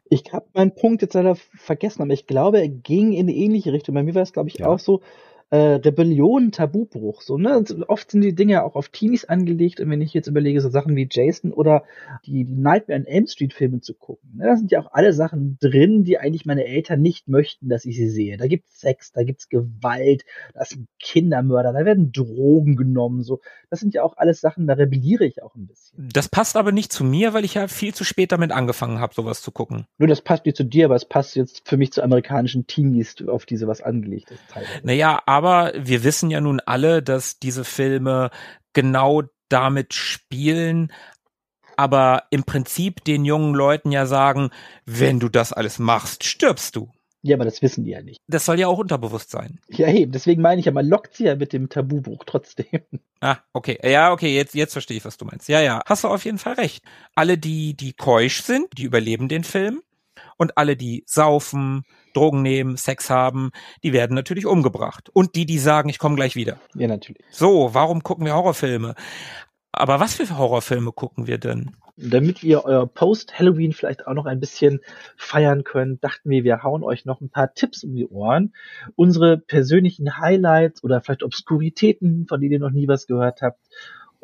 [0.10, 3.73] Ich habe meinen Punkt jetzt leider vergessen, aber ich glaube, er ging in eine ähnliche
[3.73, 3.95] Richtung.
[3.95, 4.68] Bei mir war es, glaube ich, ja.
[4.68, 5.02] auch so,
[5.51, 7.22] äh, Rebellion, Tabubruch.
[7.22, 7.63] So, ne?
[7.88, 10.95] Oft sind die Dinge auch auf Teenies angelegt und wenn ich jetzt überlege, so Sachen
[10.95, 11.84] wie Jason oder
[12.26, 14.45] die, die Nightmare on Elm Street Filme zu gucken, ne?
[14.45, 17.95] da sind ja auch alle Sachen drin, die eigentlich meine Eltern nicht möchten, dass ich
[17.95, 18.38] sie sehe.
[18.38, 23.22] Da gibt's Sex, da gibt's Gewalt, da sind Kindermörder, da werden Drogen genommen.
[23.22, 26.09] So, das sind ja auch alles Sachen, da rebelliere ich auch ein bisschen.
[26.11, 29.13] Das passt aber nicht zu mir, weil ich ja viel zu spät damit angefangen habe,
[29.13, 29.85] sowas zu gucken.
[29.97, 33.15] Nur das passt nicht zu dir, aber es passt jetzt für mich zu amerikanischen Teenies,
[33.27, 34.41] auf die sowas angelegt ist.
[34.84, 38.30] Naja, aber wir wissen ja nun alle, dass diese Filme
[38.74, 40.91] genau damit spielen,
[41.78, 44.49] aber im Prinzip den jungen Leuten ja sagen,
[44.86, 46.90] wenn du das alles machst, stirbst du.
[47.22, 48.22] Ja, aber das wissen die ja nicht.
[48.28, 49.60] Das soll ja auch unterbewusst sein.
[49.70, 50.12] Ja, eben.
[50.12, 52.68] Deswegen meine ich ja, man lockt sie ja mit dem Tabubruch trotzdem.
[53.20, 53.80] Ah, okay.
[53.82, 55.49] Ja, okay, jetzt, jetzt verstehe ich, was du meinst.
[55.49, 55.82] Ja, ja.
[55.88, 56.84] Hast du auf jeden Fall recht.
[57.16, 59.82] Alle, die, die keusch sind, die überleben den Film.
[60.38, 61.84] Und alle, die saufen,
[62.14, 63.52] Drogen nehmen, Sex haben,
[63.84, 65.10] die werden natürlich umgebracht.
[65.14, 66.60] Und die, die sagen, ich komme gleich wieder.
[66.74, 67.24] Ja, natürlich.
[67.32, 68.95] So, warum gucken wir Horrorfilme?
[69.72, 71.76] Aber was für Horrorfilme gucken wir denn?
[71.98, 74.82] Damit wir euer Post-Halloween vielleicht auch noch ein bisschen
[75.18, 78.53] feiern können, dachten wir, wir hauen euch noch ein paar Tipps um die Ohren.
[78.95, 83.60] Unsere persönlichen Highlights oder vielleicht Obskuritäten, von denen ihr noch nie was gehört habt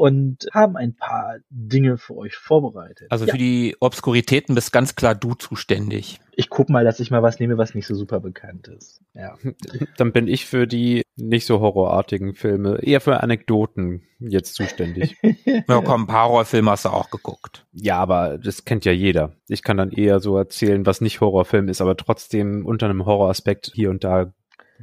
[0.01, 3.05] und haben ein paar Dinge für euch vorbereitet.
[3.11, 3.33] Also ja.
[3.33, 6.19] für die Obskuritäten bist ganz klar du zuständig.
[6.31, 9.03] Ich guck mal, dass ich mal was nehme, was nicht so super bekannt ist.
[9.13, 9.37] Ja.
[9.97, 15.17] Dann bin ich für die nicht so horrorartigen Filme, eher für Anekdoten jetzt zuständig.
[15.45, 17.67] ja, komm, ein paar Horrorfilme hast du auch geguckt.
[17.71, 19.33] Ja, aber das kennt ja jeder.
[19.49, 23.71] Ich kann dann eher so erzählen, was nicht Horrorfilm ist, aber trotzdem unter einem Horroraspekt
[23.75, 24.33] hier und da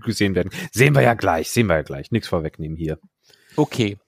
[0.05, 0.51] gesehen werden.
[0.71, 2.13] Sehen wir ja gleich, sehen wir ja gleich.
[2.13, 3.01] Nichts vorwegnehmen hier.
[3.57, 3.99] Okay.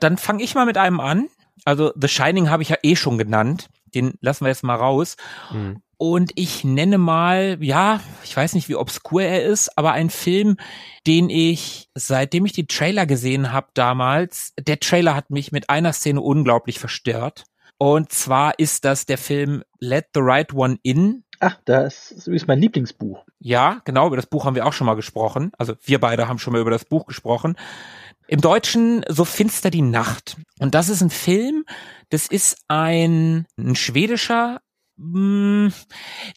[0.00, 1.28] Dann fange ich mal mit einem an.
[1.64, 3.68] Also The Shining habe ich ja eh schon genannt.
[3.94, 5.16] Den lassen wir jetzt mal raus.
[5.52, 5.82] Mhm.
[5.98, 10.58] Und ich nenne mal, ja, ich weiß nicht, wie obskur er ist, aber ein Film,
[11.06, 15.94] den ich, seitdem ich die Trailer gesehen habe damals, der Trailer hat mich mit einer
[15.94, 17.44] Szene unglaublich verstört.
[17.78, 21.24] Und zwar ist das der Film Let the Right One In.
[21.40, 23.24] Ach, das ist mein Lieblingsbuch.
[23.38, 25.52] Ja, genau, über das Buch haben wir auch schon mal gesprochen.
[25.58, 27.56] Also wir beide haben schon mal über das Buch gesprochen.
[28.28, 30.36] Im Deutschen So finster die Nacht.
[30.58, 31.64] Und das ist ein Film,
[32.10, 34.60] das ist ein, ein schwedischer,
[34.98, 35.72] hm,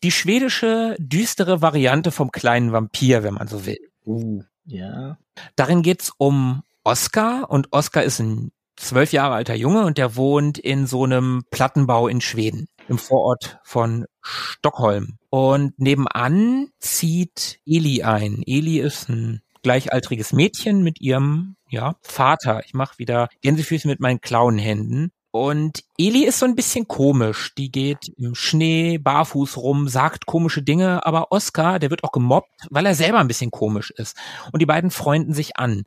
[0.04, 3.80] die schwedische düstere Variante vom kleinen Vampir, wenn man so will.
[4.06, 5.18] Uh, ja.
[5.56, 10.58] Darin geht's um Oscar und Oscar ist ein zwölf Jahre alter Junge und der wohnt
[10.58, 15.18] in so einem Plattenbau in Schweden, im Vorort von Stockholm.
[15.30, 18.44] Und nebenan zieht Eli ein.
[18.46, 22.62] Eli ist ein gleichaltriges Mädchen mit ihrem ja, Vater.
[22.66, 25.12] Ich mache wieder Gänsefüße mit meinen Klauenhänden.
[25.32, 27.54] Und Eli ist so ein bisschen komisch.
[27.56, 32.50] Die geht im Schnee barfuß rum, sagt komische Dinge, aber Oscar, der wird auch gemobbt,
[32.72, 34.18] weil er selber ein bisschen komisch ist.
[34.52, 35.84] Und die beiden freunden sich an.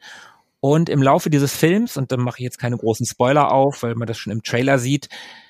[0.60, 3.96] Und im Laufe dieses Films, und dann mache ich jetzt keine großen Spoiler auf, weil
[3.96, 5.08] man das schon im Trailer sieht,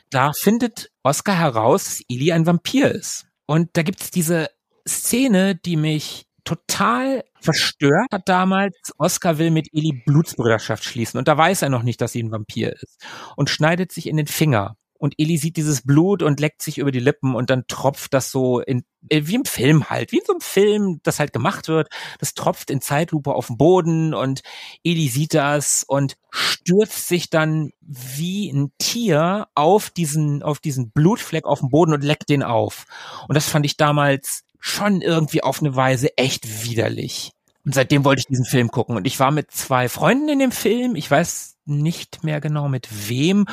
[0.09, 3.27] da findet Oscar heraus, dass Eli ein Vampir ist.
[3.45, 4.49] Und da gibt's diese
[4.89, 8.93] Szene, die mich total verstört hat damals.
[8.99, 12.33] Oscar will mit Eli Blutsbrüderschaft schließen und da weiß er noch nicht, dass sie ein
[12.33, 13.05] Vampir ist
[13.37, 14.77] und schneidet sich in den Finger.
[15.03, 18.31] Und Eli sieht dieses Blut und leckt sich über die Lippen und dann tropft das
[18.31, 21.67] so in, äh, wie im Film halt, wie in so einem Film, das halt gemacht
[21.67, 21.89] wird.
[22.21, 24.43] Das tropft in Zeitlupe auf den Boden und
[24.85, 31.47] Eli sieht das und stürzt sich dann wie ein Tier auf diesen, auf diesen Blutfleck
[31.47, 32.85] auf dem Boden und leckt den auf.
[33.27, 37.33] Und das fand ich damals schon irgendwie auf eine Weise echt widerlich.
[37.65, 38.97] Und seitdem wollte ich diesen Film gucken.
[38.97, 40.95] Und ich war mit zwei Freunden in dem Film.
[40.95, 43.47] Ich weiß nicht mehr genau mit wem.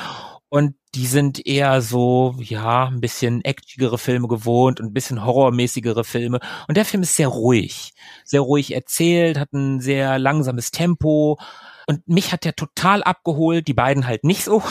[0.50, 6.04] Und die sind eher so, ja, ein bisschen actigere Filme gewohnt und ein bisschen horrormäßigere
[6.04, 6.40] Filme.
[6.68, 7.94] Und der Film ist sehr ruhig.
[8.24, 11.40] Sehr ruhig erzählt, hat ein sehr langsames Tempo.
[11.88, 14.62] Und mich hat der total abgeholt, die beiden halt nicht so.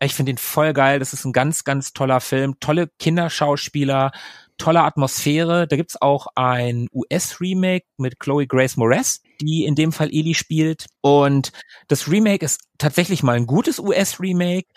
[0.00, 1.00] Ich finde ihn voll geil.
[1.00, 2.58] Das ist ein ganz, ganz toller Film.
[2.60, 4.12] Tolle Kinderschauspieler,
[4.58, 5.66] tolle Atmosphäre.
[5.66, 10.86] Da gibt's auch ein US-Remake mit Chloe Grace Moretz, die in dem Fall Eli spielt.
[11.00, 11.52] Und
[11.86, 14.68] das Remake ist tatsächlich mal ein gutes US-Remake.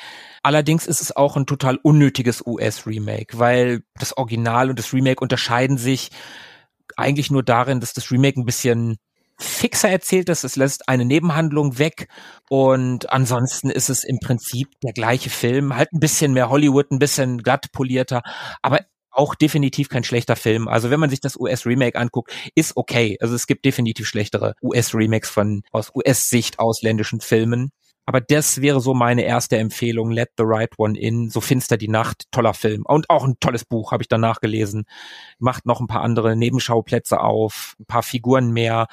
[0.44, 5.78] Allerdings ist es auch ein total unnötiges US-Remake, weil das Original und das Remake unterscheiden
[5.78, 6.10] sich
[6.98, 8.98] eigentlich nur darin, dass das Remake ein bisschen
[9.42, 10.44] fixer erzählt ist.
[10.44, 12.08] Es lässt eine Nebenhandlung weg
[12.50, 17.00] und ansonsten ist es im Prinzip der gleiche Film, halt ein bisschen mehr Hollywood, ein
[17.00, 18.22] bisschen glatt polierter,
[18.62, 18.82] aber
[19.12, 20.68] auch definitiv kein schlechter Film.
[20.68, 23.18] Also wenn man sich das US-Remake anguckt, ist okay.
[23.22, 27.72] Also es gibt definitiv schlechtere US-Remakes von aus US-Sicht ausländischen Filmen.
[28.06, 30.12] Aber das wäre so meine erste Empfehlung.
[30.12, 31.30] Let the Right One In.
[31.30, 32.24] So finster die Nacht.
[32.32, 32.84] Toller Film.
[32.86, 34.86] Und auch ein tolles Buch, habe ich danach gelesen.
[35.40, 38.88] Macht noch ein paar andere Nebenschauplätze auf, ein paar Figuren mehr.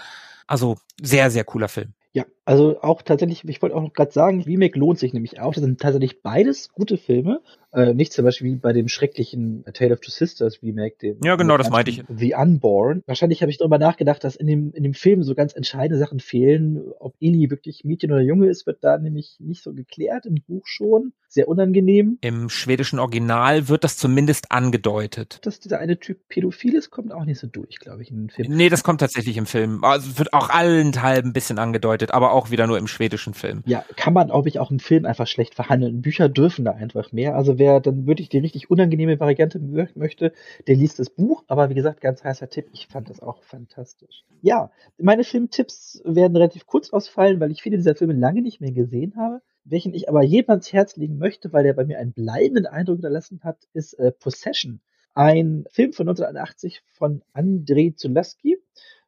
[0.46, 1.94] Also sehr, sehr cooler Film.
[2.12, 5.54] Ja, also auch tatsächlich, ich wollte auch gerade sagen, Remake lohnt sich nämlich auch.
[5.54, 7.40] Das sind tatsächlich beides gute Filme.
[7.72, 10.96] Äh, nicht zum Beispiel wie bei dem schrecklichen A Tale of Two Sisters Remake.
[11.02, 12.02] Dem, ja, genau, das meinte ich.
[12.08, 13.02] The Unborn.
[13.06, 16.20] Wahrscheinlich habe ich darüber nachgedacht, dass in dem, in dem Film so ganz entscheidende Sachen
[16.20, 16.80] fehlen.
[16.98, 20.26] Ob Eli wirklich Mädchen oder Junge ist, wird da nämlich nicht so geklärt.
[20.26, 21.12] Im Buch schon.
[21.30, 22.16] Sehr unangenehm.
[22.22, 25.40] Im schwedischen Original wird das zumindest angedeutet.
[25.42, 28.28] Dass dieser eine Typ pädophil ist, kommt auch nicht so durch, glaube ich, in dem
[28.30, 28.56] Film.
[28.56, 29.84] Nee, das kommt tatsächlich im Film.
[29.84, 33.62] Also wird auch allenthalben ein bisschen angedeutet, aber auch wieder nur im schwedischen Film.
[33.66, 36.00] Ja, kann man, glaube ich, auch im Film einfach schlecht verhandeln.
[36.00, 37.34] Bücher dürfen da einfach mehr.
[37.34, 40.32] Also wer dann wirklich die richtig unangenehme Variante möchte,
[40.66, 41.44] der liest das Buch.
[41.48, 42.68] Aber wie gesagt, ganz heißer Tipp.
[42.72, 44.24] Ich fand das auch fantastisch.
[44.40, 48.72] Ja, meine Filmtipps werden relativ kurz ausfallen, weil ich viele dieser Filme lange nicht mehr
[48.72, 49.42] gesehen habe.
[49.64, 52.96] Welchen ich aber jedem ans Herz legen möchte, weil der bei mir einen bleibenden Eindruck
[52.96, 54.80] hinterlassen hat, ist äh, Possession.
[55.14, 58.56] Ein Film von 1981 von Andrei Zulaski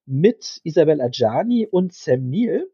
[0.06, 2.68] mit Isabel Adjani und Sam Neill.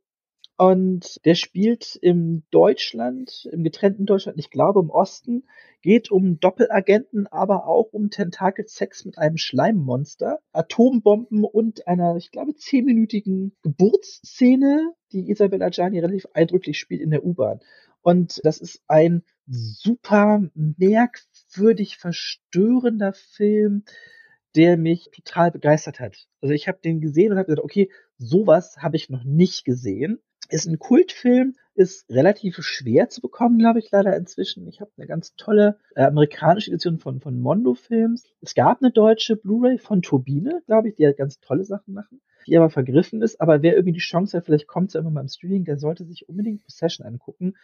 [0.58, 5.44] Und der spielt im Deutschland, im getrennten Deutschland, ich glaube im Osten,
[5.82, 12.54] geht um Doppelagenten, aber auch um Tentakelsex mit einem Schleimmonster, Atombomben und einer, ich glaube,
[12.54, 17.60] zehnminütigen Geburtsszene, die Isabella Gianni relativ eindrücklich spielt in der U-Bahn.
[18.00, 23.84] Und das ist ein super merkwürdig verstörender Film,
[24.54, 26.28] der mich total begeistert hat.
[26.40, 30.20] Also ich habe den gesehen und habe gesagt, okay, sowas habe ich noch nicht gesehen.
[30.48, 34.66] Ist ein Kultfilm, ist relativ schwer zu bekommen, glaube ich, leider inzwischen.
[34.66, 38.24] Ich habe eine ganz tolle äh, amerikanische Edition von, von Mondo Films.
[38.40, 42.20] Es gab eine deutsche Blu-ray von Turbine, glaube ich, die ja ganz tolle Sachen machen,
[42.46, 43.40] die aber vergriffen ist.
[43.40, 45.78] Aber wer irgendwie die Chance hat, vielleicht kommt es ja immer mal im Streaming, der
[45.78, 47.54] sollte sich unbedingt Possession angucken,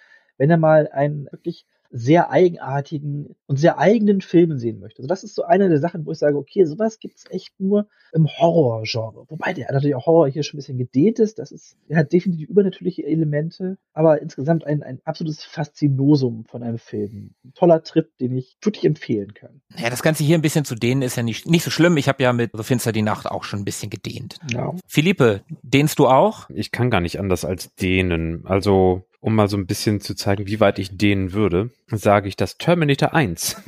[0.43, 4.99] wenn er mal einen wirklich sehr eigenartigen und sehr eigenen Filmen sehen möchte.
[4.99, 7.87] Also das ist so eine der Sachen, wo ich sage, okay, sowas gibt's echt nur
[8.13, 9.25] im Horrorgenre.
[9.29, 11.39] Wobei der natürlich auch Horror hier schon ein bisschen gedehnt ist.
[11.39, 16.79] Das ist, der hat definitiv übernatürliche Elemente, aber insgesamt ein, ein absolutes Faszinosum von einem
[16.79, 17.35] Film.
[17.45, 19.61] Ein toller Trip, den ich wirklich empfehlen kann.
[19.77, 21.97] Ja, das Ganze hier ein bisschen zu dehnen ist ja nicht, nicht so schlimm.
[21.99, 24.41] Ich habe ja mit So finster die Nacht auch schon ein bisschen gedehnt.
[24.51, 24.75] Ja.
[24.89, 26.51] Philippe, dehnst du auch?
[26.51, 28.45] Ich kann gar nicht anders als dehnen.
[28.45, 32.37] Also um mal so ein bisschen zu zeigen, wie weit ich dehnen würde, sage ich,
[32.37, 33.63] dass Terminator 1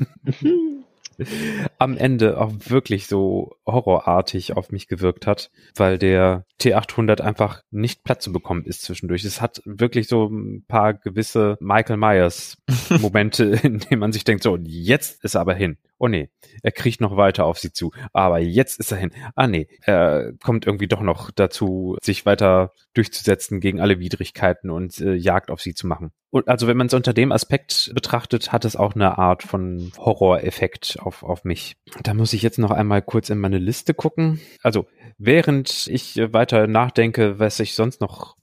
[1.79, 8.03] am Ende auch wirklich so horrorartig auf mich gewirkt hat, weil der T800 einfach nicht
[8.03, 9.25] platt zu bekommen ist zwischendurch.
[9.25, 12.59] Es hat wirklich so ein paar gewisse Michael Myers
[13.01, 15.79] Momente, in denen man sich denkt, so, jetzt ist er aber hin.
[15.99, 16.31] Oh nee,
[16.63, 17.93] er kriecht noch weiter auf sie zu.
[18.13, 19.13] Aber jetzt ist er hin.
[19.35, 25.01] Ah nee, er kommt irgendwie doch noch dazu, sich weiter durchzusetzen gegen alle Widrigkeiten und
[25.01, 26.11] äh, Jagd auf sie zu machen.
[26.31, 29.93] Und also wenn man es unter dem Aspekt betrachtet, hat es auch eine Art von
[29.97, 31.77] Horroreffekt auf, auf mich.
[32.03, 34.41] Da muss ich jetzt noch einmal kurz in meine Liste gucken.
[34.63, 38.37] Also während ich weiter nachdenke, was ich sonst noch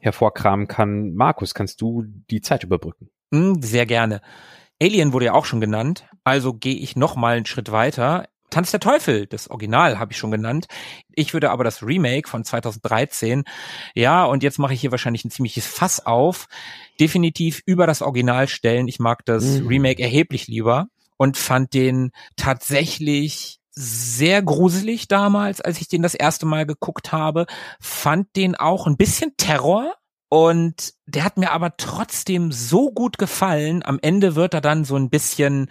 [0.00, 3.10] hervorkramen kann, Markus, kannst du die Zeit überbrücken?
[3.32, 4.22] Hm, sehr gerne.
[4.82, 8.28] Alien wurde ja auch schon genannt, also gehe ich noch mal einen Schritt weiter.
[8.50, 10.66] Tanz der Teufel, das Original habe ich schon genannt.
[11.14, 13.44] Ich würde aber das Remake von 2013,
[13.94, 16.46] ja, und jetzt mache ich hier wahrscheinlich ein ziemliches Fass auf,
[17.00, 18.86] definitiv über das Original stellen.
[18.86, 19.66] Ich mag das mhm.
[19.66, 20.86] Remake erheblich lieber
[21.16, 27.46] und fand den tatsächlich sehr gruselig damals, als ich den das erste Mal geguckt habe,
[27.80, 29.94] fand den auch ein bisschen Terror,
[30.34, 33.84] und der hat mir aber trotzdem so gut gefallen.
[33.84, 35.70] Am Ende wird er dann so ein bisschen,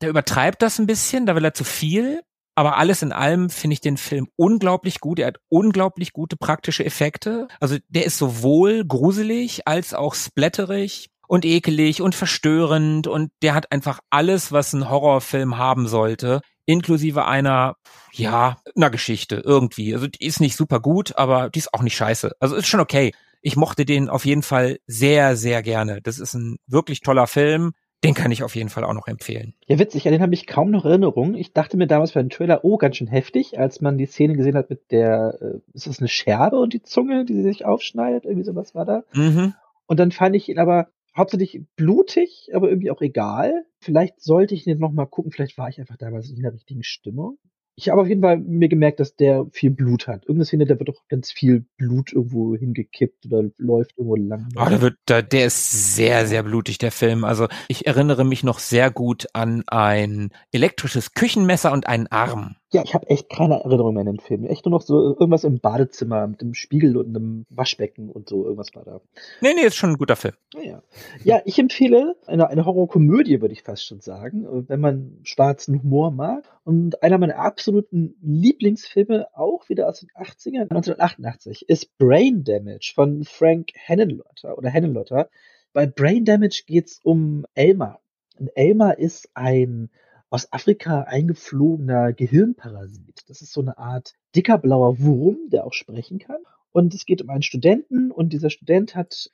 [0.00, 2.20] der übertreibt das ein bisschen, da will er zu viel.
[2.56, 5.20] Aber alles in allem finde ich den Film unglaublich gut.
[5.20, 7.46] Er hat unglaublich gute praktische Effekte.
[7.60, 13.70] Also der ist sowohl gruselig als auch splatterig und ekelig und verstörend und der hat
[13.70, 17.76] einfach alles, was ein Horrorfilm haben sollte, inklusive einer,
[18.12, 19.94] ja, einer Geschichte irgendwie.
[19.94, 22.32] Also die ist nicht super gut, aber die ist auch nicht scheiße.
[22.40, 23.12] Also ist schon okay
[23.42, 26.00] ich mochte den auf jeden Fall sehr, sehr gerne.
[26.02, 27.72] Das ist ein wirklich toller Film.
[28.02, 29.54] Den kann ich auf jeden Fall auch noch empfehlen.
[29.66, 31.34] Ja, witzig, an den habe ich kaum noch Erinnerungen.
[31.34, 34.36] Ich dachte mir damals bei dem Trailer, oh, ganz schön heftig, als man die Szene
[34.36, 37.66] gesehen hat mit der, äh, ist das eine Scherbe und die Zunge, die sie sich
[37.66, 38.24] aufschneidet?
[38.24, 39.02] Irgendwie sowas war da.
[39.12, 39.52] Mhm.
[39.86, 43.66] Und dann fand ich ihn aber hauptsächlich blutig, aber irgendwie auch egal.
[43.80, 46.54] Vielleicht sollte ich ihn noch mal gucken, vielleicht war ich einfach damals nicht in der
[46.54, 47.38] richtigen Stimmung
[47.76, 50.26] ich habe auf jeden Fall mir gemerkt, dass der viel Blut hat.
[50.26, 54.48] Irgendwas Szene, da wird doch ganz viel Blut irgendwo hingekippt oder läuft irgendwo lang.
[54.56, 57.24] Oh, der, wird, der, der ist sehr, sehr blutig, der Film.
[57.24, 62.56] Also ich erinnere mich noch sehr gut an ein elektrisches Küchenmesser und einen Arm.
[62.72, 64.44] Ja, ich habe echt keine Erinnerung mehr an den Film.
[64.44, 68.44] Echt nur noch so irgendwas im Badezimmer mit dem Spiegel und einem Waschbecken und so
[68.44, 69.00] irgendwas war da.
[69.40, 70.34] Nee, nee, ist schon ein guter Film.
[70.62, 70.80] Ja,
[71.24, 76.12] ja ich empfehle eine, eine Horrorkomödie, würde ich fast schon sagen, wenn man schwarzen Humor
[76.12, 76.44] mag.
[76.62, 83.24] Und einer meiner absoluten Lieblingsfilme, auch wieder aus den 80ern, 1988, ist Brain Damage von
[83.24, 85.28] Frank Hennenlotter oder Hennenlotter.
[85.72, 88.00] Bei Brain Damage geht's um Elmar.
[88.38, 89.90] Und Elmar ist ein
[90.30, 93.28] aus Afrika eingeflogener Gehirnparasit.
[93.28, 96.38] Das ist so eine Art dicker blauer Wurm, der auch sprechen kann.
[96.72, 99.30] Und es geht um einen Studenten und dieser Student hat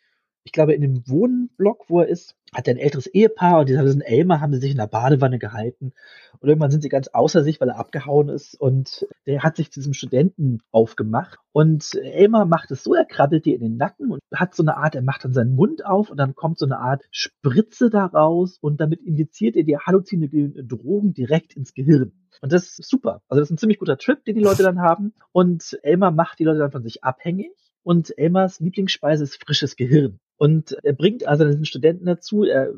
[0.47, 4.01] ich glaube, in dem Wohnblock, wo er ist, hat er ein älteres Ehepaar und diesen
[4.01, 5.93] Elmer haben sie sich in der Badewanne gehalten.
[6.39, 8.55] Und irgendwann sind sie ganz außer sich, weil er abgehauen ist.
[8.55, 11.40] Und der hat sich zu diesem Studenten aufgemacht.
[11.51, 14.77] Und Elmer macht es so, er krabbelt dir in den Nacken und hat so eine
[14.77, 18.56] Art, er macht dann seinen Mund auf und dann kommt so eine Art Spritze daraus
[18.60, 22.12] und damit injiziert er dir halluzinogene Drogen direkt ins Gehirn.
[22.40, 23.20] Und das ist super.
[23.27, 25.12] Also das ist ein ziemlich guter Trip, den die Leute dann haben.
[25.32, 27.51] Und Elmer macht die Leute dann von sich abhängig.
[27.87, 30.19] Und Elmers Lieblingsspeise ist frisches Gehirn.
[30.39, 32.75] Und er bringt also diesen Studenten dazu, er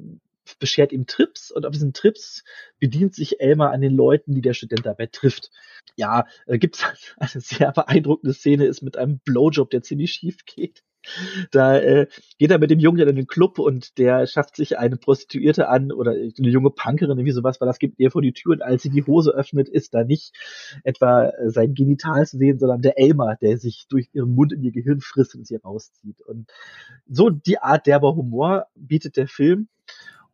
[0.58, 2.44] beschert ihm Trips und auf diesen Trips
[2.78, 5.50] bedient sich Elmar an den Leuten, die der Student dabei trifft.
[5.96, 6.84] Ja, äh, gibt's
[7.16, 10.82] eine sehr beeindruckende Szene ist mit einem Blowjob, der ziemlich schief geht.
[11.50, 12.06] Da äh,
[12.38, 15.92] geht er mit dem Jungen in den Club und der schafft sich eine Prostituierte an
[15.92, 18.82] oder eine junge Punkerin, irgendwie sowas, weil das gibt ihr vor die Tür und als
[18.82, 20.34] sie die Hose öffnet, ist da nicht
[20.84, 24.62] etwa äh, sein Genital zu sehen, sondern der Elmer, der sich durch ihren Mund in
[24.62, 26.20] ihr Gehirn frisst und sie rauszieht.
[26.22, 26.50] Und
[27.08, 29.68] so die Art derber Humor bietet der Film.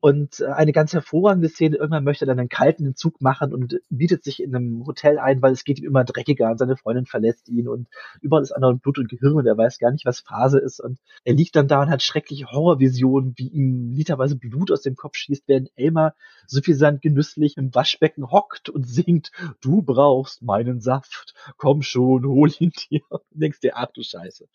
[0.04, 3.80] Und äh, eine ganz hervorragende Szene, irgendwann möchte er dann einen kalten Entzug machen und
[3.88, 7.06] bietet sich in einem Hotel ein, weil es geht ihm immer dreckiger und seine Freundin
[7.06, 7.88] verlässt ihn und
[8.20, 10.78] überall ist anderen Blut und Gehirn und er weiß gar nicht, was Phase ist.
[10.78, 14.94] Und er liegt dann da und hat schreckliche Horrorvisionen, wie ihm literweise Blut aus dem
[14.94, 16.14] Kopf schießt, während Elmar
[16.46, 19.30] suffisant genüsslich im Waschbecken hockt und singt,
[19.62, 23.00] du brauchst meinen Saft, komm schon, hol ihn dir.
[23.08, 24.48] Und denkst dir, ach du Scheiße.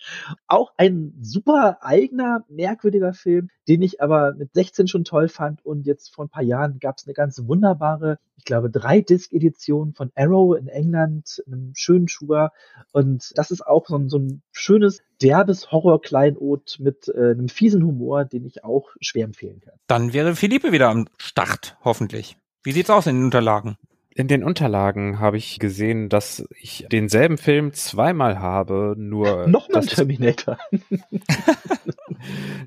[0.45, 5.65] Auch ein super eigener, merkwürdiger Film, den ich aber mit 16 schon toll fand fand.
[5.65, 9.93] Und jetzt vor ein paar Jahren gab es eine ganz wunderbare, ich glaube, drei Disc-Edition
[9.93, 12.51] von Arrow in England, einem schönen Schuber.
[12.91, 17.83] Und das ist auch so ein, so ein schönes, derbes Horror-Kleinod mit äh, einem fiesen
[17.83, 19.73] Humor, den ich auch schwer empfehlen kann.
[19.87, 22.37] Dann wäre Philippe wieder am Start, hoffentlich.
[22.63, 23.77] Wie sieht's aus in den Unterlagen?
[24.13, 29.47] In den Unterlagen habe ich gesehen, dass ich denselben Film zweimal habe, nur.
[29.47, 30.57] Nochmal Terminator.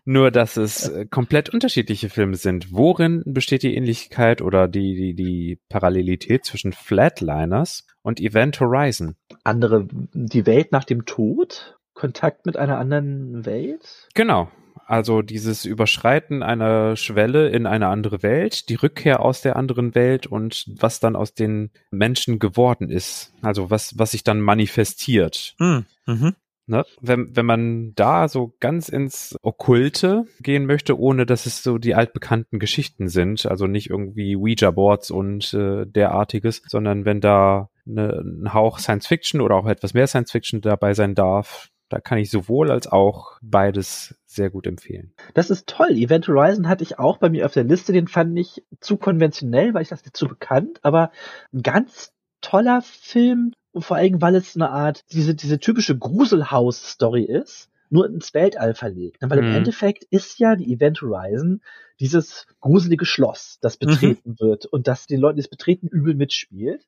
[0.04, 2.72] nur, dass es äh, komplett unterschiedliche Filme sind.
[2.72, 9.16] Worin besteht die Ähnlichkeit oder die, die, die Parallelität zwischen Flatliners und Event Horizon?
[9.44, 11.78] Andere, die Welt nach dem Tod?
[11.94, 14.08] Kontakt mit einer anderen Welt?
[14.14, 14.50] Genau.
[14.86, 20.26] Also dieses Überschreiten einer Schwelle in eine andere Welt, die Rückkehr aus der anderen Welt
[20.26, 23.32] und was dann aus den Menschen geworden ist.
[23.42, 25.54] Also was, was sich dann manifestiert.
[25.58, 26.34] Hm, mhm.
[26.66, 26.84] Ne?
[27.00, 31.94] Wenn, wenn man da so ganz ins Okkulte gehen möchte, ohne dass es so die
[31.94, 38.54] altbekannten Geschichten sind, also nicht irgendwie Ouija-Boards und äh, derartiges, sondern wenn da ne, ein
[38.54, 42.30] Hauch Science Fiction oder auch etwas mehr Science Fiction dabei sein darf, da kann ich
[42.30, 45.12] sowohl als auch beides sehr gut empfehlen.
[45.34, 45.90] Das ist toll.
[45.90, 47.92] Event Horizon hatte ich auch bei mir auf der Liste.
[47.92, 50.78] Den fand ich zu konventionell, weil ich das nicht zu bekannt.
[50.82, 51.10] Aber
[51.52, 53.52] ein ganz toller Film.
[53.72, 58.74] Und vor allem, weil es eine Art, diese, diese typische Gruselhaus-Story ist, nur ins Weltall
[58.74, 59.18] verlegt.
[59.20, 59.48] Weil mhm.
[59.48, 61.60] im Endeffekt ist ja die Event Horizon
[62.00, 63.86] dieses gruselige Schloss, das mhm.
[63.86, 64.40] betreten mhm.
[64.40, 66.86] wird und das den Leuten, die es betreten, übel mitspielt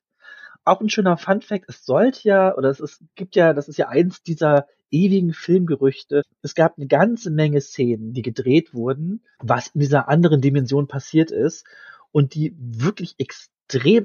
[0.65, 3.77] auch ein schöner Fun Fact, es sollte ja, oder es ist, gibt ja, das ist
[3.77, 6.23] ja eins dieser ewigen Filmgerüchte.
[6.41, 11.31] Es gab eine ganze Menge Szenen, die gedreht wurden, was in dieser anderen Dimension passiert
[11.31, 11.65] ist
[12.11, 13.54] und die wirklich extrem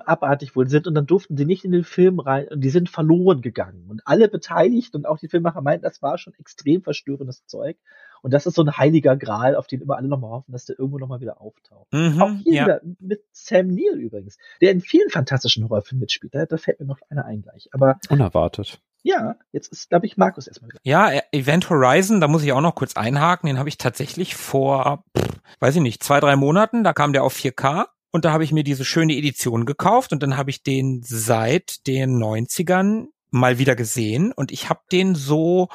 [0.07, 2.89] abartig wohl sind und dann durften sie nicht in den Film rein und die sind
[2.89, 3.87] verloren gegangen.
[3.89, 7.77] Und alle Beteiligten und auch die Filmemacher meinten, das war schon extrem verstörendes Zeug.
[8.23, 10.79] Und das ist so ein heiliger Gral, auf den immer alle nochmal hoffen, dass der
[10.79, 11.93] irgendwo nochmal wieder auftaucht.
[11.93, 12.65] Mhm, auch hier ja.
[12.65, 16.35] wieder mit Sam Neill übrigens, der in vielen fantastischen Horrorfilmen mitspielt.
[16.35, 17.69] Da, da fällt mir noch einer ein gleich.
[17.73, 18.81] Aber unerwartet.
[19.03, 20.81] Ja, jetzt ist, glaube ich, Markus erstmal wieder.
[20.83, 23.47] Ja, äh, Event Horizon, da muss ich auch noch kurz einhaken.
[23.47, 27.25] Den habe ich tatsächlich vor, pff, weiß ich nicht, zwei, drei Monaten, da kam der
[27.25, 27.87] auf 4K.
[28.11, 31.87] Und da habe ich mir diese schöne Edition gekauft und dann habe ich den seit
[31.87, 34.33] den 90ern mal wieder gesehen.
[34.33, 35.69] Und ich habe den so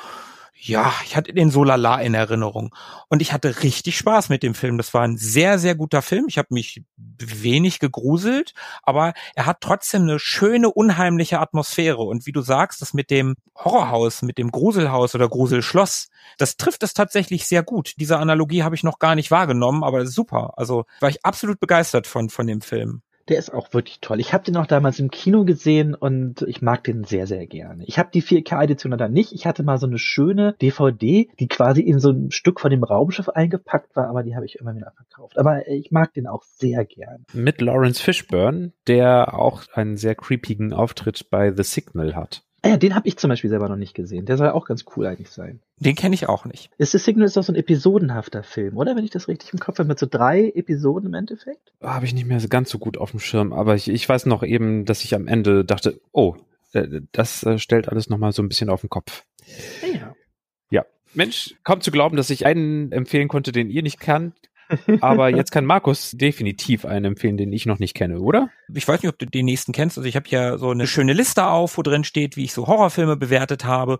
[0.57, 2.73] ja, ich hatte den so lala in Erinnerung.
[3.09, 4.77] Und ich hatte richtig Spaß mit dem Film.
[4.77, 6.25] Das war ein sehr, sehr guter Film.
[6.29, 12.01] Ich habe mich wenig gegruselt, aber er hat trotzdem eine schöne, unheimliche Atmosphäre.
[12.01, 16.07] Und wie du sagst, das mit dem Horrorhaus, mit dem Gruselhaus oder Gruselschloss,
[16.37, 17.93] das trifft es tatsächlich sehr gut.
[17.97, 20.53] Diese Analogie habe ich noch gar nicht wahrgenommen, aber super.
[20.57, 23.01] Also war ich absolut begeistert von, von dem Film.
[23.27, 24.19] Der ist auch wirklich toll.
[24.19, 27.83] Ich habe den auch damals im Kino gesehen und ich mag den sehr, sehr gerne.
[27.85, 29.31] Ich habe die 4K-Edition dann nicht.
[29.33, 32.83] Ich hatte mal so eine schöne DVD, die quasi in so ein Stück von dem
[32.83, 35.37] Raumschiff eingepackt war, aber die habe ich immer wieder verkauft.
[35.37, 37.25] Aber ich mag den auch sehr gern.
[37.33, 42.43] Mit Lawrence Fishburne, der auch einen sehr creepigen Auftritt bei The Signal hat.
[42.65, 44.25] Ah ja, den habe ich zum Beispiel selber noch nicht gesehen.
[44.25, 45.59] Der soll auch ganz cool eigentlich sein.
[45.77, 46.71] Den kenne ich auch nicht.
[46.79, 48.95] Ist The Signal ist doch so ein episodenhafter Film, oder?
[48.95, 51.73] Wenn ich das richtig im Kopf habe, mit so drei Episoden im Endeffekt?
[51.79, 54.25] Habe ich nicht mehr so ganz so gut auf dem Schirm, aber ich, ich weiß
[54.25, 56.37] noch eben, dass ich am Ende dachte, oh,
[56.73, 59.25] äh, das äh, stellt alles nochmal so ein bisschen auf den Kopf.
[59.93, 60.15] Ja.
[60.71, 60.85] Ja.
[61.13, 64.33] Mensch, kaum zu glauben, dass ich einen empfehlen konnte, den ihr nicht kannt,
[65.01, 68.49] aber jetzt kann Markus definitiv einen empfehlen, den ich noch nicht kenne, oder?
[68.73, 69.97] Ich weiß nicht, ob du den nächsten kennst.
[69.97, 72.67] Also ich habe ja so eine schöne Liste auf, wo drin steht, wie ich so
[72.67, 73.99] Horrorfilme bewertet habe.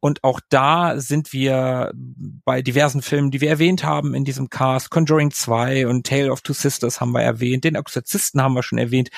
[0.00, 4.90] Und auch da sind wir bei diversen Filmen, die wir erwähnt haben in diesem Cast.
[4.90, 7.64] Conjuring 2 und Tale of Two Sisters haben wir erwähnt.
[7.64, 9.08] Den Exorzisten haben wir schon erwähnt.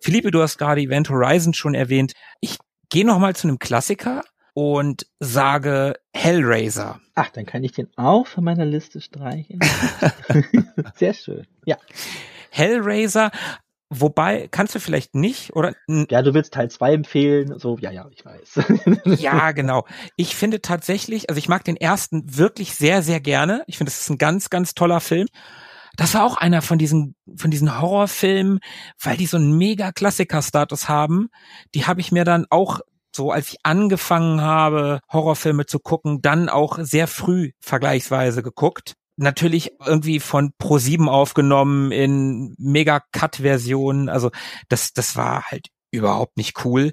[0.00, 2.12] Philippe, du hast gerade Event Horizon schon erwähnt.
[2.40, 2.56] Ich
[2.88, 4.22] gehe noch mal zu einem Klassiker
[4.58, 6.98] und sage Hellraiser.
[7.14, 9.60] Ach, dann kann ich den auch von meiner Liste streichen.
[10.96, 11.46] Sehr schön.
[11.64, 11.76] Ja.
[12.50, 13.30] Hellraiser,
[13.90, 15.74] Wobei, kannst du vielleicht nicht, oder?
[15.86, 18.60] Ja, du willst Teil 2 empfehlen, so, ja, ja, ich weiß.
[19.18, 19.86] ja, genau.
[20.16, 23.62] Ich finde tatsächlich, also ich mag den ersten wirklich sehr, sehr gerne.
[23.66, 25.28] Ich finde, das ist ein ganz, ganz toller Film.
[25.96, 28.60] Das war auch einer von diesen, von diesen Horrorfilmen,
[29.02, 31.30] weil die so einen mega Klassiker-Status haben.
[31.74, 32.80] Die habe ich mir dann auch
[33.14, 38.94] so als ich angefangen habe, Horrorfilme zu gucken, dann auch sehr früh vergleichsweise geguckt.
[39.16, 44.08] Natürlich irgendwie von Pro7 aufgenommen in Mega-Cut-Versionen.
[44.08, 44.30] Also
[44.68, 46.92] das, das war halt überhaupt nicht cool.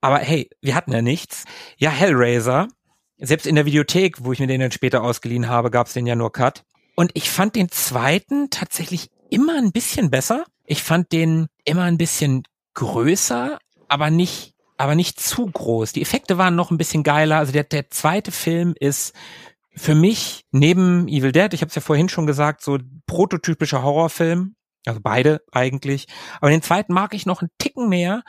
[0.00, 1.44] Aber hey, wir hatten ja nichts.
[1.76, 2.68] Ja, Hellraiser.
[3.18, 6.14] Selbst in der Videothek, wo ich mir den dann später ausgeliehen habe, gab's den ja
[6.14, 6.64] nur Cut.
[6.94, 10.44] Und ich fand den zweiten tatsächlich immer ein bisschen besser.
[10.64, 12.44] Ich fand den immer ein bisschen
[12.74, 13.58] größer,
[13.88, 15.92] aber nicht aber nicht zu groß.
[15.92, 17.38] Die Effekte waren noch ein bisschen geiler.
[17.38, 19.12] Also der, der zweite Film ist
[19.74, 24.54] für mich neben Evil Dead, ich habe es ja vorhin schon gesagt, so prototypischer Horrorfilm.
[24.86, 26.06] Also beide eigentlich.
[26.40, 28.22] Aber den zweiten mag ich noch einen Ticken mehr.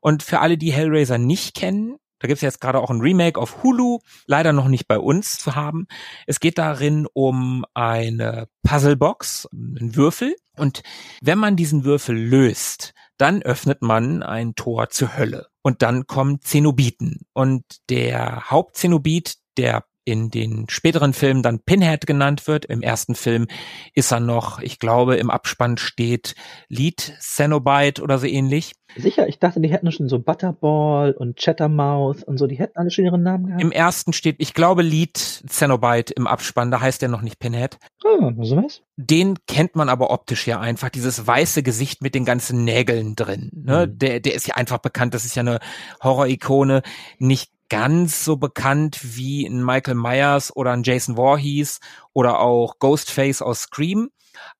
[0.00, 3.62] Und für alle, die Hellraiser nicht kennen, da gibt's jetzt gerade auch ein Remake auf
[3.62, 5.86] Hulu, leider noch nicht bei uns zu haben.
[6.26, 10.34] Es geht darin um eine Puzzlebox, einen Würfel.
[10.56, 10.82] Und
[11.20, 15.46] wenn man diesen Würfel löst, dann öffnet man ein Tor zur Hölle.
[15.62, 17.26] Und dann kommen Zenobiten.
[17.32, 22.64] Und der Hauptzenobit, der in den späteren Filmen dann Pinhead genannt wird.
[22.64, 23.48] Im ersten Film
[23.92, 26.36] ist er noch, ich glaube, im Abspann steht
[26.68, 28.72] Lead Cenobite oder so ähnlich.
[28.96, 32.90] Sicher, ich dachte, die hätten schon so Butterball und Chattermouth und so, die hätten alle
[32.90, 33.62] schon ihren Namen gehabt.
[33.62, 37.78] Im ersten steht, ich glaube, Lead Cenobite im Abspann, da heißt er noch nicht Pinhead.
[38.04, 38.82] Ah, so was?
[38.96, 43.50] Den kennt man aber optisch ja einfach, dieses weiße Gesicht mit den ganzen Nägeln drin.
[43.52, 43.86] Ne?
[43.86, 43.98] Mhm.
[43.98, 45.58] Der, der ist ja einfach bekannt, das ist ja eine
[46.02, 46.82] Horror-Ikone,
[47.18, 51.80] nicht ganz so bekannt wie ein Michael Myers oder ein Jason Voorhees
[52.12, 54.10] oder auch Ghostface aus Scream,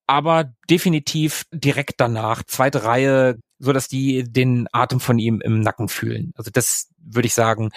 [0.07, 5.89] aber definitiv direkt danach, zweite Reihe, so dass die den Atem von ihm im Nacken
[5.89, 6.33] fühlen.
[6.37, 7.71] Also das würde ich sagen,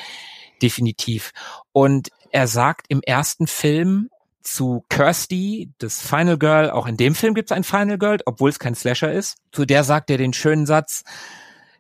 [0.62, 1.32] definitiv.
[1.72, 4.10] Und er sagt im ersten Film
[4.42, 8.50] zu Kirsty, das Final Girl, auch in dem Film gibt es ein Final Girl, obwohl
[8.50, 9.38] es kein Slasher ist.
[9.52, 11.04] Zu der sagt er den schönen Satz,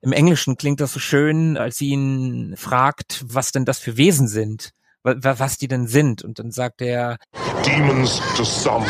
[0.02, 4.28] im Englischen klingt das so schön, als sie ihn fragt, was denn das für Wesen
[4.28, 4.72] sind,
[5.04, 6.24] was die denn sind.
[6.24, 7.18] Und dann sagt er,
[7.66, 8.86] Demons to some,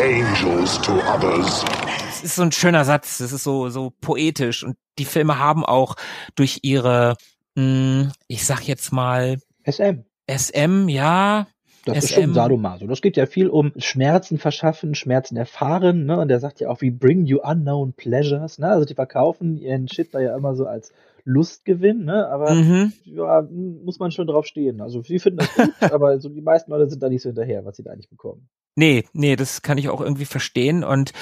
[0.00, 1.64] Angels to others.
[2.06, 4.64] Das ist so ein schöner Satz, das ist so, so poetisch.
[4.64, 5.96] Und die Filme haben auch
[6.34, 7.16] durch ihre,
[7.54, 10.04] mh, hm, ich sag jetzt mal, SM.
[10.30, 11.46] SM, ja,
[11.84, 12.04] das SM.
[12.04, 12.86] ist schon Sadomaso.
[12.86, 16.18] Das geht ja viel um Schmerzen verschaffen, Schmerzen erfahren, ne?
[16.18, 18.68] Und der sagt ja auch, wie bring you unknown pleasures, ne?
[18.68, 20.92] Also die verkaufen ihren Shit da ja immer so als
[21.24, 22.28] Lustgewinn, ne?
[22.28, 22.92] Aber mhm.
[23.04, 24.80] ja, muss man schon drauf stehen.
[24.80, 27.64] Also sie finden das gut, aber so die meisten Leute sind da nicht so hinterher,
[27.64, 28.48] was sie da eigentlich bekommen.
[28.76, 30.84] Nee, nee, das kann ich auch irgendwie verstehen.
[30.84, 31.12] Und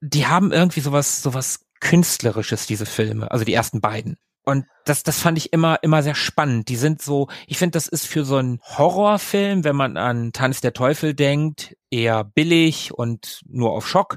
[0.00, 4.16] die haben irgendwie sowas, sowas Künstlerisches, diese Filme, also die ersten beiden.
[4.48, 6.70] Und das, das fand ich immer, immer sehr spannend.
[6.70, 10.62] Die sind so, ich finde, das ist für so einen Horrorfilm, wenn man an Tanz
[10.62, 14.16] der Teufel denkt, eher billig und nur auf Schock.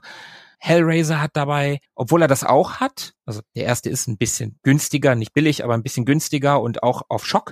[0.57, 5.15] Hellraiser hat dabei, obwohl er das auch hat, also der erste ist ein bisschen günstiger,
[5.15, 7.51] nicht billig, aber ein bisschen günstiger und auch auf Schock,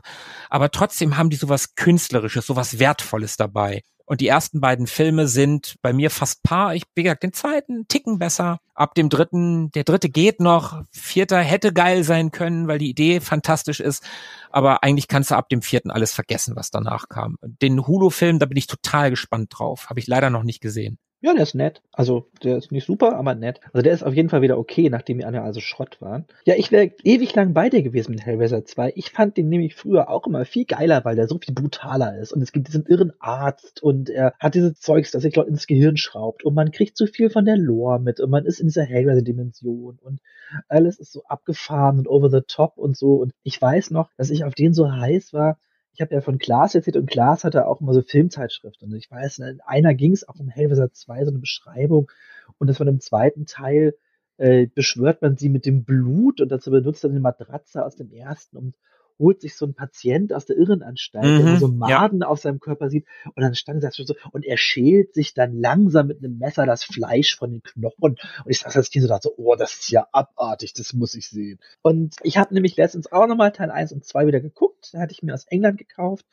[0.50, 3.82] aber trotzdem haben die sowas Künstlerisches, sowas Wertvolles dabei.
[4.10, 6.74] Und die ersten beiden Filme sind bei mir fast paar.
[6.74, 8.60] Ich, wie gesagt, den zweiten Ticken besser.
[8.74, 10.82] Ab dem dritten, der dritte geht noch.
[10.90, 14.04] Vierter hätte geil sein können, weil die Idee fantastisch ist.
[14.50, 17.38] Aber eigentlich kannst du ab dem vierten alles vergessen, was danach kam.
[17.44, 19.92] Den Hulu-Film, da bin ich total gespannt drauf.
[19.92, 20.98] Habe ich leider noch nicht gesehen.
[21.22, 21.82] Ja, der ist nett.
[21.92, 23.60] Also, der ist nicht super, aber nett.
[23.74, 26.26] Also, der ist auf jeden Fall wieder okay, nachdem die anderen also Schrott waren.
[26.46, 28.94] Ja, ich wäre ewig lang bei dir gewesen mit Hellraiser 2.
[28.96, 32.32] Ich fand den nämlich früher auch immer viel geiler, weil der so viel brutaler ist.
[32.32, 35.68] Und es gibt diesen irren Arzt und er hat diese Zeugs, das sich Leute ins
[35.68, 36.46] Gehirn schraubt.
[36.46, 40.00] Und man kriegt zu viel von der Lore mit und man ist in dieser Hellraiser-Dimension
[40.02, 40.22] und
[40.70, 43.16] alles ist so abgefahren und over the top und so.
[43.16, 45.58] Und ich weiß noch, dass ich auf den so heiß war,
[45.94, 48.92] ich habe ja von Klaas erzählt und Klaas hatte auch immer so Filmzeitschriften.
[48.92, 52.12] Und ich weiß, in einer ging es auch um Hellraiser 2, so eine Beschreibung.
[52.58, 53.96] Und das von dem zweiten Teil
[54.38, 58.12] äh, beschwört man sie mit dem Blut und dazu benutzt er eine Matratze aus dem
[58.12, 58.74] ersten, um
[59.20, 62.28] holt sich so ein Patient aus der Irrenanstalt, mhm, der so Maden ja.
[62.28, 63.06] auf seinem Körper sieht
[63.36, 66.84] und dann stand er so und er schält sich dann langsam mit einem Messer das
[66.84, 69.92] Fleisch von den Knochen und ich saß als Kind so dachte so, oh, das ist
[69.92, 71.60] ja abartig, das muss ich sehen.
[71.82, 75.12] Und ich habe nämlich letztens auch nochmal Teil 1 und 2 wieder geguckt, da hatte
[75.12, 76.26] ich mir aus England gekauft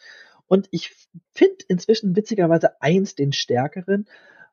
[0.47, 0.95] und ich
[1.33, 4.07] finde inzwischen witzigerweise eins den stärkeren,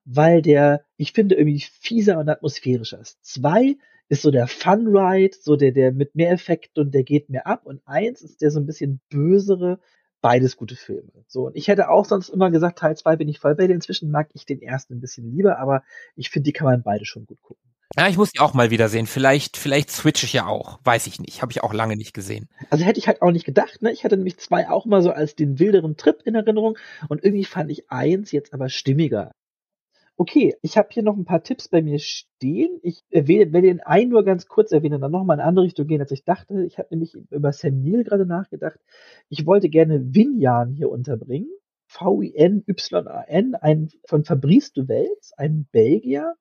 [0.05, 3.23] weil der, ich finde, irgendwie fieser und atmosphärischer ist.
[3.23, 3.77] Zwei
[4.14, 7.48] ist so der Fun Ride, so der, der mit mehr Effekt und der geht mehr
[7.48, 7.65] ab.
[7.65, 9.80] Und eins ist der so ein bisschen bösere,
[10.22, 11.11] beides gute Filme.
[11.27, 13.73] So, und ich hätte auch sonst immer gesagt, Teil 2 bin ich voll bei dir.
[13.73, 15.84] Inzwischen mag ich den ersten ein bisschen lieber, aber
[16.15, 17.64] ich finde, die kann man beide schon gut gucken.
[17.98, 19.06] Ja, ich muss die auch mal wiedersehen.
[19.06, 20.80] Vielleicht, vielleicht switche ich ja auch.
[20.84, 21.41] Weiß ich nicht.
[21.41, 22.49] Habe ich auch lange nicht gesehen.
[22.69, 23.91] Also hätte ich halt auch nicht gedacht, ne?
[23.91, 26.77] Ich hatte nämlich zwei auch mal so als den wilderen Trip in Erinnerung
[27.10, 29.31] und irgendwie fand ich eins jetzt aber stimmiger.
[30.15, 32.80] Okay, ich habe hier noch ein paar Tipps bei mir stehen.
[32.84, 35.88] Ich erwähne, werde den einen nur ganz kurz erwähnen, dann nochmal in eine andere Richtung
[35.88, 36.64] gehen, als ich dachte.
[36.65, 38.80] Ich habe nämlich über Sam Neill gerade nachgedacht.
[39.30, 41.49] Ich wollte gerne Vinyan hier unterbringen.
[41.88, 46.35] V-I-N-Y-A-N, ein von Fabrice de Wels, ein Belgier.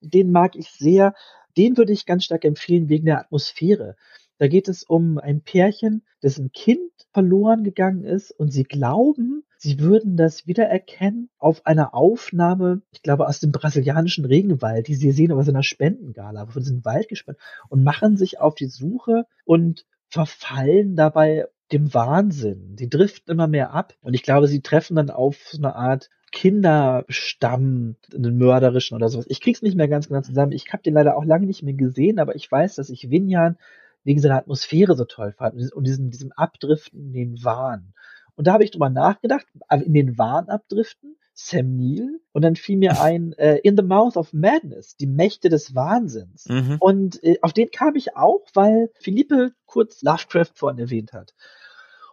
[0.00, 1.14] Den mag ich sehr.
[1.56, 3.96] Den würde ich ganz stark empfehlen wegen der Atmosphäre.
[4.38, 9.80] Da geht es um ein Pärchen, dessen Kind verloren gegangen ist und sie glauben, sie
[9.80, 15.32] würden das wiedererkennen auf einer Aufnahme, ich glaube, aus dem brasilianischen Regenwald, die sie sehen
[15.32, 19.84] aus einer Spendengala, sie in den Wald gespannt und machen sich auf die Suche und
[20.08, 22.76] verfallen dabei dem Wahnsinn.
[22.76, 26.08] Die driften immer mehr ab und ich glaube, sie treffen dann auf so eine Art
[26.30, 29.26] Kinderstamm, einen mörderischen oder sowas.
[29.28, 30.52] Ich krieg's nicht mehr ganz genau zusammen.
[30.52, 33.58] Ich habe den leider auch lange nicht mehr gesehen, aber ich weiß, dass ich Vinjan
[34.04, 37.92] wegen seiner Atmosphäre so toll fand und diesem, diesem Abdriften den Wahn.
[38.38, 42.76] Und da habe ich drüber nachgedacht, in den Wahn abdriften, Sam Neill, und dann fiel
[42.76, 46.46] mir ein äh, In the Mouth of Madness, die Mächte des Wahnsinns.
[46.48, 46.76] Mhm.
[46.78, 51.34] Und äh, auf den kam ich auch, weil Philippe kurz Lovecraft vorhin erwähnt hat.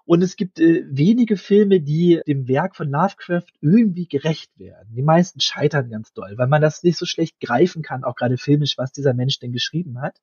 [0.04, 4.96] Und es gibt äh, wenige Filme, die dem Werk von Lovecraft irgendwie gerecht werden.
[4.96, 8.40] Die meisten scheitern ganz doll, weil man das nicht so schlecht greifen kann, auch gerade
[8.40, 10.20] filmisch, was dieser Mensch denn geschrieben hat.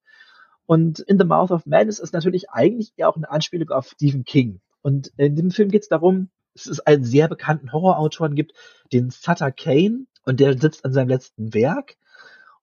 [0.66, 4.24] Und In the Mouth of Madness ist natürlich eigentlich eher auch eine Anspielung auf Stephen
[4.24, 4.60] King.
[4.82, 8.52] Und in dem Film geht es darum, es einen sehr bekannten Horrorautoren gibt,
[8.92, 11.96] den Sutter Kane, und der sitzt an seinem letzten Werk.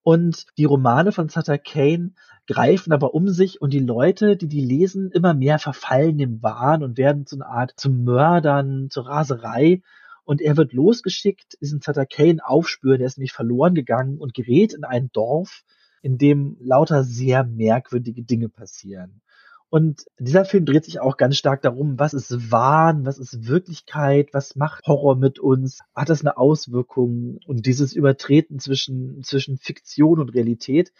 [0.03, 2.13] Und die Romane von Sutter Kane
[2.47, 6.83] greifen aber um sich und die Leute, die die lesen, immer mehr verfallen dem Wahn
[6.83, 9.81] und werden zu einer Art zu Mördern, zur Raserei.
[10.23, 14.73] Und er wird losgeschickt, diesen Sutter Kane aufspüren, der ist nämlich verloren gegangen und gerät
[14.73, 15.63] in ein Dorf,
[16.01, 19.21] in dem lauter sehr merkwürdige Dinge passieren.
[19.69, 24.29] Und dieser Film dreht sich auch ganz stark darum, was ist Wahn, was ist Wirklichkeit,
[24.33, 30.19] was macht Horror mit uns, hat das eine Auswirkung und dieses Übertreten zwischen, zwischen Fiktion
[30.19, 30.91] und Realität,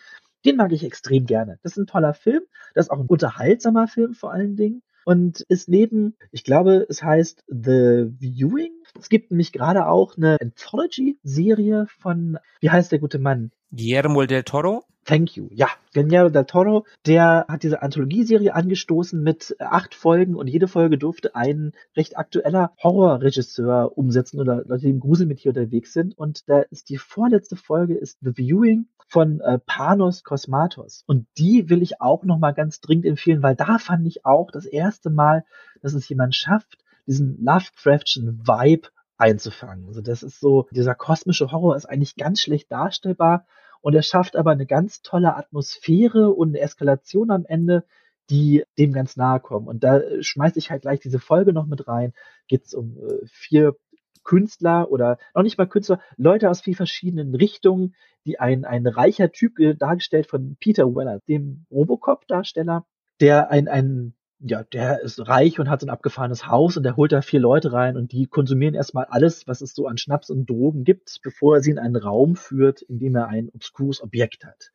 [0.45, 1.59] den mag ich extrem gerne.
[1.63, 2.43] Das ist ein toller Film,
[2.75, 7.01] das ist auch ein unterhaltsamer Film vor allen Dingen und ist neben, ich glaube, es
[7.01, 8.78] heißt The Viewing.
[8.97, 13.51] Es gibt nämlich gerade auch eine Anthology-Serie von, wie heißt der gute Mann?
[13.71, 14.83] Guillermo del Toro?
[15.05, 15.49] Thank you.
[15.51, 20.97] Ja, Guillermo del Toro, der hat diese Anthologieserie angestoßen mit acht Folgen und jede Folge
[20.97, 26.17] durfte ein recht aktueller Horrorregisseur umsetzen oder Leute, die im Grusel mit hier unterwegs sind.
[26.17, 31.03] Und da ist die vorletzte Folge ist The Viewing von äh, Panos Kosmatos.
[31.07, 34.65] Und die will ich auch nochmal ganz dringend empfehlen, weil da fand ich auch das
[34.65, 35.43] erste Mal,
[35.81, 36.77] dass es jemand schafft,
[37.09, 39.87] diesen Lovecraftschen Vibe einzufangen.
[39.87, 43.45] Also das ist so, dieser kosmische Horror ist eigentlich ganz schlecht darstellbar
[43.81, 47.83] und er schafft aber eine ganz tolle Atmosphäre und eine Eskalation am Ende,
[48.29, 49.67] die dem ganz nahe kommen.
[49.67, 52.13] Und da äh, schmeiße ich halt gleich diese Folge noch mit rein.
[52.47, 53.75] Geht es um äh, vier
[54.23, 57.95] Künstler oder noch nicht mal Künstler, Leute aus vier verschiedenen Richtungen,
[58.25, 62.85] die ein, ein reicher Typ dargestellt von Peter Weller, dem Robocop-Darsteller,
[63.19, 66.95] der ein, ein ja, der ist reich und hat so ein abgefahrenes Haus und der
[66.95, 70.29] holt da vier Leute rein und die konsumieren erstmal alles, was es so an Schnaps
[70.29, 74.01] und Drogen gibt, bevor er sie in einen Raum führt, in dem er ein obskures
[74.01, 74.71] Objekt hat.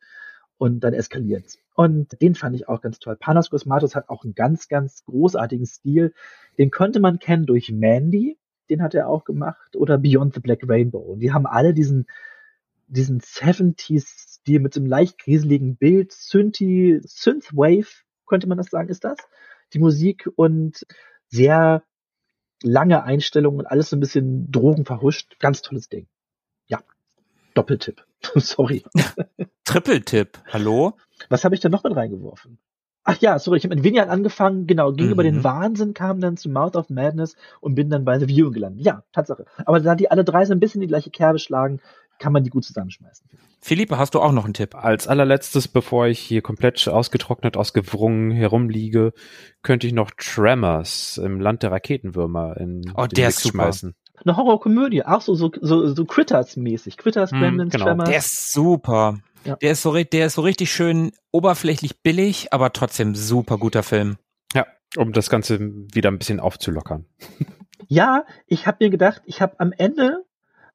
[0.57, 1.57] Und dann eskaliert's.
[1.73, 3.17] Und den fand ich auch ganz toll.
[3.19, 6.13] Panos Cosmatos hat auch einen ganz, ganz großartigen Stil.
[6.57, 8.37] Den könnte man kennen durch Mandy,
[8.69, 10.99] den hat er auch gemacht, oder Beyond the Black Rainbow.
[10.99, 12.05] Und die haben alle diesen,
[12.87, 19.03] diesen 70s-Stil mit so einem leicht grieseligen Bild, Synthi, Synthwave, könnte man das sagen, ist
[19.03, 19.17] das?
[19.73, 20.85] Die Musik und
[21.27, 21.83] sehr
[22.61, 25.37] lange Einstellungen und alles so ein bisschen Drogen verhuscht.
[25.39, 26.07] Ganz tolles Ding.
[26.67, 26.81] Ja,
[27.53, 28.05] Doppeltipp.
[28.35, 28.83] sorry.
[29.65, 30.39] Trippeltipp.
[30.51, 30.97] Hallo?
[31.29, 32.59] Was habe ich da noch mit reingeworfen?
[33.07, 35.11] Ach ja, sorry, ich habe mit Vineyard angefangen, genau, ging mhm.
[35.11, 38.53] über den Wahnsinn, kam dann zu Mouth of Madness und bin dann bei The Viewing
[38.53, 38.83] gelandet.
[38.83, 39.45] Ja, Tatsache.
[39.63, 41.81] Aber da die alle drei so ein bisschen die gleiche Kerbe schlagen,
[42.19, 43.27] kann man die gut zusammenschmeißen.
[43.61, 44.75] Philippe, hast du auch noch einen Tipp?
[44.75, 49.13] Als allerletztes, bevor ich hier komplett ausgetrocknet, ausgewrungen herumliege,
[49.63, 53.95] könnte ich noch Tremors im Land der Raketenwürmer in oh, den der Mix schmeißen.
[54.23, 56.97] Eine Horrorkomödie, auch so, so, so, so Critters-mäßig.
[56.97, 57.85] Critters, hm, Gremlins, genau.
[57.85, 58.09] Tremors.
[58.09, 59.19] Der ist super.
[59.43, 59.55] Ja.
[59.57, 64.17] Der ist so, der ist so richtig schön oberflächlich billig, aber trotzdem super guter Film.
[64.53, 64.65] Ja,
[64.95, 67.05] um das Ganze wieder ein bisschen aufzulockern.
[67.87, 70.23] Ja, ich habe mir gedacht, ich habe am Ende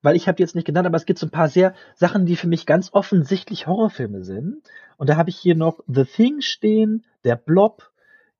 [0.02, 2.36] weil ich habe jetzt nicht genannt, aber es gibt so ein paar sehr Sachen, die
[2.36, 4.62] für mich ganz offensichtlich Horrorfilme sind.
[4.96, 7.90] Und da habe ich hier noch The Thing stehen, Der Blob,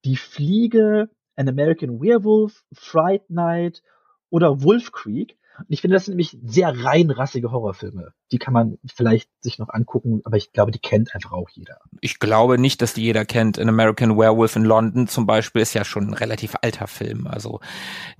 [0.04, 3.82] Die Fliege, An American Werewolf, Fright Night
[4.30, 5.36] oder Wolf Creek.
[5.60, 8.12] Und ich finde, das sind nämlich sehr reinrassige Horrorfilme.
[8.32, 11.78] Die kann man vielleicht sich noch angucken, aber ich glaube, die kennt einfach auch jeder.
[12.00, 13.58] Ich glaube nicht, dass die jeder kennt.
[13.58, 17.26] An American Werewolf in London zum Beispiel ist ja schon ein relativ alter Film.
[17.26, 17.60] Also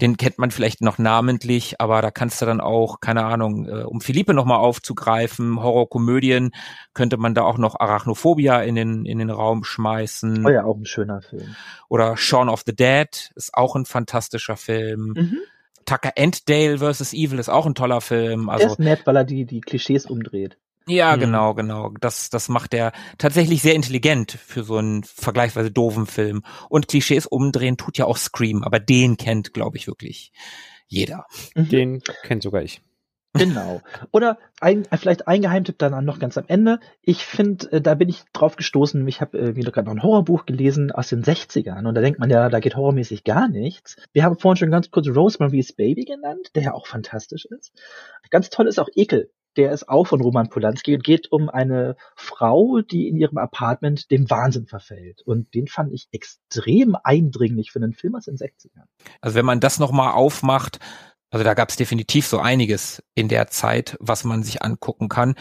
[0.01, 3.83] den kennt man vielleicht noch namentlich, aber da kannst du dann auch, keine Ahnung, äh,
[3.83, 6.51] um Philippe nochmal aufzugreifen, Horrorkomödien,
[6.95, 10.45] könnte man da auch noch Arachnophobia in den, in den Raum schmeißen.
[10.45, 11.57] Oh ja, auch ein schöner Film.
[11.89, 15.15] Oder Shaun of the Dead ist auch ein fantastischer Film.
[15.17, 15.39] Mhm.
[15.85, 16.13] Tucker
[16.47, 17.13] Dale vs.
[17.13, 18.49] Evil ist auch ein toller Film.
[18.49, 20.59] Also, der ist nett, weil er die, die Klischees umdreht.
[20.87, 21.21] Ja, mhm.
[21.21, 21.91] genau, genau.
[22.01, 26.43] Das, das macht er tatsächlich sehr intelligent für so einen vergleichsweise doofen Film.
[26.69, 30.33] Und Klischees umdrehen tut ja auch Scream, aber den kennt, glaube ich, wirklich
[30.87, 31.27] jeder.
[31.55, 31.69] Mhm.
[31.69, 32.83] Den kennt sogar ich.
[33.33, 33.81] Genau.
[34.11, 36.81] Oder ein, vielleicht ein Geheimtipp dann noch ganz am Ende.
[37.03, 40.47] Ich finde, äh, da bin ich drauf gestoßen, ich habe äh, gerade noch ein Horrorbuch
[40.47, 43.97] gelesen aus den 60ern und da denkt man ja, da geht horrormäßig gar nichts.
[44.13, 47.73] Wir haben vorhin schon ganz kurz Rosemary's Baby genannt, der ja auch fantastisch ist.
[48.31, 49.31] Ganz toll ist auch Ekel.
[49.57, 54.11] Der ist auch von Roman Polanski und geht um eine Frau, die in ihrem Apartment
[54.11, 55.23] dem Wahnsinn verfällt.
[55.23, 58.85] Und den fand ich extrem eindringlich für einen Film aus den 60ern.
[59.21, 60.79] Also wenn man das nochmal aufmacht,
[61.31, 65.35] also da gab es definitiv so einiges in der Zeit, was man sich angucken kann.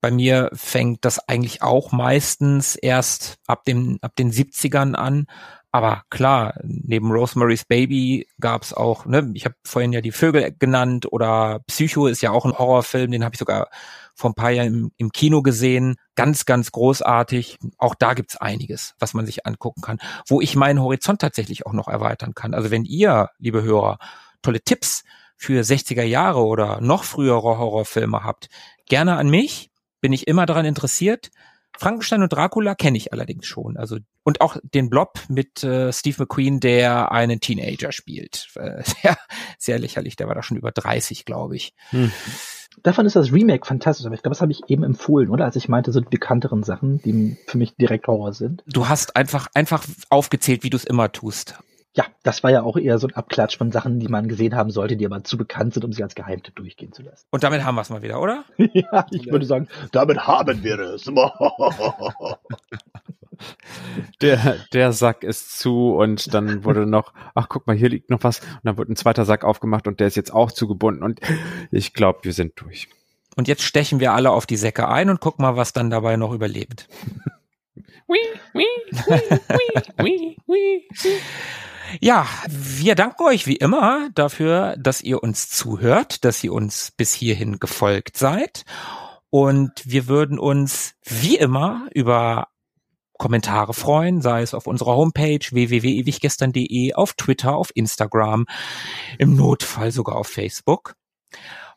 [0.00, 5.26] Bei mir fängt das eigentlich auch meistens erst ab dem ab den 70ern an,
[5.72, 11.06] Aber klar, neben Rosemary's Baby gab's auch, ne, ich habe vorhin ja die Vögel genannt
[11.12, 13.68] oder Psycho ist ja auch ein Horrorfilm, den habe ich sogar
[14.16, 15.96] vor ein paar Jahren im, im, Kino gesehen.
[16.16, 17.58] Ganz, ganz großartig.
[17.78, 21.72] Auch da gibt's einiges, was man sich angucken kann, wo ich meinen Horizont tatsächlich auch
[21.72, 22.52] noch erweitern kann.
[22.52, 23.98] Also wenn ihr, liebe Hörer,
[24.42, 25.04] tolle Tipps
[25.40, 28.50] für 60er Jahre oder noch frühere Horrorfilme habt,
[28.86, 29.70] gerne an mich.
[30.02, 31.30] Bin ich immer daran interessiert.
[31.78, 33.78] Frankenstein und Dracula kenne ich allerdings schon.
[33.78, 38.48] Also und auch den Blob mit äh, Steve McQueen, der einen Teenager spielt.
[38.60, 39.16] Äh, sehr,
[39.58, 40.16] sehr lächerlich.
[40.16, 41.72] Der war da schon über 30, glaube ich.
[41.90, 42.12] Hm.
[42.82, 45.46] Davon ist das Remake fantastisch, aber ich glaube, das habe ich eben empfohlen, oder?
[45.46, 48.62] Als ich meinte, so die bekannteren Sachen, die für mich direkt Horror sind.
[48.66, 51.54] Du hast einfach, einfach aufgezählt, wie du es immer tust.
[51.96, 54.70] Ja, das war ja auch eher so ein Abklatsch von Sachen, die man gesehen haben
[54.70, 57.26] sollte, die aber zu bekannt sind, um sie als Geheimtipp durchgehen zu lassen.
[57.30, 58.44] Und damit haben wir es mal wieder, oder?
[58.58, 59.32] ja, ich ja.
[59.32, 61.04] würde sagen, damit haben wir es.
[64.20, 68.22] der, der Sack ist zu und dann wurde noch, ach guck mal, hier liegt noch
[68.22, 68.38] was.
[68.38, 71.20] Und dann wurde ein zweiter Sack aufgemacht und der ist jetzt auch zugebunden und
[71.72, 72.88] ich glaube, wir sind durch.
[73.36, 76.16] Und jetzt stechen wir alle auf die Säcke ein und gucken mal, was dann dabei
[76.16, 76.88] noch überlebt.
[81.98, 87.12] Ja, wir danken euch wie immer dafür, dass ihr uns zuhört, dass ihr uns bis
[87.12, 88.64] hierhin gefolgt seid.
[89.30, 92.48] Und wir würden uns wie immer über
[93.18, 98.46] Kommentare freuen, sei es auf unserer Homepage www.ewiggestern.de, auf Twitter, auf Instagram,
[99.18, 100.94] im Notfall sogar auf Facebook.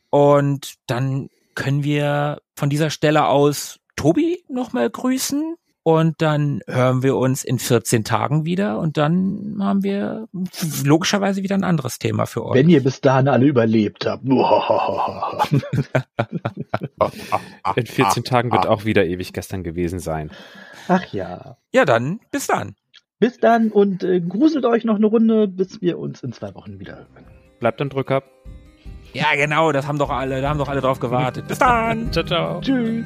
[0.10, 5.56] Und dann können wir von dieser Stelle aus Tobi nochmal grüßen.
[5.86, 10.30] Und dann hören wir uns in 14 Tagen wieder und dann haben wir
[10.86, 12.56] logischerweise wieder ein anderes Thema für euch.
[12.56, 14.24] Wenn ihr bis dahin alle überlebt habt.
[17.76, 20.32] in 14 Tagen wird auch wieder ewig gestern gewesen sein.
[20.88, 21.58] Ach ja.
[21.74, 22.76] Ja, dann bis dann.
[23.20, 26.80] Bis dann und äh, gruselt euch noch eine Runde, bis wir uns in zwei Wochen
[26.80, 27.26] wieder hören.
[27.60, 28.24] Bleibt am Drücker.
[29.14, 31.48] Ja, genau, das haben doch alle, da haben doch alle drauf gewartet.
[31.48, 32.12] Bis dann.
[32.14, 32.62] ciao, ciao.
[32.62, 33.06] Tschüss.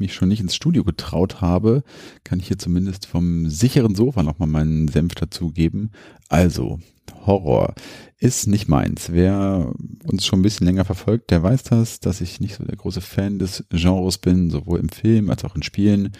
[0.00, 1.82] Mich schon nicht ins Studio getraut habe,
[2.24, 5.90] kann ich hier zumindest vom sicheren Sofa nochmal meinen Senf dazugeben.
[6.28, 6.80] Also,
[7.26, 7.74] Horror
[8.18, 9.12] ist nicht meins.
[9.12, 9.72] Wer
[10.06, 13.00] uns schon ein bisschen länger verfolgt, der weiß das, dass ich nicht so der große
[13.00, 16.12] Fan des Genres bin, sowohl im Film als auch in Spielen.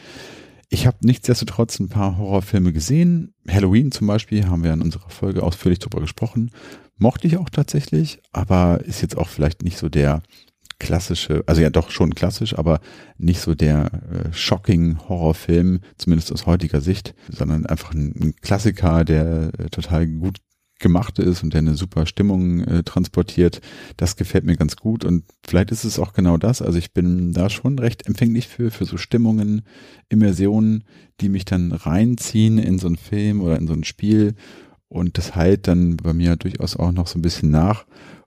[0.68, 3.34] Ich habe nichtsdestotrotz ein paar Horrorfilme gesehen.
[3.48, 6.52] Halloween zum Beispiel haben wir in unserer Folge ausführlich drüber gesprochen.
[6.96, 10.22] Mochte ich auch tatsächlich, aber ist jetzt auch vielleicht nicht so der
[10.80, 12.80] klassische, also ja doch schon klassisch, aber
[13.18, 19.04] nicht so der äh, shocking Horrorfilm, zumindest aus heutiger Sicht, sondern einfach ein, ein Klassiker,
[19.04, 20.38] der äh, total gut
[20.80, 23.60] gemacht ist und der eine super Stimmung äh, transportiert.
[23.98, 26.62] Das gefällt mir ganz gut und vielleicht ist es auch genau das.
[26.62, 29.62] Also ich bin da schon recht empfänglich für, für so Stimmungen,
[30.08, 30.84] Immersionen,
[31.20, 34.34] die mich dann reinziehen in so einen Film oder in so ein Spiel
[34.88, 37.84] und das heilt dann bei mir durchaus auch noch so ein bisschen nach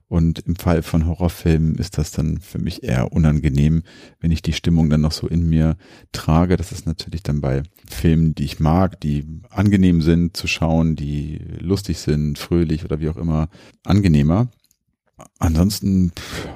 [0.08, 3.82] und im Fall von Horrorfilmen ist das dann für mich eher unangenehm,
[4.20, 5.76] wenn ich die Stimmung dann noch so in mir
[6.12, 6.56] trage.
[6.56, 11.40] Das ist natürlich dann bei Filmen, die ich mag, die angenehm sind zu schauen, die
[11.58, 13.48] lustig sind, fröhlich oder wie auch immer,
[13.84, 14.48] angenehmer.
[15.38, 16.12] Ansonsten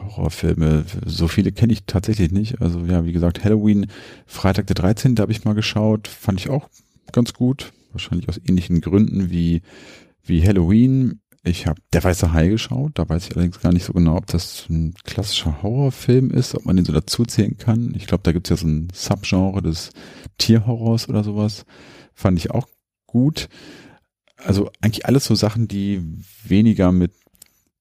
[0.09, 2.61] Horrorfilme, so viele kenne ich tatsächlich nicht.
[2.61, 3.87] Also ja, wie gesagt, Halloween,
[4.27, 5.15] Freitag der 13.
[5.15, 6.69] Da habe ich mal geschaut, fand ich auch
[7.13, 7.73] ganz gut.
[7.93, 9.63] Wahrscheinlich aus ähnlichen Gründen wie,
[10.23, 11.21] wie Halloween.
[11.45, 14.27] Ich habe Der Weiße Hai geschaut, da weiß ich allerdings gar nicht so genau, ob
[14.27, 17.95] das ein klassischer Horrorfilm ist, ob man den so dazuzählen kann.
[17.95, 19.91] Ich glaube, da gibt es ja so ein Subgenre des
[20.39, 21.65] Tierhorrors oder sowas.
[22.13, 22.69] Fand ich auch
[23.07, 23.49] gut.
[24.37, 26.03] Also eigentlich alles so Sachen, die
[26.45, 27.13] weniger mit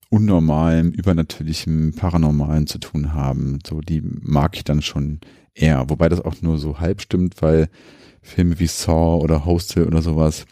[0.09, 3.59] unnormalem, übernatürlichem, paranormalen zu tun haben.
[3.67, 5.19] So, die mag ich dann schon
[5.53, 5.89] eher.
[5.89, 7.69] Wobei das auch nur so halb stimmt, weil
[8.21, 10.45] Filme wie Saw oder Hostel oder sowas,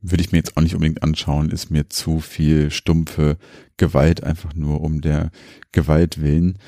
[0.00, 3.36] würde ich mir jetzt auch nicht unbedingt anschauen, ist mir zu viel stumpfe
[3.76, 5.30] Gewalt, einfach nur um der
[5.72, 6.58] Gewalt willen.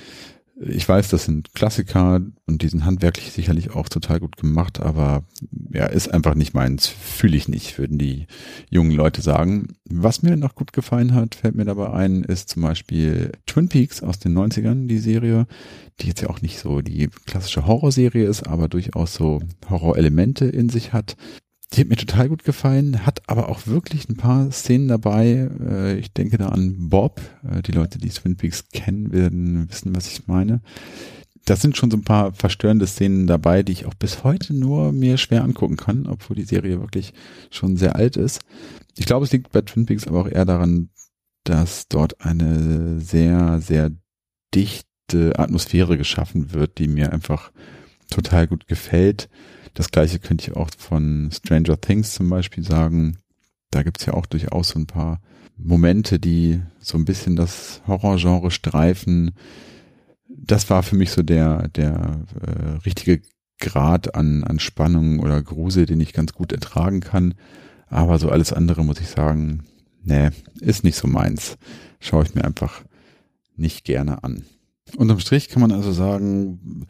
[0.63, 5.25] Ich weiß, das sind Klassiker und die sind handwerklich sicherlich auch total gut gemacht, aber
[5.73, 6.87] ja, ist einfach nicht meins.
[6.87, 8.27] Fühle ich nicht, würden die
[8.69, 9.69] jungen Leute sagen.
[9.89, 14.03] Was mir noch gut gefallen hat, fällt mir dabei ein, ist zum Beispiel Twin Peaks
[14.03, 15.47] aus den 90ern, die Serie,
[16.01, 19.41] die jetzt ja auch nicht so die klassische Horrorserie ist, aber durchaus so
[19.71, 21.17] Horrorelemente in sich hat.
[21.73, 25.49] Die hat mir total gut gefallen, hat aber auch wirklich ein paar Szenen dabei.
[25.61, 27.21] Äh, ich denke da an Bob.
[27.49, 30.63] Äh, die Leute, die Twin Peaks kennen, werden wissen, was ich meine.
[31.45, 34.93] Das sind schon so ein paar verstörende Szenen dabei, die ich auch bis heute nur
[34.93, 37.15] mir schwer angucken kann, obwohl die Serie wirklich
[37.51, 38.41] schon sehr alt ist.
[38.97, 40.91] Ich glaube, es liegt bei Twin Peaks aber auch eher daran,
[41.45, 43.93] dass dort eine sehr, sehr
[44.55, 47.53] dichte Atmosphäre geschaffen wird, die mir einfach
[48.11, 49.29] total gut gefällt.
[49.75, 53.19] Das gleiche könnte ich auch von Stranger Things zum Beispiel sagen.
[53.71, 55.21] Da gibt's ja auch durchaus so ein paar
[55.57, 59.33] Momente, die so ein bisschen das Horrorgenre streifen.
[60.29, 63.23] Das war für mich so der, der äh, richtige
[63.59, 67.35] Grad an, an Spannung oder Grusel, den ich ganz gut ertragen kann.
[67.87, 69.65] Aber so alles andere muss ich sagen,
[70.03, 70.31] nee,
[70.61, 71.59] ist nicht so meins.
[72.01, 72.83] Schaue ich mir einfach
[73.57, 74.45] nicht gerne an.
[74.97, 76.87] Unterm Strich kann man also sagen,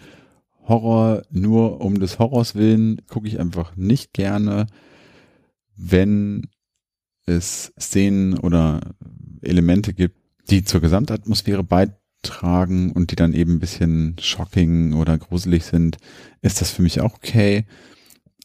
[0.70, 4.66] Horror nur um des Horrors willen gucke ich einfach nicht gerne,
[5.76, 6.48] wenn
[7.26, 8.80] es Szenen oder
[9.42, 10.16] Elemente gibt,
[10.48, 15.98] die zur Gesamtatmosphäre beitragen und die dann eben ein bisschen shocking oder gruselig sind,
[16.40, 17.66] ist das für mich auch okay.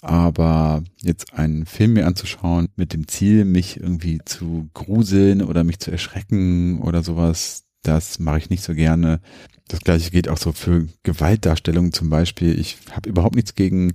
[0.02, 5.80] Aber jetzt einen Film mir anzuschauen mit dem Ziel, mich irgendwie zu gruseln oder mich
[5.80, 9.22] zu erschrecken oder sowas, das mache ich nicht so gerne.
[9.68, 12.60] Das gleiche geht auch so für Gewaltdarstellungen zum Beispiel.
[12.60, 13.94] Ich habe überhaupt nichts gegen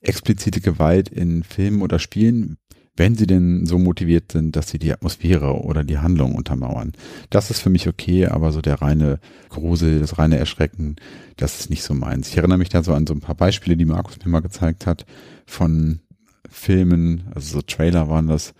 [0.00, 2.56] explizite Gewalt in Filmen oder Spielen,
[2.96, 6.92] wenn sie denn so motiviert sind, dass sie die Atmosphäre oder die Handlung untermauern.
[7.28, 9.18] Das ist für mich okay, aber so der reine
[9.48, 10.96] Grusel, das reine Erschrecken,
[11.36, 12.28] das ist nicht so meins.
[12.28, 14.86] Ich erinnere mich da so an so ein paar Beispiele, die Markus mir mal gezeigt
[14.86, 15.06] hat
[15.44, 16.00] von
[16.48, 18.54] Filmen, also so Trailer waren das,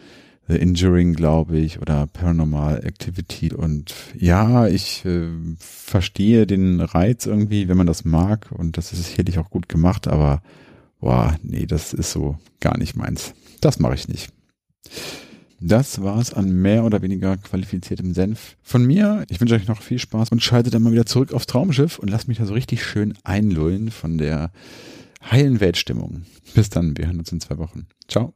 [0.46, 3.52] The Injuring, glaube ich, oder Paranormal Activity.
[3.52, 8.50] Und ja, ich äh, verstehe den Reiz irgendwie, wenn man das mag.
[8.52, 10.42] Und das ist sicherlich auch gut gemacht, aber
[11.00, 13.34] boah, nee, das ist so gar nicht meins.
[13.60, 14.30] Das mache ich nicht.
[15.60, 19.24] Das war es an mehr oder weniger qualifiziertem Senf von mir.
[19.30, 22.10] Ich wünsche euch noch viel Spaß und schaltet dann mal wieder zurück aufs Traumschiff und
[22.10, 24.52] lasst mich da so richtig schön einlullen von der
[25.30, 26.26] heilen Weltstimmung.
[26.54, 27.86] Bis dann, wir hören uns in zwei Wochen.
[28.08, 28.34] Ciao.